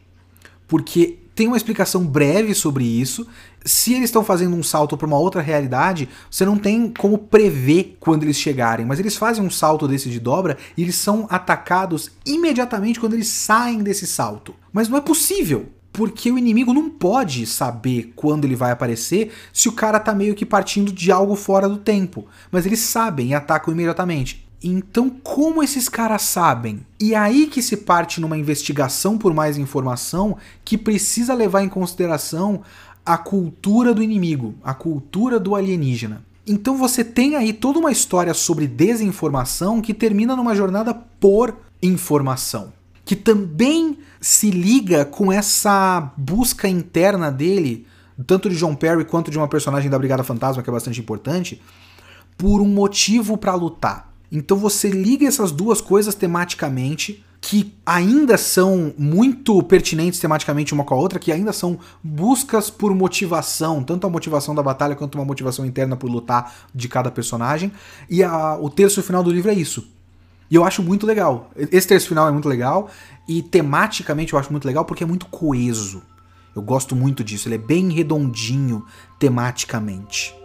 Porque 0.67 1.19
tem 1.33 1.47
uma 1.47 1.57
explicação 1.57 2.05
breve 2.05 2.53
sobre 2.53 2.83
isso. 2.83 3.25
Se 3.65 3.93
eles 3.93 4.05
estão 4.05 4.23
fazendo 4.23 4.55
um 4.55 4.61
salto 4.61 4.97
para 4.97 5.07
uma 5.07 5.17
outra 5.17 5.41
realidade, 5.41 6.09
você 6.29 6.45
não 6.45 6.57
tem 6.57 6.89
como 6.91 7.17
prever 7.17 7.97
quando 7.99 8.23
eles 8.23 8.37
chegarem, 8.37 8.85
mas 8.85 8.99
eles 8.99 9.15
fazem 9.15 9.43
um 9.43 9.49
salto 9.49 9.87
desse 9.87 10.09
de 10.09 10.19
dobra 10.19 10.57
e 10.77 10.83
eles 10.83 10.95
são 10.95 11.25
atacados 11.29 12.11
imediatamente 12.25 12.99
quando 12.99 13.13
eles 13.13 13.27
saem 13.27 13.81
desse 13.81 14.05
salto. 14.05 14.53
Mas 14.71 14.89
não 14.89 14.97
é 14.97 15.01
possível 15.01 15.69
porque 15.93 16.31
o 16.31 16.39
inimigo 16.39 16.73
não 16.73 16.89
pode 16.89 17.45
saber 17.45 18.11
quando 18.15 18.45
ele 18.45 18.55
vai 18.55 18.71
aparecer 18.71 19.31
se 19.53 19.69
o 19.69 19.71
cara 19.71 19.99
tá 19.99 20.13
meio 20.13 20.33
que 20.33 20.43
partindo 20.45 20.91
de 20.91 21.11
algo 21.11 21.35
fora 21.35 21.69
do 21.69 21.77
tempo. 21.77 22.25
Mas 22.51 22.65
eles 22.65 22.79
sabem 22.79 23.29
e 23.29 23.33
atacam 23.35 23.71
imediatamente. 23.71 24.43
Então, 24.63 25.09
como 25.09 25.61
esses 25.61 25.87
caras 25.87 26.23
sabem? 26.23 26.79
E 26.99 27.13
aí 27.13 27.45
que 27.45 27.61
se 27.61 27.77
parte 27.77 28.19
numa 28.19 28.37
investigação 28.37 29.17
por 29.17 29.33
mais 29.33 29.57
informação 29.57 30.35
que 30.65 30.77
precisa 30.77 31.33
levar 31.35 31.61
em 31.61 31.69
consideração 31.69 32.61
a 33.05 33.17
cultura 33.17 33.93
do 33.93 34.01
inimigo, 34.01 34.55
a 34.63 34.73
cultura 34.73 35.39
do 35.39 35.53
alienígena. 35.55 36.23
Então 36.47 36.75
você 36.75 37.03
tem 37.03 37.35
aí 37.35 37.53
toda 37.53 37.77
uma 37.77 37.91
história 37.91 38.33
sobre 38.33 38.65
desinformação 38.65 39.79
que 39.79 39.93
termina 39.93 40.35
numa 40.35 40.55
jornada 40.55 40.93
por 40.93 41.55
informação 41.81 42.73
que 43.05 43.15
também 43.15 43.97
se 44.23 44.49
liga 44.49 45.03
com 45.03 45.33
essa 45.33 46.13
busca 46.15 46.65
interna 46.65 47.29
dele, 47.29 47.85
tanto 48.25 48.49
de 48.49 48.55
John 48.55 48.73
Perry 48.73 49.03
quanto 49.03 49.29
de 49.29 49.37
uma 49.37 49.49
personagem 49.49 49.89
da 49.89 49.99
Brigada 49.99 50.23
Fantasma, 50.23 50.63
que 50.63 50.69
é 50.69 50.71
bastante 50.71 50.97
importante, 50.97 51.61
por 52.37 52.61
um 52.61 52.65
motivo 52.65 53.37
para 53.37 53.53
lutar. 53.53 54.13
Então 54.31 54.55
você 54.55 54.89
liga 54.89 55.27
essas 55.27 55.51
duas 55.51 55.81
coisas 55.81 56.15
tematicamente, 56.15 57.21
que 57.41 57.75
ainda 57.85 58.37
são 58.37 58.93
muito 58.97 59.61
pertinentes 59.61 60.21
tematicamente 60.21 60.73
uma 60.73 60.85
com 60.85 60.93
a 60.93 60.97
outra, 60.97 61.19
que 61.19 61.29
ainda 61.29 61.51
são 61.51 61.77
buscas 62.01 62.69
por 62.69 62.95
motivação, 62.95 63.83
tanto 63.83 64.07
a 64.07 64.09
motivação 64.09 64.55
da 64.55 64.63
batalha 64.63 64.95
quanto 64.95 65.15
uma 65.15 65.25
motivação 65.25 65.65
interna 65.65 65.97
por 65.97 66.09
lutar 66.09 66.55
de 66.73 66.87
cada 66.87 67.11
personagem. 67.11 67.73
E 68.09 68.23
a, 68.23 68.57
o 68.57 68.69
terço 68.69 69.03
final 69.03 69.21
do 69.21 69.31
livro 69.31 69.51
é 69.51 69.53
isso. 69.53 69.85
E 70.49 70.55
eu 70.55 70.63
acho 70.63 70.83
muito 70.83 71.05
legal. 71.05 71.49
Esse 71.55 71.87
terço 71.87 72.07
final 72.07 72.27
é 72.27 72.31
muito 72.31 72.47
legal. 72.47 72.89
E 73.27 73.41
tematicamente 73.41 74.33
eu 74.33 74.39
acho 74.39 74.51
muito 74.51 74.65
legal 74.65 74.85
porque 74.85 75.03
é 75.03 75.07
muito 75.07 75.25
coeso. 75.27 76.01
Eu 76.55 76.61
gosto 76.61 76.95
muito 76.95 77.23
disso. 77.23 77.47
Ele 77.47 77.55
é 77.55 77.59
bem 77.59 77.89
redondinho 77.89 78.85
tematicamente. 79.19 80.35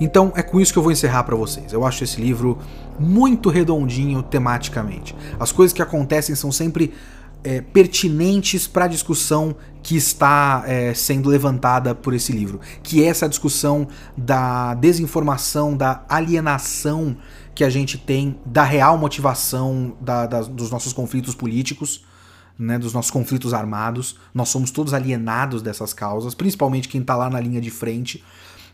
Então 0.00 0.32
é 0.36 0.42
com 0.42 0.60
isso 0.60 0.72
que 0.72 0.78
eu 0.78 0.82
vou 0.82 0.92
encerrar 0.92 1.24
para 1.24 1.36
vocês. 1.36 1.72
Eu 1.72 1.84
acho 1.86 2.04
esse 2.04 2.20
livro 2.20 2.58
muito 2.98 3.48
redondinho 3.48 4.22
tematicamente. 4.22 5.14
As 5.38 5.52
coisas 5.52 5.72
que 5.72 5.82
acontecem 5.82 6.34
são 6.34 6.52
sempre 6.52 6.92
é, 7.46 7.60
pertinentes 7.60 8.66
para 8.66 8.86
a 8.86 8.88
discussão 8.88 9.54
que 9.80 9.96
está 9.96 10.64
é, 10.66 10.92
sendo 10.94 11.28
levantada 11.28 11.94
por 11.94 12.12
esse 12.12 12.32
livro, 12.32 12.60
que 12.82 13.04
é 13.04 13.06
essa 13.06 13.28
discussão 13.28 13.86
da 14.16 14.74
desinformação, 14.74 15.76
da 15.76 16.04
alienação 16.08 17.16
que 17.54 17.62
a 17.62 17.70
gente 17.70 17.98
tem 17.98 18.36
da 18.44 18.64
real 18.64 18.98
motivação 18.98 19.96
da, 20.00 20.26
da, 20.26 20.40
dos 20.40 20.72
nossos 20.72 20.92
conflitos 20.92 21.36
políticos. 21.36 22.04
Né, 22.58 22.78
dos 22.78 22.94
nossos 22.94 23.10
conflitos 23.10 23.52
armados, 23.52 24.18
nós 24.32 24.48
somos 24.48 24.70
todos 24.70 24.94
alienados 24.94 25.60
dessas 25.60 25.92
causas, 25.92 26.34
principalmente 26.34 26.88
quem 26.88 27.02
está 27.02 27.14
lá 27.14 27.28
na 27.28 27.38
linha 27.38 27.60
de 27.60 27.68
frente, 27.68 28.24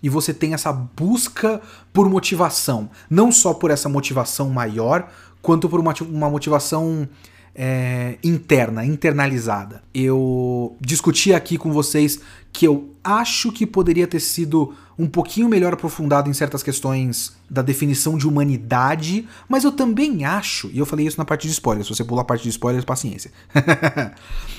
e 0.00 0.08
você 0.08 0.32
tem 0.32 0.54
essa 0.54 0.72
busca 0.72 1.60
por 1.92 2.08
motivação, 2.08 2.88
não 3.10 3.32
só 3.32 3.52
por 3.52 3.72
essa 3.72 3.88
motivação 3.88 4.48
maior, 4.50 5.10
quanto 5.42 5.68
por 5.68 5.80
uma, 5.80 5.92
uma 6.08 6.30
motivação 6.30 7.08
é, 7.54 8.18
interna, 8.22 8.84
internalizada. 8.84 9.82
Eu 9.94 10.76
discuti 10.80 11.32
aqui 11.32 11.58
com 11.58 11.72
vocês 11.72 12.20
que 12.52 12.66
eu 12.66 12.90
acho 13.02 13.50
que 13.50 13.66
poderia 13.66 14.06
ter 14.06 14.20
sido 14.20 14.74
um 14.98 15.06
pouquinho 15.06 15.48
melhor 15.48 15.72
aprofundado 15.72 16.28
em 16.28 16.32
certas 16.34 16.62
questões 16.62 17.34
da 17.48 17.62
definição 17.62 18.16
de 18.16 18.28
humanidade, 18.28 19.26
mas 19.48 19.64
eu 19.64 19.72
também 19.72 20.24
acho, 20.24 20.70
e 20.72 20.78
eu 20.78 20.86
falei 20.86 21.06
isso 21.06 21.18
na 21.18 21.24
parte 21.24 21.46
de 21.46 21.52
spoilers, 21.52 21.86
se 21.86 21.94
você 21.94 22.04
pular 22.04 22.22
a 22.22 22.26
parte 22.26 22.42
de 22.42 22.50
spoilers, 22.50 22.84
paciência. 22.84 23.32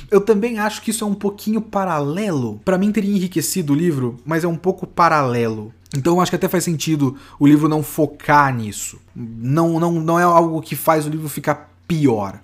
eu 0.10 0.20
também 0.22 0.60
acho 0.60 0.82
que 0.82 0.89
isso 0.89 1.04
é 1.04 1.08
um 1.08 1.14
pouquinho 1.14 1.62
paralelo. 1.62 2.60
Para 2.66 2.78
mim 2.78 2.91
teria 2.91 3.16
enriquecido 3.16 3.74
o 3.74 3.76
livro, 3.76 4.20
mas 4.26 4.44
é 4.44 4.48
um 4.48 4.58
pouco 4.58 4.88
paralelo. 4.88 5.72
Então 5.96 6.16
eu 6.16 6.22
acho 6.22 6.32
que 6.32 6.36
até 6.36 6.48
faz 6.48 6.64
sentido 6.64 7.16
o 7.39 7.46
livro 7.46 7.70
não 7.70 7.84
focar 7.84 8.54
nisso. 8.54 9.00
Não, 9.16 9.80
não, 9.80 9.91
não 9.94 10.20
é 10.20 10.24
algo 10.24 10.62
que 10.62 10.76
faz 10.76 11.06
o 11.06 11.10
livro 11.10 11.30
ficar 11.30 11.72
pior 11.88 12.39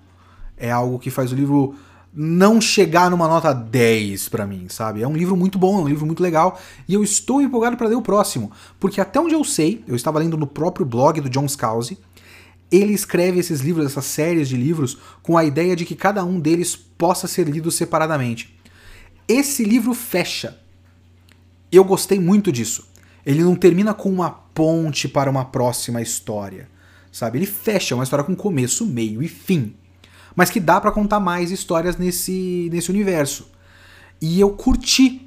é 0.60 0.70
algo 0.70 1.00
que 1.00 1.10
faz 1.10 1.32
o 1.32 1.36
livro 1.36 1.76
não 2.14 2.60
chegar 2.60 3.10
numa 3.10 3.28
nota 3.28 3.54
10 3.54 4.30
para 4.30 4.46
mim, 4.46 4.68
sabe? 4.68 5.02
É 5.02 5.08
um 5.08 5.16
livro 5.16 5.38
muito 5.38 5.58
bom, 5.58 5.80
é 5.80 5.84
um 5.84 5.88
livro 5.88 6.06
muito 6.06 6.22
legal 6.22 6.60
e 6.88 6.94
eu 6.94 7.04
estou 7.04 7.42
empolgado 7.42 7.78
para 7.78 7.88
ler 7.88 7.96
o 7.96 8.02
próximo, 8.02 8.52
porque 8.80 9.00
até 9.00 9.20
onde 9.20 9.34
eu 9.34 9.44
sei, 9.44 9.84
eu 9.88 9.96
estava 9.96 10.20
lendo 10.20 10.36
no 10.36 10.48
próprio 10.48 10.86
blog 10.86 11.22
do 11.22 11.30
John 11.30 11.48
Scalzi, 11.48 11.98
ele 12.72 12.94
escreve 12.94 13.40
esses 13.40 13.62
livros, 13.62 13.86
essas 13.86 14.06
séries 14.06 14.50
de 14.50 14.56
livros, 14.56 14.98
com 15.24 15.38
a 15.38 15.46
ideia 15.46 15.76
de 15.76 15.86
que 15.86 15.96
cada 15.96 16.24
um 16.24 16.40
deles 16.40 16.76
possa 16.76 17.28
ser 17.28 17.48
lido 17.48 17.72
separadamente. 17.72 18.56
Esse 19.28 19.64
livro 19.64 19.94
fecha. 19.94 20.60
Eu 21.72 21.84
gostei 21.84 22.20
muito 22.20 22.52
disso. 22.52 22.88
Ele 23.26 23.44
não 23.44 23.56
termina 23.56 23.94
com 23.94 24.10
uma 24.10 24.30
ponte 24.30 25.08
para 25.08 25.30
uma 25.30 25.46
próxima 25.46 26.02
história, 26.02 26.70
sabe? 27.12 27.40
Ele 27.40 27.46
fecha 27.46 27.96
uma 27.96 28.04
história 28.04 28.26
com 28.26 28.36
começo, 28.36 28.86
meio 28.86 29.22
e 29.24 29.28
fim 29.28 29.76
mas 30.36 30.50
que 30.50 30.60
dá 30.60 30.80
para 30.80 30.92
contar 30.92 31.20
mais 31.20 31.52
histórias 31.52 31.98
nesse, 31.98 32.70
nesse 32.72 32.90
universo. 32.90 33.48
E 34.22 34.40
eu 34.40 34.52
curti. 34.52 35.26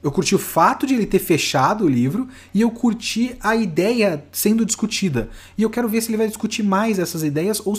Eu 0.00 0.12
curti 0.12 0.34
o 0.34 0.38
fato 0.38 0.86
de 0.86 0.94
ele 0.94 1.06
ter 1.06 1.18
fechado 1.18 1.84
o 1.84 1.88
livro 1.88 2.28
e 2.54 2.60
eu 2.60 2.70
curti 2.70 3.34
a 3.40 3.56
ideia 3.56 4.24
sendo 4.30 4.64
discutida. 4.64 5.28
E 5.56 5.62
eu 5.62 5.70
quero 5.70 5.88
ver 5.88 6.00
se 6.00 6.10
ele 6.10 6.16
vai 6.16 6.28
discutir 6.28 6.62
mais 6.62 7.00
essas 7.00 7.24
ideias 7.24 7.60
ou 7.66 7.74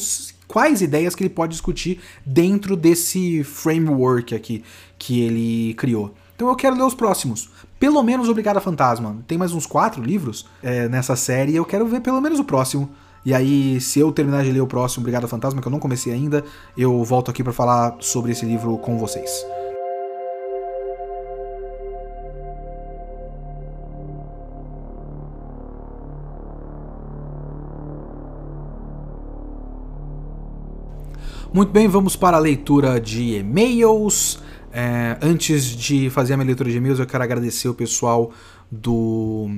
quais 0.46 0.82
ideias 0.82 1.16
que 1.16 1.24
ele 1.24 1.30
pode 1.30 1.54
discutir 1.54 2.02
dentro 2.26 2.76
desse 2.76 3.42
framework 3.46 4.36
aqui 4.36 4.64
que 4.98 5.22
ele 5.22 5.74
criou. 5.76 6.14
Então 6.36 6.50
eu 6.50 6.56
quero 6.56 6.76
ler 6.76 6.84
os 6.84 6.94
próximos. 6.94 7.50
Pelo 7.80 8.04
menos 8.04 8.28
Obrigado 8.28 8.60
Fantasma. 8.60 9.18
Tem 9.26 9.38
mais 9.38 9.54
uns 9.54 9.66
quatro 9.66 10.04
livros 10.04 10.46
é, 10.62 10.90
nessa 10.90 11.16
série 11.16 11.54
e 11.54 11.56
eu 11.56 11.66
quero 11.66 11.86
ver 11.88 12.02
pelo 12.02 12.20
menos 12.20 12.40
o 12.40 12.44
próximo. 12.44 12.90
E 13.26 13.34
aí, 13.34 13.82
se 13.82 14.00
eu 14.00 14.12
terminar 14.12 14.44
de 14.44 14.52
ler 14.52 14.62
o 14.62 14.68
próximo 14.68 15.04
Brigada 15.04 15.28
Fantasma, 15.28 15.62
que 15.62 15.68
eu 15.68 15.72
não 15.72 15.80
comecei 15.80 16.14
ainda, 16.14 16.44
eu 16.78 17.04
volto 17.04 17.30
aqui 17.30 17.44
para 17.44 17.54
falar 17.54 17.98
sobre 18.00 18.32
esse 18.32 18.46
livro 18.46 18.78
com 18.78 18.98
vocês. 18.98 19.46
Muito 31.52 31.72
bem, 31.72 31.88
vamos 31.88 32.16
para 32.16 32.38
a 32.38 32.40
leitura 32.40 33.02
de 33.02 33.38
e-mails. 33.38 34.40
É, 34.72 35.18
antes 35.20 35.66
de 35.66 36.08
fazer 36.10 36.34
a 36.34 36.38
minha 36.38 36.46
leitura 36.46 36.70
de 36.70 36.78
e-mails, 36.78 37.00
eu 37.00 37.08
quero 37.08 37.24
agradecer 37.24 37.68
o 37.68 37.74
pessoal 37.74 38.32
do 38.72 39.50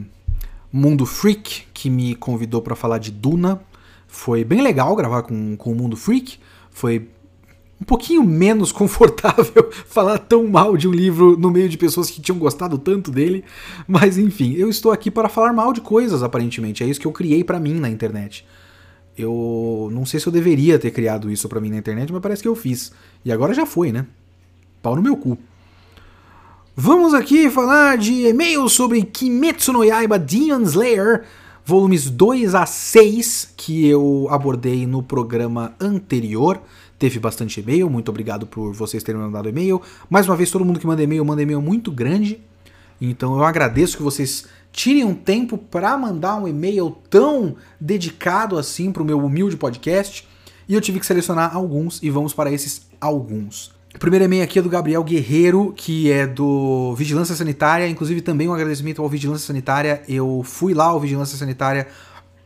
Mundo 0.72 1.06
Freak, 1.06 1.64
que 1.74 1.90
me 1.90 2.16
convidou 2.16 2.62
para 2.62 2.76
falar 2.76 2.98
de 2.98 3.12
Duna. 3.12 3.62
Foi 4.08 4.44
bem 4.44 4.62
legal 4.62 4.96
gravar 4.96 5.24
com, 5.24 5.56
com 5.58 5.72
o 5.72 5.76
Mundo 5.76 5.98
Freak. 5.98 6.40
Foi 6.70 7.10
um 7.80 7.84
pouquinho 7.84 8.24
menos 8.24 8.72
confortável 8.74 9.70
falar 9.88 10.18
tão 10.20 10.48
mal 10.48 10.78
de 10.78 10.88
um 10.88 10.92
livro 10.92 11.38
no 11.38 11.50
meio 11.52 11.68
de 11.68 11.78
pessoas 11.78 12.10
que 12.10 12.22
tinham 12.22 12.40
gostado 12.40 12.78
tanto 12.78 13.12
dele. 13.12 13.44
Mas 13.88 14.18
enfim, 14.18 14.54
eu 14.54 14.70
estou 14.70 14.92
aqui 14.92 15.12
para 15.12 15.28
falar 15.28 15.52
mal 15.52 15.74
de 15.74 15.82
coisas, 15.82 16.24
aparentemente. 16.24 16.84
É 16.84 16.88
isso 16.88 17.00
que 17.00 17.08
eu 17.08 17.12
criei 17.12 17.44
para 17.44 17.60
mim 17.60 17.74
na 17.74 17.90
internet. 17.90 18.46
Eu 19.18 19.90
não 19.92 20.06
sei 20.06 20.20
se 20.20 20.28
eu 20.28 20.32
deveria 20.32 20.80
ter 20.80 20.92
criado 20.92 21.30
isso 21.30 21.50
para 21.50 21.60
mim 21.60 21.70
na 21.70 21.78
internet, 21.78 22.14
mas 22.14 22.22
parece 22.22 22.42
que 22.42 22.48
eu 22.48 22.56
fiz. 22.56 22.94
E 23.26 23.32
agora 23.32 23.54
já 23.54 23.66
foi, 23.66 23.92
né? 23.92 24.06
Pau 24.82 24.96
no 24.96 25.02
meu 25.02 25.18
cu. 25.18 25.38
Vamos 26.74 27.14
aqui 27.14 27.50
falar 27.50 27.98
de 27.98 28.28
e-mails 28.28 28.72
sobre 28.72 29.04
Kimetsu 29.04 29.74
no 29.74 29.84
Yaiba 29.84 30.18
Demon 30.18 30.62
Slayer, 30.62 31.26
volumes 31.66 32.10
2 32.10 32.56
a 32.56 32.66
6, 32.66 33.56
que 33.58 33.86
eu 33.86 34.26
abordei 34.32 34.88
no 34.88 35.04
programa 35.04 35.76
anterior. 35.82 36.62
Teve 36.98 37.20
bastante 37.20 37.60
e-mail, 37.60 37.90
muito 37.90 38.08
obrigado 38.08 38.48
por 38.48 38.72
vocês 38.72 39.04
terem 39.04 39.20
mandado 39.20 39.50
e-mail. 39.50 39.82
Mais 40.10 40.30
uma 40.30 40.38
vez, 40.38 40.50
todo 40.50 40.64
mundo 40.64 40.80
que 40.80 40.88
manda 40.88 41.04
e-mail, 41.04 41.26
manda 41.26 41.42
e-mail 41.42 41.62
muito 41.62 41.92
grande. 41.92 42.42
Então 43.02 43.36
eu 43.36 43.44
agradeço 43.44 43.98
que 43.98 44.04
vocês 44.04 44.46
tirem 44.72 45.04
um 45.04 45.14
tempo 45.14 45.58
para 45.58 45.98
mandar 45.98 46.38
um 46.38 46.48
e-mail 46.48 46.96
tão 47.10 47.58
dedicado 47.82 48.58
assim 48.58 48.94
para 48.94 49.04
o 49.04 49.06
meu 49.06 49.20
humilde 49.20 49.58
podcast. 49.58 50.26
E 50.70 50.74
eu 50.74 50.80
tive 50.80 51.02
que 51.02 51.06
selecionar 51.06 51.54
alguns 51.54 52.02
e 52.02 52.10
vamos 52.10 52.34
para 52.34 52.50
esses 52.50 52.88
alguns. 53.02 53.81
O 53.94 54.00
primeiro 54.00 54.26
e-mail 54.26 54.44
aqui 54.44 54.58
é 54.58 54.62
do 54.62 54.70
Gabriel 54.70 55.04
Guerreiro, 55.04 55.74
que 55.76 56.10
é 56.12 56.26
do 56.26 56.96
Vigilância 56.96 57.36
Sanitária. 57.36 57.88
Inclusive, 57.88 58.22
também 58.22 58.48
um 58.48 58.54
agradecimento 58.54 59.02
ao 59.02 59.10
Vigilância 59.10 59.46
Sanitária. 59.46 60.02
Eu 60.08 60.42
fui 60.46 60.74
lá 60.74 60.86
ao 60.86 61.00
Vigilância 61.00 61.38
Sanitária 61.38 61.88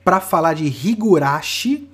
para 0.03 0.19
falar 0.19 0.53
de 0.53 0.65
Higurashi. 0.65 1.87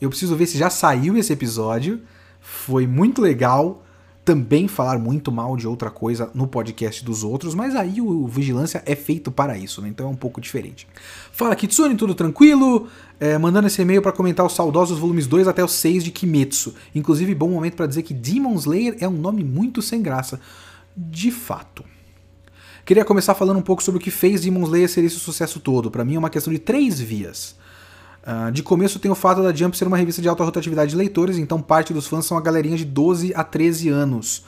Eu 0.00 0.08
preciso 0.08 0.36
ver 0.36 0.46
se 0.46 0.56
já 0.56 0.70
saiu 0.70 1.16
esse 1.16 1.32
episódio. 1.32 2.00
Foi 2.40 2.86
muito 2.86 3.20
legal 3.20 3.84
também 4.24 4.68
falar 4.68 4.98
muito 4.98 5.32
mal 5.32 5.56
de 5.56 5.66
outra 5.66 5.90
coisa 5.90 6.30
no 6.32 6.46
podcast 6.46 7.04
dos 7.04 7.24
outros, 7.24 7.54
mas 7.54 7.74
aí 7.74 8.00
o 8.00 8.26
Vigilância 8.26 8.82
é 8.86 8.94
feito 8.94 9.32
para 9.32 9.58
isso, 9.58 9.82
né? 9.82 9.88
Então 9.88 10.06
é 10.06 10.10
um 10.10 10.16
pouco 10.16 10.40
diferente. 10.40 10.86
Fala 11.32 11.56
Kitsune, 11.56 11.96
tudo 11.96 12.14
tranquilo? 12.14 12.86
É, 13.18 13.36
mandando 13.36 13.66
esse 13.66 13.82
e-mail 13.82 14.00
para 14.00 14.12
comentar 14.12 14.46
os 14.46 14.54
saudosos 14.54 14.98
volumes 14.98 15.26
2 15.26 15.48
até 15.48 15.64
o 15.64 15.68
6 15.68 16.04
de 16.04 16.12
Kimetsu. 16.12 16.74
Inclusive, 16.94 17.34
bom 17.34 17.48
momento 17.48 17.74
para 17.74 17.86
dizer 17.86 18.02
que 18.02 18.14
Demon 18.14 18.54
Slayer 18.54 18.96
é 19.00 19.08
um 19.08 19.16
nome 19.16 19.42
muito 19.42 19.82
sem 19.82 20.00
graça. 20.00 20.40
De 20.96 21.30
fato. 21.30 21.84
Queria 22.84 23.04
começar 23.04 23.34
falando 23.34 23.58
um 23.58 23.62
pouco 23.62 23.82
sobre 23.82 23.98
o 23.98 24.02
que 24.02 24.10
fez 24.10 24.42
Demon 24.42 24.64
Slayer 24.64 24.88
ser 24.88 25.04
esse 25.04 25.18
sucesso 25.18 25.58
todo. 25.58 25.90
Para 25.90 26.04
mim 26.04 26.14
é 26.14 26.18
uma 26.18 26.30
questão 26.30 26.52
de 26.52 26.58
três 26.58 27.00
vias. 27.00 27.56
Uh, 28.24 28.52
de 28.52 28.62
começo 28.62 29.00
tem 29.00 29.10
o 29.10 29.16
fato 29.16 29.42
da 29.42 29.52
Jump 29.52 29.76
ser 29.76 29.86
uma 29.86 29.96
revista 29.96 30.22
de 30.22 30.28
alta 30.28 30.44
rotatividade 30.44 30.90
de 30.92 30.96
leitores, 30.96 31.38
então 31.38 31.60
parte 31.60 31.92
dos 31.92 32.06
fãs 32.06 32.24
são 32.24 32.36
a 32.36 32.40
galerinha 32.40 32.76
de 32.76 32.84
12 32.84 33.32
a 33.34 33.42
13 33.42 33.88
anos, 33.88 34.44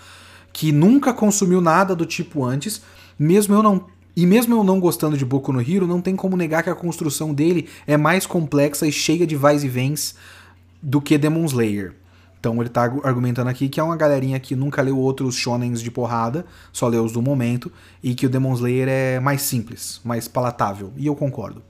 que 0.53 0.71
nunca 0.71 1.13
consumiu 1.13 1.61
nada 1.61 1.95
do 1.95 2.07
tipo 2.07 2.45
antes, 2.45 2.81
mesmo 3.19 3.55
eu 3.55 3.63
não 3.63 3.87
e 4.17 4.27
mesmo 4.27 4.55
eu 4.55 4.63
não 4.63 4.79
gostando 4.79 5.19
de 5.19 5.25
Boku 5.25 5.53
no 5.53 5.61
Hero, 5.61 5.89
não 5.89 6.01
tem 6.01 6.15
como 6.15 6.37
negar 6.37 6.63
que 6.63 6.71
a 6.71 6.75
construção 6.75 7.35
dele 7.35 7.69
é 7.85 7.97
mais 7.97 8.27
complexa 8.27 8.87
e 8.87 8.93
cheia 8.93 9.27
de 9.27 9.35
vais 9.35 9.65
e 9.65 9.69
vens 9.69 10.15
do 10.81 11.01
que 11.01 11.19
Demon 11.19 11.45
Slayer. 11.47 11.97
Então 12.39 12.61
ele 12.61 12.69
tá 12.69 12.83
argumentando 13.03 13.51
aqui 13.51 13.69
que 13.69 13.81
é 13.81 13.83
uma 13.83 13.97
galerinha 13.97 14.39
que 14.39 14.55
nunca 14.55 14.83
leu 14.83 14.97
outros 14.99 15.35
shonens 15.35 15.81
de 15.81 15.91
porrada, 15.91 16.47
só 16.73 16.87
leu 16.87 17.05
os 17.05 17.11
do 17.11 17.21
momento, 17.21 17.73
e 18.03 18.15
que 18.15 18.27
o 18.27 18.29
Demon 18.29 18.55
Slayer 18.55 18.87
é 18.87 19.19
mais 19.19 19.43
simples, 19.43 20.01
mais 20.05 20.29
palatável. 20.29 20.93
E 20.97 21.07
eu 21.07 21.17
concordo. 21.17 21.61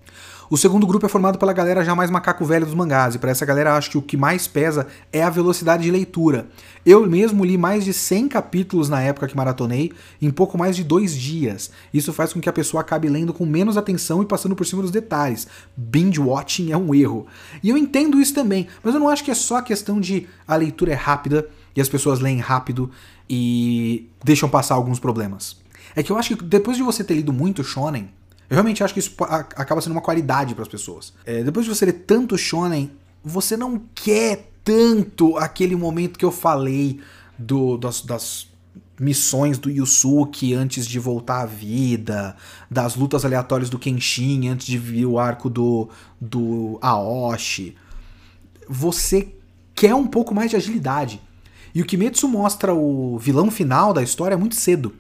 O 0.50 0.58
segundo 0.58 0.86
grupo 0.86 1.06
é 1.06 1.08
formado 1.08 1.38
pela 1.38 1.54
galera 1.54 1.82
já 1.82 1.94
mais 1.94 2.10
macaco 2.10 2.44
velho 2.44 2.66
dos 2.66 2.74
mangás, 2.74 3.14
e 3.14 3.18
para 3.18 3.30
essa 3.30 3.46
galera 3.46 3.76
acho 3.76 3.90
que 3.90 3.98
o 3.98 4.02
que 4.02 4.16
mais 4.16 4.46
pesa 4.46 4.86
é 5.10 5.22
a 5.22 5.30
velocidade 5.30 5.84
de 5.84 5.90
leitura. 5.90 6.48
Eu 6.84 7.06
mesmo 7.08 7.44
li 7.44 7.56
mais 7.56 7.84
de 7.84 7.94
100 7.94 8.28
capítulos 8.28 8.90
na 8.90 9.00
época 9.00 9.26
que 9.26 9.36
maratonei, 9.36 9.92
em 10.20 10.30
pouco 10.30 10.58
mais 10.58 10.76
de 10.76 10.84
dois 10.84 11.16
dias. 11.16 11.70
Isso 11.94 12.12
faz 12.12 12.32
com 12.32 12.40
que 12.40 12.48
a 12.48 12.52
pessoa 12.52 12.82
acabe 12.82 13.08
lendo 13.08 13.32
com 13.32 13.46
menos 13.46 13.78
atenção 13.78 14.22
e 14.22 14.26
passando 14.26 14.54
por 14.54 14.66
cima 14.66 14.82
dos 14.82 14.90
detalhes. 14.90 15.46
Binge 15.74 16.20
watching 16.20 16.72
é 16.72 16.76
um 16.76 16.94
erro. 16.94 17.26
E 17.62 17.70
eu 17.70 17.76
entendo 17.76 18.20
isso 18.20 18.34
também, 18.34 18.68
mas 18.82 18.92
eu 18.92 19.00
não 19.00 19.08
acho 19.08 19.24
que 19.24 19.30
é 19.30 19.34
só 19.34 19.56
a 19.56 19.62
questão 19.62 19.98
de 19.98 20.28
a 20.46 20.56
leitura 20.56 20.92
é 20.92 20.96
rápida 20.96 21.48
e 21.74 21.80
as 21.80 21.88
pessoas 21.88 22.20
leem 22.20 22.38
rápido 22.38 22.90
e 23.28 24.10
deixam 24.22 24.48
passar 24.48 24.74
alguns 24.74 24.98
problemas. 24.98 25.56
É 25.96 26.02
que 26.02 26.12
eu 26.12 26.18
acho 26.18 26.36
que 26.36 26.44
depois 26.44 26.76
de 26.76 26.82
você 26.82 27.02
ter 27.02 27.14
lido 27.14 27.32
muito 27.32 27.64
shonen, 27.64 28.10
eu 28.48 28.54
realmente 28.54 28.84
acho 28.84 28.92
que 28.92 29.00
isso 29.00 29.14
acaba 29.20 29.80
sendo 29.80 29.92
uma 29.92 30.00
qualidade 30.00 30.54
para 30.54 30.62
as 30.62 30.68
pessoas. 30.68 31.12
É, 31.24 31.42
depois 31.42 31.64
de 31.66 31.74
você 31.74 31.86
ler 31.86 32.04
tanto 32.06 32.36
shonen, 32.36 32.90
você 33.24 33.56
não 33.56 33.80
quer 33.94 34.50
tanto 34.62 35.36
aquele 35.36 35.74
momento 35.76 36.18
que 36.18 36.24
eu 36.24 36.32
falei 36.32 37.00
do, 37.38 37.76
das, 37.76 38.02
das 38.02 38.48
missões 38.98 39.58
do 39.58 39.70
Yusuke 39.70 40.54
antes 40.54 40.86
de 40.86 40.98
voltar 40.98 41.42
à 41.42 41.46
vida, 41.46 42.36
das 42.70 42.94
lutas 42.94 43.24
aleatórias 43.24 43.70
do 43.70 43.78
Kenshin 43.78 44.48
antes 44.48 44.66
de 44.66 44.78
vir 44.78 45.06
o 45.06 45.18
arco 45.18 45.50
do, 45.50 45.88
do 46.20 46.78
Aoshi. 46.80 47.76
Você 48.68 49.34
quer 49.74 49.94
um 49.94 50.06
pouco 50.06 50.34
mais 50.34 50.50
de 50.50 50.56
agilidade. 50.56 51.20
E 51.74 51.82
o 51.82 51.84
Kimetsu 51.84 52.28
mostra 52.28 52.72
o 52.72 53.18
vilão 53.18 53.50
final 53.50 53.92
da 53.92 54.02
história 54.02 54.38
muito 54.38 54.54
cedo. 54.54 54.94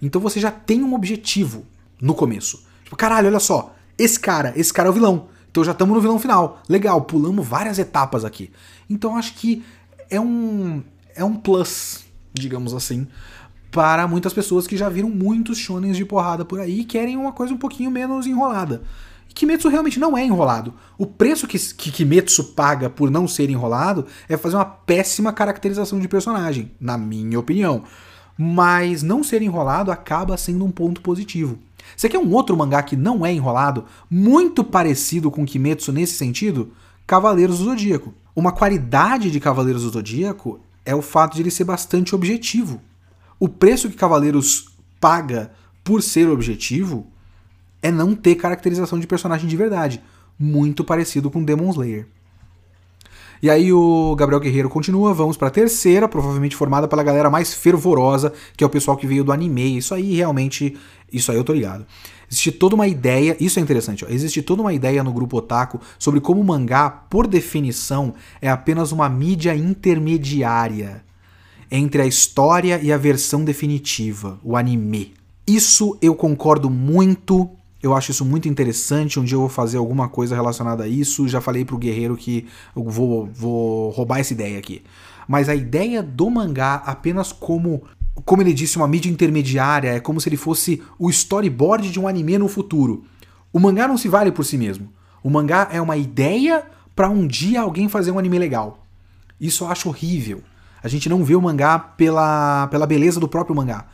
Então 0.00 0.20
você 0.20 0.40
já 0.40 0.50
tem 0.50 0.82
um 0.82 0.94
objetivo 0.94 1.66
no 2.00 2.14
começo. 2.14 2.64
Tipo, 2.94 2.96
caralho, 2.96 3.28
olha 3.28 3.40
só. 3.40 3.74
Esse 3.98 4.18
cara, 4.18 4.52
esse 4.56 4.72
cara 4.72 4.88
é 4.88 4.90
o 4.90 4.94
vilão. 4.94 5.26
Então 5.50 5.64
já 5.64 5.72
estamos 5.72 5.94
no 5.94 6.00
vilão 6.00 6.18
final. 6.18 6.62
Legal, 6.68 7.00
pulamos 7.02 7.46
várias 7.46 7.78
etapas 7.78 8.24
aqui. 8.24 8.50
Então 8.88 9.16
acho 9.16 9.34
que 9.34 9.64
é 10.08 10.20
um 10.20 10.82
é 11.14 11.24
um 11.24 11.34
plus, 11.34 12.04
digamos 12.32 12.74
assim, 12.74 13.06
para 13.70 14.06
muitas 14.08 14.32
pessoas 14.32 14.66
que 14.66 14.76
já 14.76 14.88
viram 14.88 15.08
muitos 15.08 15.58
shonens 15.58 15.96
de 15.96 16.04
porrada 16.04 16.44
por 16.44 16.58
aí 16.60 16.80
e 16.80 16.84
querem 16.84 17.16
uma 17.16 17.32
coisa 17.32 17.54
um 17.54 17.56
pouquinho 17.56 17.90
menos 17.90 18.26
enrolada. 18.26 18.82
E 19.28 19.34
Kimetsu 19.34 19.68
realmente 19.68 19.98
não 19.98 20.16
é 20.16 20.24
enrolado. 20.24 20.74
O 20.98 21.06
preço 21.06 21.46
que, 21.46 21.58
que 21.58 21.90
Kimetsu 21.90 22.52
paga 22.54 22.90
por 22.90 23.10
não 23.10 23.28
ser 23.28 23.48
enrolado 23.48 24.06
é 24.28 24.36
fazer 24.36 24.56
uma 24.56 24.64
péssima 24.64 25.32
caracterização 25.32 25.98
de 26.00 26.08
personagem, 26.08 26.72
na 26.80 26.98
minha 26.98 27.38
opinião. 27.38 27.84
Mas 28.36 29.02
não 29.02 29.22
ser 29.22 29.40
enrolado 29.42 29.92
acaba 29.92 30.36
sendo 30.36 30.64
um 30.64 30.70
ponto 30.70 31.00
positivo. 31.00 31.58
Você 31.96 32.08
quer 32.08 32.18
um 32.18 32.32
outro 32.32 32.56
mangá 32.56 32.82
que 32.82 32.96
não 32.96 33.24
é 33.24 33.32
enrolado, 33.32 33.84
muito 34.10 34.64
parecido 34.64 35.30
com 35.30 35.44
Kimetsu 35.44 35.92
nesse 35.92 36.14
sentido? 36.14 36.72
Cavaleiros 37.06 37.58
do 37.58 37.64
Zodíaco. 37.64 38.14
Uma 38.34 38.52
qualidade 38.52 39.30
de 39.30 39.40
Cavaleiros 39.40 39.82
do 39.82 39.90
Zodíaco 39.90 40.60
é 40.84 40.94
o 40.94 41.02
fato 41.02 41.34
de 41.34 41.42
ele 41.42 41.50
ser 41.50 41.64
bastante 41.64 42.14
objetivo. 42.14 42.80
O 43.38 43.48
preço 43.48 43.88
que 43.88 43.96
Cavaleiros 43.96 44.68
paga 45.00 45.52
por 45.82 46.02
ser 46.02 46.28
objetivo 46.28 47.06
é 47.82 47.90
não 47.90 48.14
ter 48.14 48.36
caracterização 48.36 48.98
de 48.98 49.06
personagem 49.06 49.46
de 49.46 49.56
verdade, 49.56 50.02
muito 50.38 50.82
parecido 50.82 51.30
com 51.30 51.44
Demon 51.44 51.70
Slayer. 51.70 52.08
E 53.42 53.50
aí 53.50 53.70
o 53.70 54.16
Gabriel 54.16 54.40
Guerreiro 54.40 54.70
continua, 54.70 55.12
vamos 55.12 55.36
para 55.36 55.48
a 55.48 55.50
terceira, 55.50 56.08
provavelmente 56.08 56.56
formada 56.56 56.88
pela 56.88 57.02
galera 57.02 57.28
mais 57.28 57.52
fervorosa, 57.52 58.32
que 58.56 58.64
é 58.64 58.66
o 58.66 58.70
pessoal 58.70 58.96
que 58.96 59.06
veio 59.06 59.22
do 59.22 59.32
anime. 59.32 59.76
Isso 59.76 59.94
aí 59.94 60.14
realmente, 60.14 60.78
isso 61.16 61.30
aí 61.30 61.36
eu 61.36 61.44
tô 61.44 61.52
ligado. 61.52 61.86
Existe 62.30 62.50
toda 62.52 62.74
uma 62.74 62.88
ideia, 62.88 63.36
isso 63.38 63.58
é 63.58 63.62
interessante, 63.62 64.04
ó, 64.04 64.08
existe 64.08 64.42
toda 64.42 64.62
uma 64.62 64.72
ideia 64.72 65.04
no 65.04 65.12
grupo 65.12 65.36
otaku 65.38 65.80
sobre 65.98 66.20
como 66.20 66.40
o 66.40 66.44
mangá, 66.44 66.90
por 66.90 67.26
definição, 67.26 68.14
é 68.40 68.48
apenas 68.48 68.92
uma 68.92 69.08
mídia 69.08 69.54
intermediária 69.54 71.04
entre 71.70 72.02
a 72.02 72.06
história 72.06 72.80
e 72.82 72.92
a 72.92 72.96
versão 72.96 73.44
definitiva, 73.44 74.38
o 74.42 74.56
anime. 74.56 75.14
Isso 75.46 75.96
eu 76.00 76.14
concordo 76.14 76.70
muito 76.70 77.50
eu 77.84 77.94
acho 77.94 78.12
isso 78.12 78.24
muito 78.24 78.48
interessante. 78.48 79.20
Um 79.20 79.24
dia 79.24 79.36
eu 79.36 79.40
vou 79.40 79.48
fazer 79.50 79.76
alguma 79.76 80.08
coisa 80.08 80.34
relacionada 80.34 80.84
a 80.84 80.88
isso. 80.88 81.28
Já 81.28 81.42
falei 81.42 81.66
pro 81.66 81.76
Guerreiro 81.76 82.16
que 82.16 82.46
eu 82.74 82.82
vou, 82.84 83.26
vou 83.26 83.90
roubar 83.90 84.20
essa 84.20 84.32
ideia 84.32 84.58
aqui. 84.58 84.82
Mas 85.28 85.50
a 85.50 85.54
ideia 85.54 86.02
do 86.02 86.30
mangá 86.30 86.76
apenas 86.86 87.30
como 87.30 87.82
como 88.24 88.42
ele 88.42 88.52
disse, 88.52 88.76
uma 88.76 88.88
mídia 88.88 89.10
intermediária, 89.10 89.94
é 89.94 90.00
como 90.00 90.20
se 90.20 90.28
ele 90.28 90.36
fosse 90.36 90.82
o 90.98 91.10
storyboard 91.10 91.90
de 91.90 91.98
um 91.98 92.06
anime 92.06 92.38
no 92.38 92.48
futuro. 92.48 93.04
O 93.52 93.58
mangá 93.58 93.88
não 93.88 93.96
se 93.96 94.08
vale 94.08 94.30
por 94.30 94.44
si 94.44 94.56
mesmo. 94.56 94.92
O 95.22 95.30
mangá 95.30 95.68
é 95.70 95.80
uma 95.80 95.96
ideia 95.96 96.64
para 96.94 97.08
um 97.08 97.26
dia 97.26 97.60
alguém 97.60 97.88
fazer 97.88 98.10
um 98.10 98.18
anime 98.18 98.38
legal. 98.38 98.86
Isso 99.40 99.64
eu 99.64 99.68
acho 99.68 99.88
horrível. 99.88 100.42
A 100.82 100.88
gente 100.88 101.08
não 101.08 101.24
vê 101.24 101.34
o 101.34 101.42
mangá 101.42 101.78
pela, 101.78 102.66
pela 102.68 102.86
beleza 102.86 103.18
do 103.18 103.28
próprio 103.28 103.56
mangá 103.56 103.86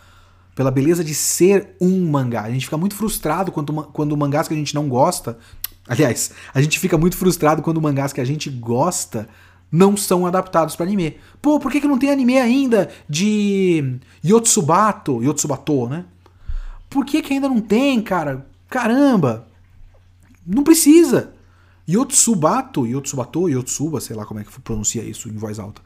pela 0.60 0.70
beleza 0.70 1.02
de 1.02 1.14
ser 1.14 1.74
um 1.80 2.06
mangá. 2.10 2.42
A 2.42 2.50
gente 2.50 2.66
fica 2.66 2.76
muito 2.76 2.94
frustrado 2.94 3.50
quando, 3.50 3.72
quando 3.84 4.16
mangás 4.16 4.46
que 4.46 4.52
a 4.52 4.56
gente 4.56 4.74
não 4.74 4.90
gosta. 4.90 5.38
Aliás, 5.88 6.32
a 6.52 6.60
gente 6.60 6.78
fica 6.78 6.98
muito 6.98 7.16
frustrado 7.16 7.62
quando 7.62 7.80
mangás 7.80 8.12
que 8.12 8.20
a 8.20 8.24
gente 8.24 8.50
gosta 8.50 9.26
não 9.70 9.96
são 9.96 10.26
adaptados 10.26 10.74
para 10.74 10.86
anime. 10.86 11.16
Pô, 11.40 11.60
por 11.60 11.70
que, 11.70 11.80
que 11.80 11.88
não 11.88 11.98
tem 11.98 12.10
anime 12.10 12.38
ainda 12.38 12.90
de 13.08 13.98
Yotsubato? 14.24 15.22
Yotsubato, 15.22 15.88
né? 15.88 16.04
Por 16.88 17.04
que, 17.04 17.22
que 17.22 17.34
ainda 17.34 17.48
não 17.48 17.60
tem, 17.60 18.00
cara? 18.02 18.46
Caramba! 18.68 19.46
Não 20.46 20.64
precisa! 20.64 21.32
Yotsubato, 21.88 22.86
Yotsubato, 22.86 23.48
Yotsuba, 23.48 24.00
sei 24.00 24.14
lá 24.14 24.24
como 24.24 24.40
é 24.40 24.44
que 24.44 24.60
pronuncia 24.60 25.02
isso 25.02 25.28
em 25.28 25.36
voz 25.36 25.58
alta, 25.58 25.82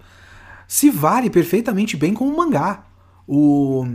se 0.69 0.91
vale 0.91 1.31
perfeitamente 1.31 1.97
bem 1.97 2.13
como 2.13 2.37
mangá. 2.37 2.85
O 3.27 3.87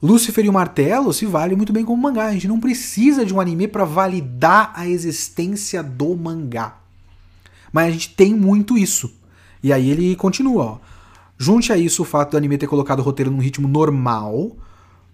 Lúcifer 0.00 0.44
e 0.44 0.48
o 0.48 0.52
Martelo 0.52 1.12
se 1.12 1.26
vale 1.26 1.56
muito 1.56 1.72
bem 1.72 1.84
como 1.84 2.00
mangá. 2.00 2.26
A 2.26 2.32
gente 2.32 2.46
não 2.46 2.60
precisa 2.60 3.24
de 3.24 3.34
um 3.34 3.40
anime 3.40 3.66
para 3.66 3.84
validar 3.84 4.72
a 4.74 4.86
existência 4.86 5.82
do 5.82 6.16
mangá. 6.16 6.77
Mas 7.72 7.88
a 7.88 7.90
gente 7.90 8.10
tem 8.10 8.34
muito 8.34 8.76
isso. 8.76 9.12
E 9.62 9.72
aí 9.72 9.90
ele 9.90 10.16
continua, 10.16 10.64
ó. 10.64 10.78
Junte 11.36 11.72
a 11.72 11.76
isso 11.76 12.02
o 12.02 12.04
fato 12.04 12.32
do 12.32 12.36
anime 12.36 12.58
ter 12.58 12.66
colocado 12.66 12.98
o 12.98 13.02
roteiro 13.02 13.30
num 13.30 13.38
ritmo 13.38 13.68
normal, 13.68 14.56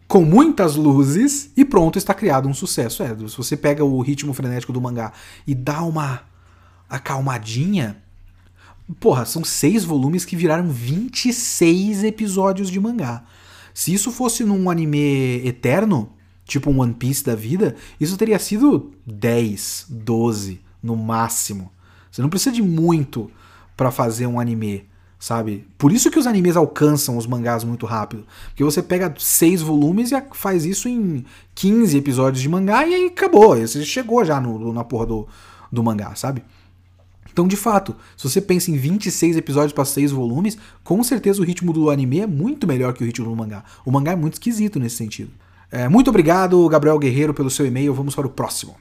com 0.08 0.24
muitas 0.24 0.74
luzes, 0.74 1.50
e 1.56 1.64
pronto, 1.64 1.98
está 1.98 2.14
criado 2.14 2.48
um 2.48 2.54
sucesso. 2.54 3.02
É, 3.02 3.08
se 3.08 3.36
você 3.36 3.56
pega 3.56 3.84
o 3.84 4.00
ritmo 4.00 4.32
frenético 4.32 4.72
do 4.72 4.80
mangá 4.80 5.12
e 5.46 5.54
dá 5.54 5.82
uma 5.82 6.22
acalmadinha. 6.88 8.02
Porra, 9.00 9.24
são 9.24 9.42
seis 9.44 9.84
volumes 9.84 10.24
que 10.24 10.36
viraram 10.36 10.68
26 10.70 12.04
episódios 12.04 12.70
de 12.70 12.78
mangá. 12.78 13.24
Se 13.72 13.92
isso 13.92 14.12
fosse 14.12 14.44
num 14.44 14.70
anime 14.70 15.46
eterno, 15.46 16.10
tipo 16.44 16.70
um 16.70 16.80
One 16.80 16.94
Piece 16.94 17.24
da 17.24 17.34
vida, 17.34 17.74
isso 17.98 18.16
teria 18.16 18.38
sido 18.38 18.92
10, 19.06 19.86
12 19.88 20.60
no 20.82 20.96
máximo. 20.96 21.72
Você 22.14 22.22
não 22.22 22.28
precisa 22.28 22.54
de 22.54 22.62
muito 22.62 23.28
para 23.76 23.90
fazer 23.90 24.28
um 24.28 24.38
anime, 24.38 24.88
sabe? 25.18 25.66
Por 25.76 25.90
isso 25.90 26.12
que 26.12 26.18
os 26.18 26.28
animes 26.28 26.54
alcançam 26.54 27.16
os 27.16 27.26
mangás 27.26 27.64
muito 27.64 27.86
rápido. 27.86 28.24
Porque 28.50 28.62
você 28.62 28.80
pega 28.80 29.12
seis 29.18 29.60
volumes 29.60 30.12
e 30.12 30.22
faz 30.30 30.64
isso 30.64 30.88
em 30.88 31.24
15 31.56 31.98
episódios 31.98 32.40
de 32.40 32.48
mangá 32.48 32.86
e 32.86 32.94
aí 32.94 33.06
acabou. 33.06 33.56
Você 33.56 33.84
chegou 33.84 34.24
já 34.24 34.40
no, 34.40 34.72
na 34.72 34.84
porra 34.84 35.06
do, 35.06 35.28
do 35.72 35.82
mangá, 35.82 36.14
sabe? 36.14 36.44
Então, 37.32 37.48
de 37.48 37.56
fato, 37.56 37.96
se 38.16 38.30
você 38.30 38.40
pensa 38.40 38.70
em 38.70 38.76
26 38.76 39.36
episódios 39.36 39.72
para 39.72 39.84
6 39.84 40.12
volumes, 40.12 40.56
com 40.84 41.02
certeza 41.02 41.42
o 41.42 41.44
ritmo 41.44 41.72
do 41.72 41.90
anime 41.90 42.20
é 42.20 42.28
muito 42.28 42.64
melhor 42.64 42.94
que 42.94 43.02
o 43.02 43.06
ritmo 43.06 43.28
do 43.28 43.34
mangá. 43.34 43.64
O 43.84 43.90
mangá 43.90 44.12
é 44.12 44.16
muito 44.16 44.34
esquisito 44.34 44.78
nesse 44.78 44.94
sentido. 44.94 45.32
É, 45.68 45.88
muito 45.88 46.10
obrigado, 46.10 46.68
Gabriel 46.68 46.96
Guerreiro, 46.96 47.34
pelo 47.34 47.50
seu 47.50 47.66
e-mail. 47.66 47.92
Vamos 47.92 48.14
para 48.14 48.28
o 48.28 48.30
próximo. 48.30 48.76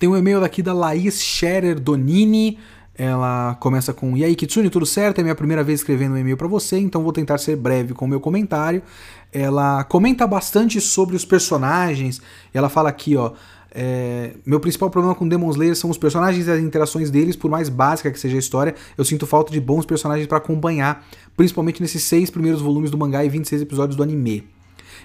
Tem 0.00 0.08
um 0.08 0.16
e-mail 0.16 0.40
daqui 0.40 0.62
da 0.62 0.72
Laís 0.72 1.22
Scherer 1.22 1.78
Donini. 1.78 2.58
Ela 2.96 3.54
começa 3.60 3.92
com: 3.92 4.16
E 4.16 4.24
aí, 4.24 4.34
Kitsune, 4.34 4.70
tudo 4.70 4.86
certo? 4.86 5.18
É 5.18 5.22
minha 5.22 5.34
primeira 5.34 5.62
vez 5.62 5.80
escrevendo 5.80 6.14
um 6.14 6.16
e-mail 6.16 6.38
para 6.38 6.48
você, 6.48 6.78
então 6.78 7.02
vou 7.02 7.12
tentar 7.12 7.36
ser 7.36 7.54
breve 7.54 7.92
com 7.92 8.06
o 8.06 8.08
meu 8.08 8.18
comentário. 8.18 8.82
Ela 9.30 9.84
comenta 9.84 10.26
bastante 10.26 10.80
sobre 10.80 11.14
os 11.14 11.26
personagens. 11.26 12.18
Ela 12.54 12.70
fala 12.70 12.88
aqui, 12.88 13.14
ó. 13.14 13.32
É, 13.72 14.32
meu 14.44 14.58
principal 14.58 14.88
problema 14.88 15.14
com 15.14 15.28
Demon 15.28 15.50
Slayer 15.50 15.76
são 15.76 15.90
os 15.90 15.98
personagens 15.98 16.46
e 16.46 16.50
as 16.50 16.60
interações 16.60 17.10
deles, 17.10 17.36
por 17.36 17.50
mais 17.50 17.68
básica 17.68 18.10
que 18.10 18.18
seja 18.18 18.36
a 18.36 18.38
história, 18.38 18.74
eu 18.96 19.04
sinto 19.04 19.26
falta 19.26 19.52
de 19.52 19.60
bons 19.60 19.84
personagens 19.84 20.26
para 20.26 20.38
acompanhar, 20.38 21.06
principalmente 21.36 21.80
nesses 21.80 22.02
seis 22.04 22.30
primeiros 22.30 22.62
volumes 22.62 22.90
do 22.90 22.96
mangá 22.96 23.22
e 23.22 23.28
26 23.28 23.62
episódios 23.62 23.96
do 23.96 24.02
anime. 24.02 24.48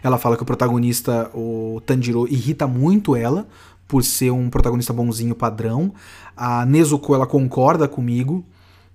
Ela 0.01 0.17
fala 0.17 0.35
que 0.35 0.43
o 0.43 0.45
protagonista, 0.45 1.29
o 1.33 1.81
Tanjiro, 1.85 2.27
irrita 2.27 2.65
muito 2.65 3.15
ela 3.15 3.47
por 3.87 4.03
ser 4.03 4.31
um 4.31 4.49
protagonista 4.49 4.93
bonzinho 4.93 5.35
padrão. 5.35 5.93
A 6.35 6.65
Nezuko, 6.65 7.13
ela 7.13 7.25
concorda 7.25 7.87
comigo 7.87 8.45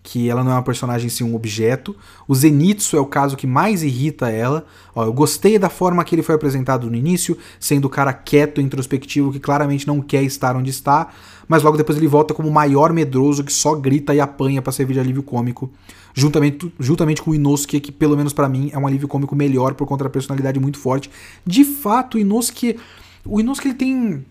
que 0.03 0.31
ela 0.31 0.43
não 0.43 0.53
é 0.53 0.55
uma 0.55 0.63
personagem 0.63 1.09
sim 1.11 1.25
um 1.25 1.35
objeto. 1.35 1.95
O 2.27 2.35
Zenitsu 2.35 2.97
é 2.97 3.01
o 3.01 3.07
caso 3.07 3.37
que 3.37 3.47
mais 3.47 3.83
irrita 3.83 4.31
ela. 4.31 4.65
Ó, 4.95 5.05
eu 5.05 5.13
gostei 5.13 5.59
da 5.59 5.69
forma 5.69 6.03
que 6.05 6.15
ele 6.15 6.23
foi 6.23 6.35
apresentado 6.35 6.89
no 6.91 6.97
início, 6.97 7.37
sendo 7.59 7.85
o 7.85 7.91
cara 7.91 8.13
quieto, 8.13 8.61
introspectivo, 8.61 9.31
que 9.31 9.39
claramente 9.39 9.87
não 9.87 10.01
quer 10.01 10.23
estar 10.23 10.57
onde 10.57 10.71
está, 10.71 11.09
mas 11.47 11.63
logo 11.63 11.77
depois 11.77 11.99
ele 11.99 12.07
volta 12.07 12.33
como 12.33 12.49
o 12.49 12.53
maior 12.53 12.93
medroso 12.93 13.45
que 13.45 13.53
só 13.53 13.75
grita 13.75 14.15
e 14.15 14.21
apanha 14.21 14.63
para 14.63 14.73
servir 14.73 14.95
de 14.95 15.01
alívio 15.01 15.23
cômico, 15.23 15.71
juntamente, 16.15 16.73
juntamente 16.81 17.21
com 17.21 17.33
o 17.33 17.35
Inosuke, 17.35 17.81
que 17.81 17.93
pelo 17.93 18.17
menos 18.17 18.33
para 18.33 18.49
mim 18.49 18.71
é 18.73 18.79
um 18.79 18.87
alívio 18.87 19.07
cômico 19.07 19.37
melhor 19.37 19.75
por 19.75 19.87
conta 19.87 20.05
da 20.05 20.11
personalidade 20.11 20.59
muito 20.59 20.79
forte. 20.79 21.11
De 21.47 21.65
fato, 21.65 22.17
o 22.17 22.21
Inosuke, 22.21 22.79
o 23.25 23.39
Inosuke 23.39 23.69
ele 23.69 23.75
tem 23.75 24.25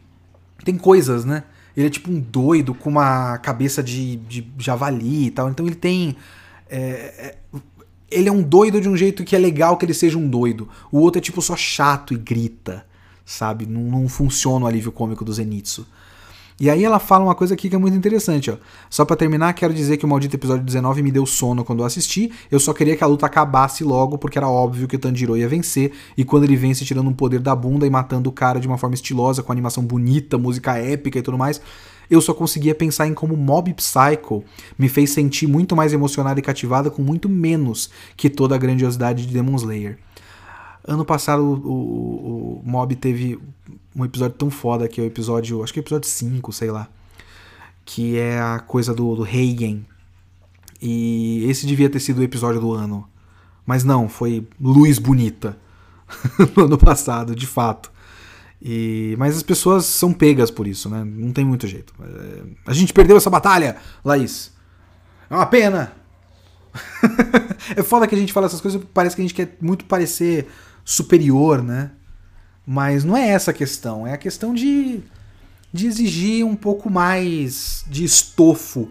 tem 0.63 0.77
coisas, 0.77 1.25
né? 1.25 1.43
Ele 1.75 1.87
é 1.87 1.89
tipo 1.89 2.11
um 2.11 2.19
doido 2.19 2.73
com 2.73 2.89
uma 2.89 3.37
cabeça 3.37 3.81
de, 3.81 4.17
de 4.17 4.45
javali 4.57 5.27
e 5.27 5.31
tal. 5.31 5.49
Então 5.49 5.65
ele 5.65 5.75
tem. 5.75 6.15
É, 6.69 6.79
é, 6.79 7.35
ele 8.11 8.27
é 8.27 8.31
um 8.31 8.41
doido 8.41 8.81
de 8.81 8.89
um 8.89 8.97
jeito 8.97 9.23
que 9.23 9.35
é 9.35 9.39
legal 9.39 9.77
que 9.77 9.85
ele 9.85 9.93
seja 9.93 10.17
um 10.17 10.27
doido. 10.27 10.67
O 10.91 10.99
outro 10.99 11.19
é 11.19 11.21
tipo 11.21 11.41
só 11.41 11.55
chato 11.55 12.13
e 12.13 12.17
grita, 12.17 12.85
sabe? 13.23 13.65
Não, 13.65 13.81
não 13.81 14.09
funciona 14.09 14.65
o 14.65 14.67
alívio 14.67 14.91
cômico 14.91 15.23
do 15.23 15.31
Zenitsu. 15.31 15.87
E 16.59 16.69
aí 16.69 16.83
ela 16.83 16.99
fala 16.99 17.23
uma 17.23 17.35
coisa 17.35 17.53
aqui 17.53 17.69
que 17.69 17.75
é 17.75 17.79
muito 17.79 17.95
interessante, 17.95 18.51
ó. 18.51 18.57
Só 18.89 19.05
para 19.05 19.15
terminar, 19.15 19.53
quero 19.53 19.73
dizer 19.73 19.95
que 19.95 20.05
o 20.05 20.07
maldito 20.09 20.35
episódio 20.35 20.65
19 20.65 21.01
me 21.01 21.09
deu 21.09 21.25
sono 21.25 21.63
quando 21.63 21.79
eu 21.79 21.85
assisti. 21.85 22.31
Eu 22.51 22.59
só 22.59 22.73
queria 22.73 22.97
que 22.97 23.03
a 23.03 23.07
luta 23.07 23.25
acabasse 23.25 23.81
logo, 23.81 24.17
porque 24.17 24.37
era 24.37 24.47
óbvio 24.47 24.85
que 24.85 24.97
o 24.97 24.99
Tanjiro 24.99 25.37
ia 25.37 25.47
vencer. 25.47 25.93
E 26.17 26.25
quando 26.25 26.43
ele 26.43 26.57
vence 26.57 26.83
tirando 26.83 27.07
um 27.07 27.13
poder 27.13 27.39
da 27.39 27.55
bunda 27.55 27.87
e 27.87 27.89
matando 27.89 28.29
o 28.29 28.33
cara 28.33 28.59
de 28.59 28.67
uma 28.67 28.77
forma 28.77 28.93
estilosa, 28.93 29.41
com 29.41 29.53
animação 29.53 29.83
bonita, 29.83 30.37
música 30.37 30.77
épica 30.77 31.19
e 31.19 31.21
tudo 31.21 31.37
mais, 31.37 31.61
eu 32.09 32.19
só 32.19 32.33
conseguia 32.33 32.75
pensar 32.75 33.07
em 33.07 33.13
como 33.13 33.37
Mob 33.37 33.73
Psycho 33.75 34.43
me 34.77 34.89
fez 34.89 35.11
sentir 35.11 35.47
muito 35.47 35.75
mais 35.77 35.93
emocionada 35.93 36.39
e 36.39 36.43
cativada 36.43 36.89
com 36.89 37.01
muito 37.01 37.29
menos 37.29 37.89
que 38.17 38.29
toda 38.29 38.55
a 38.55 38.57
grandiosidade 38.57 39.25
de 39.25 39.33
Demon 39.33 39.55
Slayer. 39.55 39.97
Ano 40.89 41.05
passado 41.05 41.43
o, 41.43 41.53
o, 41.53 42.61
o 42.61 42.61
Mob 42.65 42.95
teve 42.95 43.39
um 43.95 44.03
episódio 44.03 44.35
tão 44.35 44.49
foda 44.49 44.87
que 44.87 44.99
é 44.99 45.03
o 45.03 45.07
episódio, 45.07 45.63
acho 45.63 45.71
que 45.71 45.79
é 45.79 45.81
o 45.81 45.83
episódio 45.83 46.09
5, 46.09 46.51
sei 46.51 46.71
lá, 46.71 46.87
que 47.85 48.17
é 48.17 48.39
a 48.39 48.57
coisa 48.57 48.91
do, 48.91 49.15
do 49.15 49.23
Hagen. 49.23 49.85
E 50.81 51.45
esse 51.47 51.67
devia 51.67 51.91
ter 51.91 51.99
sido 51.99 52.19
o 52.19 52.23
episódio 52.23 52.59
do 52.59 52.73
ano. 52.73 53.07
Mas 53.67 53.83
não, 53.83 54.09
foi 54.09 54.47
Luz 54.59 54.97
Bonita 54.97 55.55
no 56.57 56.65
ano 56.65 56.77
passado, 56.77 57.35
de 57.35 57.45
fato. 57.45 57.91
E, 58.59 59.15
mas 59.19 59.37
as 59.37 59.43
pessoas 59.43 59.85
são 59.85 60.11
pegas 60.11 60.49
por 60.49 60.65
isso, 60.65 60.89
né? 60.89 61.03
Não 61.03 61.31
tem 61.31 61.45
muito 61.45 61.67
jeito. 61.67 61.93
É, 62.01 62.43
a 62.65 62.73
gente 62.73 62.93
perdeu 62.93 63.15
essa 63.15 63.29
batalha, 63.29 63.77
Laís. 64.03 64.51
É 65.29 65.35
uma 65.35 65.45
pena. 65.45 65.93
é 67.77 67.83
foda 67.83 68.07
que 68.07 68.15
a 68.15 68.17
gente 68.17 68.33
fala 68.33 68.47
essas 68.47 68.59
coisas, 68.59 68.81
parece 68.91 69.15
que 69.15 69.21
a 69.21 69.25
gente 69.25 69.35
quer 69.35 69.55
muito 69.61 69.85
parecer 69.85 70.47
superior, 70.83 71.63
né? 71.63 71.91
Mas 72.65 73.03
não 73.03 73.17
é 73.17 73.29
essa 73.29 73.51
a 73.51 73.53
questão, 73.53 74.05
é 74.05 74.13
a 74.13 74.17
questão 74.17 74.53
de, 74.53 75.01
de 75.73 75.87
exigir 75.87 76.45
um 76.45 76.55
pouco 76.55 76.89
mais 76.89 77.83
de 77.87 78.03
estofo 78.03 78.89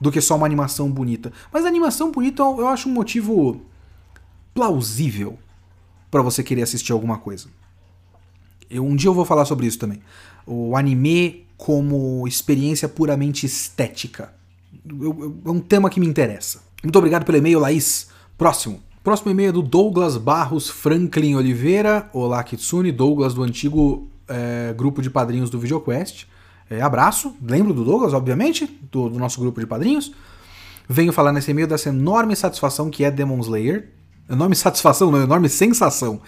do 0.00 0.10
que 0.10 0.20
só 0.20 0.36
uma 0.36 0.46
animação 0.46 0.90
bonita. 0.90 1.32
Mas 1.52 1.64
a 1.64 1.68
animação 1.68 2.10
bonita 2.10 2.42
eu 2.42 2.66
acho 2.68 2.88
um 2.88 2.92
motivo 2.92 3.60
plausível 4.54 5.38
para 6.10 6.22
você 6.22 6.42
querer 6.42 6.62
assistir 6.62 6.92
alguma 6.92 7.18
coisa. 7.18 7.48
Eu, 8.70 8.84
um 8.84 8.96
dia 8.96 9.08
eu 9.08 9.14
vou 9.14 9.24
falar 9.24 9.44
sobre 9.44 9.66
isso 9.66 9.78
também. 9.78 10.00
O 10.46 10.76
anime 10.76 11.46
como 11.56 12.26
experiência 12.26 12.88
puramente 12.88 13.44
estética. 13.44 14.32
Eu, 14.88 15.16
eu, 15.20 15.42
é 15.46 15.50
um 15.50 15.60
tema 15.60 15.90
que 15.90 16.00
me 16.00 16.06
interessa. 16.06 16.62
Muito 16.82 16.96
obrigado 16.96 17.24
pelo 17.24 17.38
e-mail, 17.38 17.58
Laís. 17.58 18.08
Próximo. 18.36 18.82
Próximo 19.08 19.30
e-mail 19.30 19.48
é 19.48 19.52
do 19.52 19.62
Douglas 19.62 20.18
Barros 20.18 20.68
Franklin 20.68 21.34
Oliveira. 21.34 22.10
Olá, 22.12 22.44
Kitsune. 22.44 22.92
Douglas, 22.92 23.32
do 23.32 23.42
antigo 23.42 24.06
é, 24.28 24.74
grupo 24.76 25.00
de 25.00 25.08
padrinhos 25.08 25.48
do 25.48 25.58
VideoQuest. 25.58 26.26
É, 26.68 26.82
abraço. 26.82 27.34
Lembro 27.42 27.72
do 27.72 27.86
Douglas, 27.86 28.12
obviamente, 28.12 28.66
do, 28.92 29.08
do 29.08 29.18
nosso 29.18 29.40
grupo 29.40 29.60
de 29.60 29.66
padrinhos. 29.66 30.12
Venho 30.86 31.10
falar 31.10 31.32
nesse 31.32 31.50
e-mail 31.50 31.66
dessa 31.66 31.88
enorme 31.88 32.36
satisfação 32.36 32.90
que 32.90 33.02
é 33.02 33.10
Demon 33.10 33.40
Slayer. 33.40 33.88
Enorme 34.28 34.52
satisfação, 34.54 35.10
não, 35.10 35.22
enorme 35.22 35.48
sensação. 35.48 36.20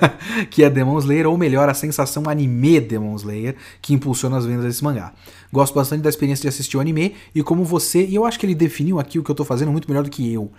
que 0.50 0.64
é 0.64 0.70
Demon 0.70 0.98
Slayer, 1.00 1.28
ou 1.28 1.36
melhor, 1.36 1.68
a 1.68 1.74
sensação 1.74 2.22
anime 2.30 2.80
Demon 2.80 3.14
Slayer, 3.14 3.56
que 3.82 3.92
impulsiona 3.92 4.38
as 4.38 4.46
vendas 4.46 4.64
desse 4.64 4.82
mangá. 4.82 5.12
Gosto 5.52 5.74
bastante 5.74 6.00
da 6.00 6.08
experiência 6.08 6.40
de 6.40 6.48
assistir 6.48 6.78
o 6.78 6.80
anime, 6.80 7.14
e 7.34 7.42
como 7.42 7.62
você, 7.62 8.06
e 8.06 8.14
eu 8.14 8.24
acho 8.24 8.40
que 8.40 8.46
ele 8.46 8.54
definiu 8.54 8.98
aqui 8.98 9.18
o 9.18 9.22
que 9.22 9.30
eu 9.30 9.34
tô 9.34 9.44
fazendo 9.44 9.70
muito 9.70 9.86
melhor 9.86 10.02
do 10.02 10.08
que 10.08 10.32
eu 10.32 10.50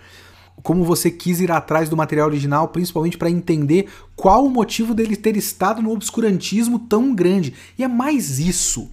como 0.62 0.84
você 0.84 1.10
quis 1.10 1.40
ir 1.40 1.50
atrás 1.50 1.88
do 1.88 1.96
material 1.96 2.28
original, 2.28 2.68
principalmente 2.68 3.18
para 3.18 3.30
entender 3.30 3.88
qual 4.16 4.46
o 4.46 4.50
motivo 4.50 4.94
dele 4.94 5.16
ter 5.16 5.36
estado 5.36 5.82
no 5.82 5.92
obscurantismo 5.92 6.78
tão 6.78 7.14
grande. 7.14 7.54
E 7.78 7.84
é 7.84 7.88
mais 7.88 8.38
isso. 8.38 8.90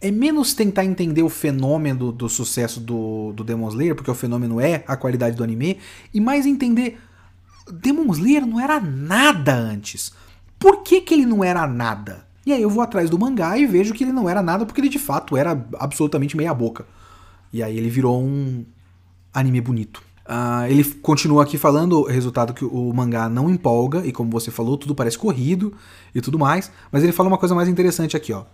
É 0.00 0.10
menos 0.10 0.54
tentar 0.54 0.84
entender 0.84 1.22
o 1.22 1.28
fenômeno 1.28 1.98
do, 1.98 2.12
do 2.12 2.28
sucesso 2.28 2.80
do, 2.80 3.32
do 3.32 3.44
Demon 3.44 3.68
Slayer, 3.68 3.94
porque 3.94 4.10
o 4.10 4.14
fenômeno 4.14 4.60
é 4.60 4.84
a 4.86 4.96
qualidade 4.96 5.36
do 5.36 5.44
anime, 5.44 5.78
e 6.14 6.20
mais 6.20 6.46
entender. 6.46 6.98
Demon 7.70 8.10
Slayer 8.12 8.46
não 8.46 8.58
era 8.58 8.80
nada 8.80 9.54
antes. 9.54 10.12
Por 10.58 10.82
que, 10.82 11.00
que 11.00 11.14
ele 11.14 11.26
não 11.26 11.44
era 11.44 11.66
nada? 11.66 12.26
E 12.46 12.52
aí 12.52 12.62
eu 12.62 12.70
vou 12.70 12.82
atrás 12.82 13.10
do 13.10 13.18
mangá 13.18 13.58
e 13.58 13.66
vejo 13.66 13.92
que 13.92 14.02
ele 14.02 14.12
não 14.12 14.28
era 14.28 14.42
nada 14.42 14.64
porque 14.64 14.80
ele 14.80 14.88
de 14.88 14.98
fato 14.98 15.36
era 15.36 15.66
absolutamente 15.78 16.36
meia 16.36 16.54
boca. 16.54 16.86
E 17.52 17.62
aí 17.62 17.76
ele 17.76 17.90
virou 17.90 18.22
um 18.22 18.64
anime 19.34 19.60
bonito. 19.60 20.02
Uh, 20.28 20.70
ele 20.70 20.84
continua 20.84 21.42
aqui 21.42 21.56
falando 21.56 22.00
o 22.00 22.06
resultado 22.06 22.52
que 22.52 22.62
o 22.62 22.92
mangá 22.92 23.30
não 23.30 23.48
empolga, 23.48 24.04
e 24.04 24.12
como 24.12 24.30
você 24.30 24.50
falou, 24.50 24.76
tudo 24.76 24.94
parece 24.94 25.16
corrido 25.16 25.72
e 26.14 26.20
tudo 26.20 26.38
mais, 26.38 26.70
mas 26.92 27.02
ele 27.02 27.12
fala 27.12 27.30
uma 27.30 27.38
coisa 27.38 27.54
mais 27.54 27.66
interessante 27.66 28.14
aqui, 28.14 28.32
ó. 28.34 28.44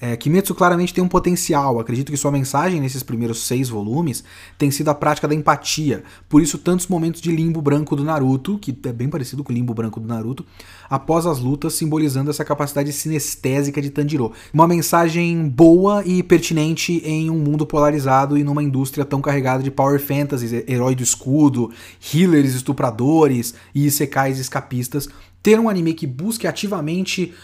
É, 0.00 0.16
Kimetsu 0.16 0.54
claramente 0.54 0.94
tem 0.94 1.02
um 1.02 1.08
potencial. 1.08 1.80
Acredito 1.80 2.12
que 2.12 2.16
sua 2.16 2.30
mensagem 2.30 2.80
nesses 2.80 3.02
primeiros 3.02 3.44
seis 3.44 3.68
volumes 3.68 4.22
tem 4.56 4.70
sido 4.70 4.88
a 4.90 4.94
prática 4.94 5.26
da 5.26 5.34
empatia. 5.34 6.04
Por 6.28 6.40
isso, 6.40 6.56
tantos 6.56 6.86
momentos 6.86 7.20
de 7.20 7.32
limbo 7.32 7.60
branco 7.60 7.96
do 7.96 8.04
Naruto, 8.04 8.58
que 8.58 8.76
é 8.84 8.92
bem 8.92 9.08
parecido 9.08 9.42
com 9.42 9.52
o 9.52 9.54
limbo 9.54 9.74
branco 9.74 9.98
do 9.98 10.06
Naruto, 10.06 10.46
após 10.88 11.26
as 11.26 11.40
lutas, 11.40 11.74
simbolizando 11.74 12.30
essa 12.30 12.44
capacidade 12.44 12.92
sinestésica 12.92 13.82
de 13.82 13.90
Tanjiro. 13.90 14.32
Uma 14.54 14.68
mensagem 14.68 15.48
boa 15.48 16.04
e 16.06 16.22
pertinente 16.22 17.02
em 17.04 17.28
um 17.28 17.38
mundo 17.38 17.66
polarizado 17.66 18.38
e 18.38 18.44
numa 18.44 18.62
indústria 18.62 19.04
tão 19.04 19.20
carregada 19.20 19.62
de 19.64 19.70
power 19.70 20.00
fantasy, 20.00 20.64
herói 20.68 20.94
do 20.94 21.02
escudo, 21.02 21.72
healers 22.14 22.54
estupradores 22.54 23.54
e 23.74 23.86
isekais 23.86 24.38
escapistas. 24.38 25.08
Ter 25.42 25.58
um 25.58 25.68
anime 25.68 25.94
que 25.94 26.06
busque 26.06 26.46
ativamente 26.46 27.34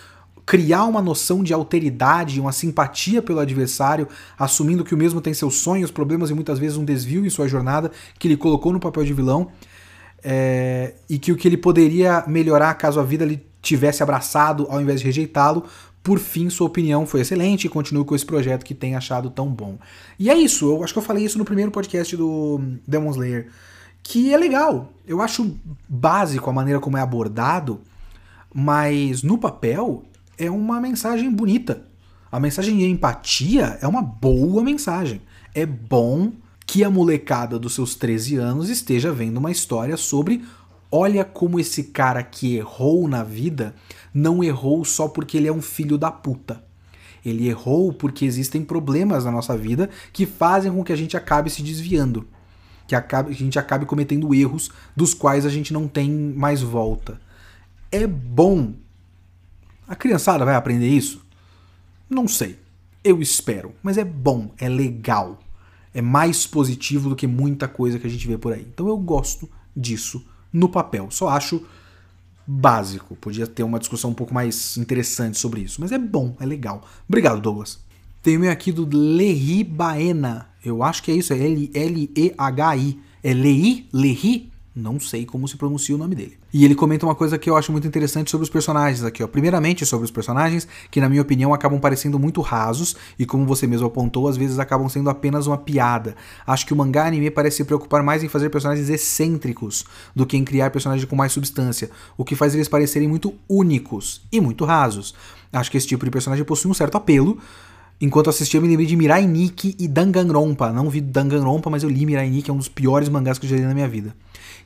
criar 0.47 0.85
uma 0.85 1.01
noção 1.01 1.43
de 1.43 1.55
alteridade, 1.55 2.41
uma 2.41 2.53
simpatia 2.53 3.23
pelo 3.23 3.41
adversário, 3.41 4.09
assumindo 4.39 4.85
que 4.85 4.95
o 4.95 4.99
mesmo 4.99 5.21
tem 5.21 5.33
seus 5.33 5.57
sonhos, 5.57 5.91
problemas 5.91 6.31
e 6.31 6.35
muitas 6.35 6.59
vezes 6.59 6.77
um 6.77 6.85
desvio 6.85 7.25
em 7.25 7.31
sua 7.31 7.49
jornada 7.49 7.91
que 8.19 8.29
ele 8.29 8.37
colocou 8.37 8.73
no 8.73 8.81
papel 8.81 9.05
de 9.05 9.15
vilão, 9.15 9.49
é, 10.23 10.95
e 11.09 11.19
que 11.19 11.33
o 11.33 11.37
que 11.37 11.47
ele 11.49 11.57
poderia 11.57 12.25
melhorar 12.27 12.75
caso 12.75 13.01
a 13.01 13.03
vida 13.03 13.25
lhe 13.25 13.45
tivesse 13.61 14.03
abraçado 14.03 14.67
ao 14.69 14.81
invés 14.81 15.01
de 15.01 15.07
rejeitá-lo. 15.07 15.65
Por 16.03 16.19
fim, 16.19 16.51
sua 16.51 16.67
opinião 16.67 17.07
foi 17.07 17.23
excelente 17.23 17.67
e 17.67 17.71
continue 17.71 18.05
com 18.05 18.15
esse 18.15 18.27
projeto 18.27 18.65
que 18.65 18.75
tem 18.75 18.95
achado 18.95 19.31
tão 19.31 19.49
bom. 19.49 19.79
E 20.19 20.29
é 20.29 20.35
isso, 20.35 20.71
eu 20.71 20.85
acho 20.85 20.93
que 20.93 20.99
eu 20.99 21.03
falei 21.03 21.25
isso 21.25 21.39
no 21.39 21.45
primeiro 21.45 21.71
podcast 21.71 22.15
do 22.15 22.61
Demon 22.87 23.11
Slayer, 23.11 23.49
que 24.03 24.33
é 24.33 24.37
legal. 24.37 24.93
Eu 25.07 25.23
acho 25.23 25.57
básico 25.89 26.51
a 26.51 26.53
maneira 26.53 26.79
como 26.79 26.99
é 26.99 27.01
abordado, 27.01 27.81
mas 28.53 29.23
no 29.23 29.39
papel 29.39 30.05
é 30.39 30.51
uma 30.51 30.81
mensagem 30.81 31.31
bonita. 31.31 31.87
A 32.31 32.41
mensagem 32.41 32.77
de 32.79 32.85
empatia 32.85 33.79
é 33.81 33.87
uma 33.87 34.03
boa 34.03 34.63
mensagem. 34.63 35.21
É 35.55 35.65
bom 35.65 36.33
que 36.67 36.83
a 36.83 36.91
molecada 36.91 37.59
dos 37.59 37.75
seus 37.75 37.95
13 37.95 38.37
anos 38.37 38.69
esteja 38.69 39.13
vendo 39.13 39.39
uma 39.39 39.51
história 39.51 39.97
sobre 39.97 40.45
olha 40.91 41.25
como 41.25 41.59
esse 41.59 41.85
cara 41.85 42.23
que 42.23 42.57
errou 42.57 43.09
na 43.09 43.25
vida 43.25 43.75
não 44.13 44.45
errou 44.45 44.85
só 44.85 45.09
porque 45.09 45.37
ele 45.37 45.49
é 45.49 45.53
um 45.53 45.61
filho 45.61 45.99
da 45.99 46.11
puta. 46.11 46.63
Ele 47.25 47.49
errou 47.49 47.93
porque 47.93 48.25
existem 48.25 48.63
problemas 48.63 49.25
na 49.25 49.33
nossa 49.33 49.57
vida 49.57 49.91
que 50.13 50.27
fazem 50.27 50.73
com 50.73 50.85
que 50.85 50.93
a 50.93 50.97
gente 50.97 51.17
acabe 51.17 51.51
se 51.51 51.63
desviando. 51.63 52.29
Que, 52.87 52.95
acabe, 52.95 53.35
que 53.35 53.43
a 53.43 53.45
gente 53.45 53.59
acabe 53.59 53.87
cometendo 53.87 54.35
erros 54.35 54.71
dos 54.95 55.15
quais 55.15 55.45
a 55.47 55.49
gente 55.49 55.73
não 55.73 55.89
tem 55.89 56.11
mais 56.11 56.61
volta. 56.63 57.21
É 57.91 58.07
bom. 58.07 58.75
A 59.87 59.95
criançada 59.95 60.45
vai 60.45 60.55
aprender 60.55 60.89
isso? 60.89 61.25
Não 62.09 62.27
sei. 62.27 62.59
Eu 63.03 63.21
espero. 63.21 63.73
Mas 63.83 63.99
é 63.99 64.05
bom, 64.05 64.51
é 64.59 64.69
legal 64.69 65.41
é 65.95 66.03
mais 66.03 66.45
positivo 66.45 67.09
do 67.09 67.17
que 67.17 67.27
muita 67.27 67.69
coisa 67.69 67.99
que 67.99 68.07
a 68.07 68.11
gente 68.11 68.27
vê 68.27 68.37
por 68.37 68.53
aí. 68.53 68.67
Então 68.75 68.89
eu 68.89 68.99
gosto 68.99 69.49
disso 69.75 70.27
no 70.53 70.69
papel. 70.69 71.09
Só 71.11 71.29
acho 71.29 71.65
básico. 72.45 73.15
Podia 73.15 73.47
ter 73.47 73.63
uma 73.63 73.79
discussão 73.79 74.11
um 74.11 74.15
pouco 74.15 74.35
mais 74.35 74.77
interessante 74.77 75.39
sobre 75.39 75.61
isso. 75.61 75.81
Mas 75.81 75.93
é 75.93 75.99
bom, 75.99 76.37
é 76.41 76.45
legal. 76.45 76.85
Obrigado, 77.09 77.41
Douglas. 77.41 77.79
Tem 78.21 78.37
o 78.37 78.41
meu 78.41 78.51
aqui 78.51 78.73
do 78.73 78.89
Lehi 78.91 79.63
Baena. 79.63 80.49
Eu 80.65 80.83
acho 80.83 81.03
que 81.03 81.13
é 81.13 81.15
isso, 81.15 81.33
é 81.33 81.37
L-E-H-I. 81.39 83.01
É 83.23 83.33
Lehi? 83.33 83.89
Lehi? 83.93 84.51
Não 84.77 84.99
sei 84.99 85.25
como 85.25 85.47
se 85.47 85.57
pronuncia 85.57 85.95
o 85.95 85.99
nome 85.99 86.17
dele. 86.17 86.37
E 86.53 86.65
ele 86.65 86.75
comenta 86.75 87.07
uma 87.07 87.15
coisa 87.15 87.39
que 87.39 87.49
eu 87.49 87.57
acho 87.57 87.71
muito 87.71 87.87
interessante 87.87 88.29
sobre 88.29 88.43
os 88.43 88.51
personagens 88.51 89.05
aqui, 89.05 89.23
ó. 89.23 89.29
Primeiramente, 89.29 89.87
sobre 89.87 90.05
os 90.05 90.11
personagens, 90.11 90.67
que 90.91 91.01
na 91.01 91.09
minha 91.09 91.23
opinião 91.23 91.55
acabam 91.55 91.79
parecendo 91.79 92.19
muito 92.19 92.41
rasos 92.41 92.97
e, 93.17 93.25
como 93.25 93.47
você 93.47 93.69
mesmo 93.69 93.87
apontou, 93.87 94.27
às 94.27 94.37
vezes 94.37 94.59
acabam 94.59 94.89
sendo 94.89 95.09
apenas 95.09 95.47
uma 95.47 95.57
piada. 95.57 96.17
Acho 96.45 96.67
que 96.67 96.73
o 96.73 96.77
mangá 96.77 97.07
anime 97.07 97.31
parece 97.31 97.59
se 97.59 97.65
preocupar 97.65 98.03
mais 98.03 98.25
em 98.25 98.29
fazer 98.29 98.51
personagens 98.51 98.89
excêntricos 98.89 99.85
do 100.13 100.27
que 100.27 100.37
em 100.37 100.45
criar 100.45 100.71
personagens 100.71 101.09
com 101.09 101.15
mais 101.15 101.31
substância, 101.31 101.89
o 102.17 102.25
que 102.25 102.35
faz 102.35 102.53
eles 102.53 102.69
parecerem 102.69 103.07
muito 103.07 103.33
únicos 103.49 104.23
e 104.33 104.41
muito 104.41 104.65
rasos. 104.65 105.15
Acho 105.53 105.71
que 105.71 105.77
esse 105.77 105.87
tipo 105.87 106.05
de 106.05 106.11
personagem 106.11 106.45
possui 106.45 106.69
um 106.69 106.75
certo 106.75 106.97
apelo, 106.97 107.39
Enquanto 108.05 108.29
assistia, 108.29 108.59
eu 108.59 108.63
me 108.63 108.69
lembrei 108.69 108.87
de 108.87 108.97
Mirai 108.97 109.27
Nikki 109.27 109.75
e 109.79 109.89
Danganronpa. 109.89 110.71
Não 110.71 110.91
vi 110.91 111.01
Danganronpa, 111.01 111.71
mas 111.71 111.83
eu 111.83 111.89
li 111.89 112.05
Mirai 112.05 112.29
Nikki, 112.29 112.51
é 112.51 112.53
um 112.53 112.59
dos 112.59 112.69
piores 112.69 113.09
mangás 113.09 113.39
que 113.39 113.47
eu 113.47 113.51
já 113.51 113.57
li 113.57 113.63
na 113.63 113.73
minha 113.73 113.89
vida 113.89 114.15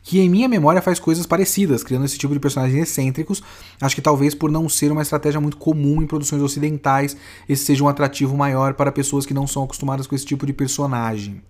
que 0.02 0.20
em 0.20 0.28
minha 0.28 0.48
memória 0.48 0.80
faz 0.80 0.98
coisas 0.98 1.26
parecidas, 1.26 1.82
criando 1.82 2.06
esse 2.06 2.16
tipo 2.16 2.32
de 2.32 2.40
personagens 2.40 2.82
excêntricos. 2.82 3.42
Acho 3.78 3.94
que 3.94 4.00
talvez 4.00 4.34
por 4.34 4.50
não 4.50 4.66
ser 4.66 4.90
uma 4.90 5.02
estratégia 5.02 5.38
muito 5.38 5.58
comum 5.58 6.00
em 6.00 6.06
produções 6.06 6.40
ocidentais, 6.40 7.14
esse 7.46 7.64
seja 7.64 7.84
um 7.84 7.88
atrativo 7.88 8.34
maior 8.34 8.72
para 8.72 8.90
pessoas 8.90 9.26
que 9.26 9.34
não 9.34 9.46
são 9.46 9.64
acostumadas 9.64 10.06
com 10.06 10.14
esse 10.14 10.24
tipo 10.24 10.46
de 10.46 10.54
personagem. 10.54 11.42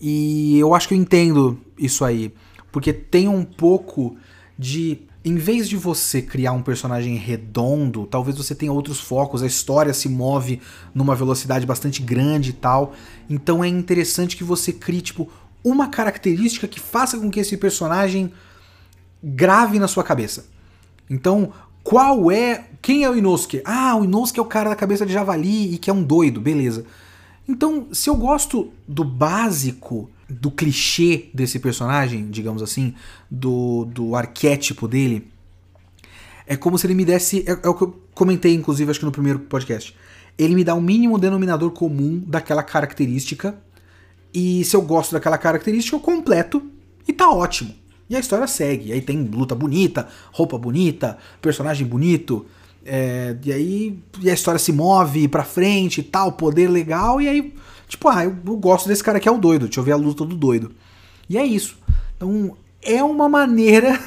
E 0.00 0.58
eu 0.58 0.74
acho 0.74 0.88
que 0.88 0.94
eu 0.94 0.98
entendo 0.98 1.58
isso 1.78 2.04
aí, 2.06 2.32
porque 2.72 2.90
tem 2.92 3.28
um 3.28 3.44
pouco 3.44 4.16
de 4.58 5.02
em 5.24 5.36
vez 5.36 5.68
de 5.68 5.76
você 5.76 6.20
criar 6.20 6.52
um 6.52 6.62
personagem 6.62 7.16
redondo, 7.16 8.06
talvez 8.06 8.36
você 8.36 8.54
tenha 8.54 8.72
outros 8.72 9.00
focos, 9.00 9.42
a 9.42 9.46
história 9.46 9.94
se 9.94 10.08
move 10.08 10.60
numa 10.94 11.14
velocidade 11.14 11.64
bastante 11.64 12.02
grande 12.02 12.50
e 12.50 12.52
tal. 12.52 12.92
Então 13.28 13.64
é 13.64 13.68
interessante 13.68 14.36
que 14.36 14.44
você 14.44 14.72
crie 14.72 15.00
tipo 15.00 15.30
uma 15.64 15.88
característica 15.88 16.68
que 16.68 16.78
faça 16.78 17.18
com 17.18 17.30
que 17.30 17.40
esse 17.40 17.56
personagem 17.56 18.30
grave 19.22 19.78
na 19.78 19.88
sua 19.88 20.04
cabeça. 20.04 20.46
Então, 21.08 21.52
qual 21.82 22.30
é. 22.30 22.66
Quem 22.82 23.04
é 23.04 23.10
o 23.10 23.16
Inosuke? 23.16 23.62
Ah, 23.64 23.96
o 23.96 24.04
Inosuke 24.04 24.38
é 24.38 24.42
o 24.42 24.46
cara 24.46 24.68
da 24.68 24.76
cabeça 24.76 25.06
de 25.06 25.12
javali 25.12 25.72
e 25.72 25.78
que 25.78 25.88
é 25.88 25.92
um 25.92 26.02
doido, 26.02 26.38
beleza. 26.38 26.84
Então, 27.48 27.88
se 27.92 28.10
eu 28.10 28.16
gosto 28.16 28.70
do 28.86 29.04
básico, 29.04 30.10
do 30.28 30.50
clichê 30.50 31.26
desse 31.34 31.58
personagem, 31.58 32.30
digamos 32.30 32.62
assim, 32.62 32.94
do, 33.30 33.84
do 33.84 34.16
arquétipo 34.16 34.88
dele, 34.88 35.30
é 36.46 36.56
como 36.56 36.78
se 36.78 36.86
ele 36.86 36.94
me 36.94 37.04
desse. 37.04 37.44
É, 37.46 37.58
é 37.62 37.68
o 37.68 37.74
que 37.74 37.84
eu 37.84 38.02
comentei, 38.14 38.54
inclusive, 38.54 38.90
acho 38.90 39.00
que 39.00 39.06
no 39.06 39.12
primeiro 39.12 39.40
podcast. 39.40 39.94
Ele 40.36 40.54
me 40.54 40.64
dá 40.64 40.74
o 40.74 40.78
um 40.78 40.80
mínimo 40.80 41.18
denominador 41.18 41.70
comum 41.70 42.22
daquela 42.26 42.62
característica 42.62 43.56
e 44.34 44.64
se 44.64 44.74
eu 44.74 44.82
gosto 44.82 45.12
daquela 45.12 45.38
característica, 45.38 45.94
eu 45.94 46.00
completo 46.00 46.60
e 47.06 47.12
tá 47.12 47.30
ótimo. 47.30 47.72
E 48.10 48.16
a 48.16 48.18
história 48.18 48.46
segue. 48.48 48.88
E 48.88 48.92
aí 48.92 49.00
tem 49.00 49.22
luta 49.22 49.54
bonita, 49.54 50.08
roupa 50.32 50.58
bonita, 50.58 51.16
personagem 51.40 51.86
bonito. 51.86 52.44
É, 52.84 53.36
e 53.44 53.52
aí 53.52 53.98
e 54.20 54.28
a 54.28 54.34
história 54.34 54.58
se 54.58 54.72
move 54.72 55.28
pra 55.28 55.44
frente 55.44 56.00
e 56.00 56.02
tal, 56.02 56.32
poder 56.32 56.68
legal. 56.68 57.22
E 57.22 57.28
aí, 57.28 57.54
tipo, 57.88 58.08
ah, 58.08 58.24
eu, 58.24 58.36
eu 58.46 58.56
gosto 58.56 58.88
desse 58.88 59.02
cara 59.02 59.20
que 59.20 59.28
é 59.28 59.32
o 59.32 59.38
doido. 59.38 59.66
Deixa 59.66 59.80
eu 59.80 59.84
ver 59.84 59.92
a 59.92 59.96
luta 59.96 60.24
do 60.24 60.36
doido. 60.36 60.72
E 61.28 61.38
é 61.38 61.44
isso. 61.44 61.78
Então, 62.16 62.56
é 62.82 63.02
uma 63.02 63.28
maneira. 63.28 63.98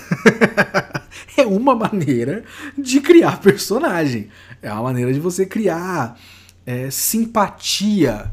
é 1.35 1.45
uma 1.45 1.75
maneira 1.75 2.43
de 2.77 3.01
criar 3.01 3.39
personagem. 3.39 4.29
É 4.61 4.71
uma 4.71 4.83
maneira 4.83 5.13
de 5.13 5.19
você 5.19 5.45
criar 5.45 6.19
é, 6.65 6.89
simpatia 6.89 8.31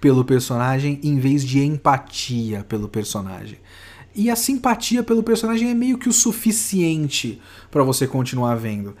pelo 0.00 0.24
personagem 0.24 0.98
em 1.02 1.18
vez 1.18 1.44
de 1.44 1.60
empatia 1.60 2.64
pelo 2.68 2.88
personagem. 2.88 3.58
E 4.14 4.30
a 4.30 4.36
simpatia 4.36 5.02
pelo 5.02 5.22
personagem 5.22 5.70
é 5.70 5.74
meio 5.74 5.96
que 5.96 6.08
o 6.08 6.12
suficiente 6.12 7.40
para 7.70 7.82
você 7.82 8.06
continuar 8.06 8.56
vendo. 8.56 8.94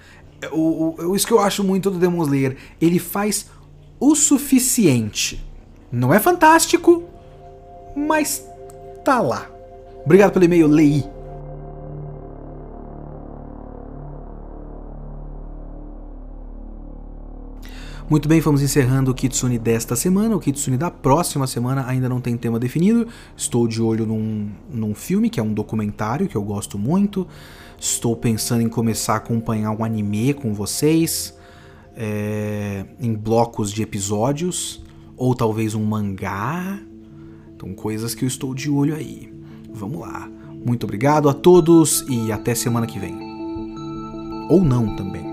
O, 0.50 0.96
o, 0.98 1.16
isso 1.16 1.26
que 1.26 1.32
eu 1.32 1.40
acho 1.40 1.62
muito 1.62 1.90
do 1.90 1.98
Demon 1.98 2.22
Slayer, 2.22 2.56
ele 2.80 2.98
faz 2.98 3.50
o 4.00 4.14
suficiente. 4.14 5.44
Não 5.92 6.12
é 6.14 6.18
fantástico, 6.18 7.04
mas 7.94 8.48
tá 9.04 9.20
lá. 9.20 9.46
Obrigado 10.06 10.32
pelo 10.32 10.46
e-mail, 10.46 10.66
Lei. 10.66 11.04
Muito 18.08 18.28
bem, 18.28 18.40
vamos 18.40 18.62
encerrando 18.62 19.10
o 19.10 19.14
Kitsune 19.14 19.58
desta 19.58 19.94
semana. 19.94 20.34
O 20.34 20.40
Kitsune 20.40 20.76
da 20.76 20.90
próxima 20.90 21.46
semana 21.46 21.86
ainda 21.86 22.08
não 22.08 22.20
tem 22.20 22.36
tema 22.36 22.58
definido. 22.58 23.06
Estou 23.36 23.68
de 23.68 23.80
olho 23.80 24.06
num, 24.06 24.50
num 24.70 24.94
filme, 24.94 25.30
que 25.30 25.38
é 25.38 25.42
um 25.42 25.52
documentário 25.52 26.26
que 26.26 26.36
eu 26.36 26.42
gosto 26.42 26.78
muito. 26.78 27.26
Estou 27.78 28.16
pensando 28.16 28.62
em 28.62 28.68
começar 28.68 29.14
a 29.14 29.16
acompanhar 29.16 29.70
um 29.72 29.84
anime 29.84 30.34
com 30.34 30.52
vocês, 30.52 31.34
é, 31.96 32.84
em 33.00 33.14
blocos 33.14 33.72
de 33.72 33.82
episódios, 33.82 34.82
ou 35.22 35.36
talvez 35.36 35.72
um 35.72 35.84
mangá. 35.84 36.80
Então, 37.54 37.72
coisas 37.74 38.12
que 38.12 38.24
eu 38.24 38.26
estou 38.26 38.52
de 38.52 38.68
olho 38.68 38.96
aí. 38.96 39.32
Vamos 39.72 40.00
lá. 40.00 40.28
Muito 40.66 40.82
obrigado 40.82 41.28
a 41.28 41.32
todos 41.32 42.04
e 42.08 42.32
até 42.32 42.56
semana 42.56 42.88
que 42.88 42.98
vem. 42.98 43.16
Ou 44.50 44.64
não 44.64 44.96
também. 44.96 45.31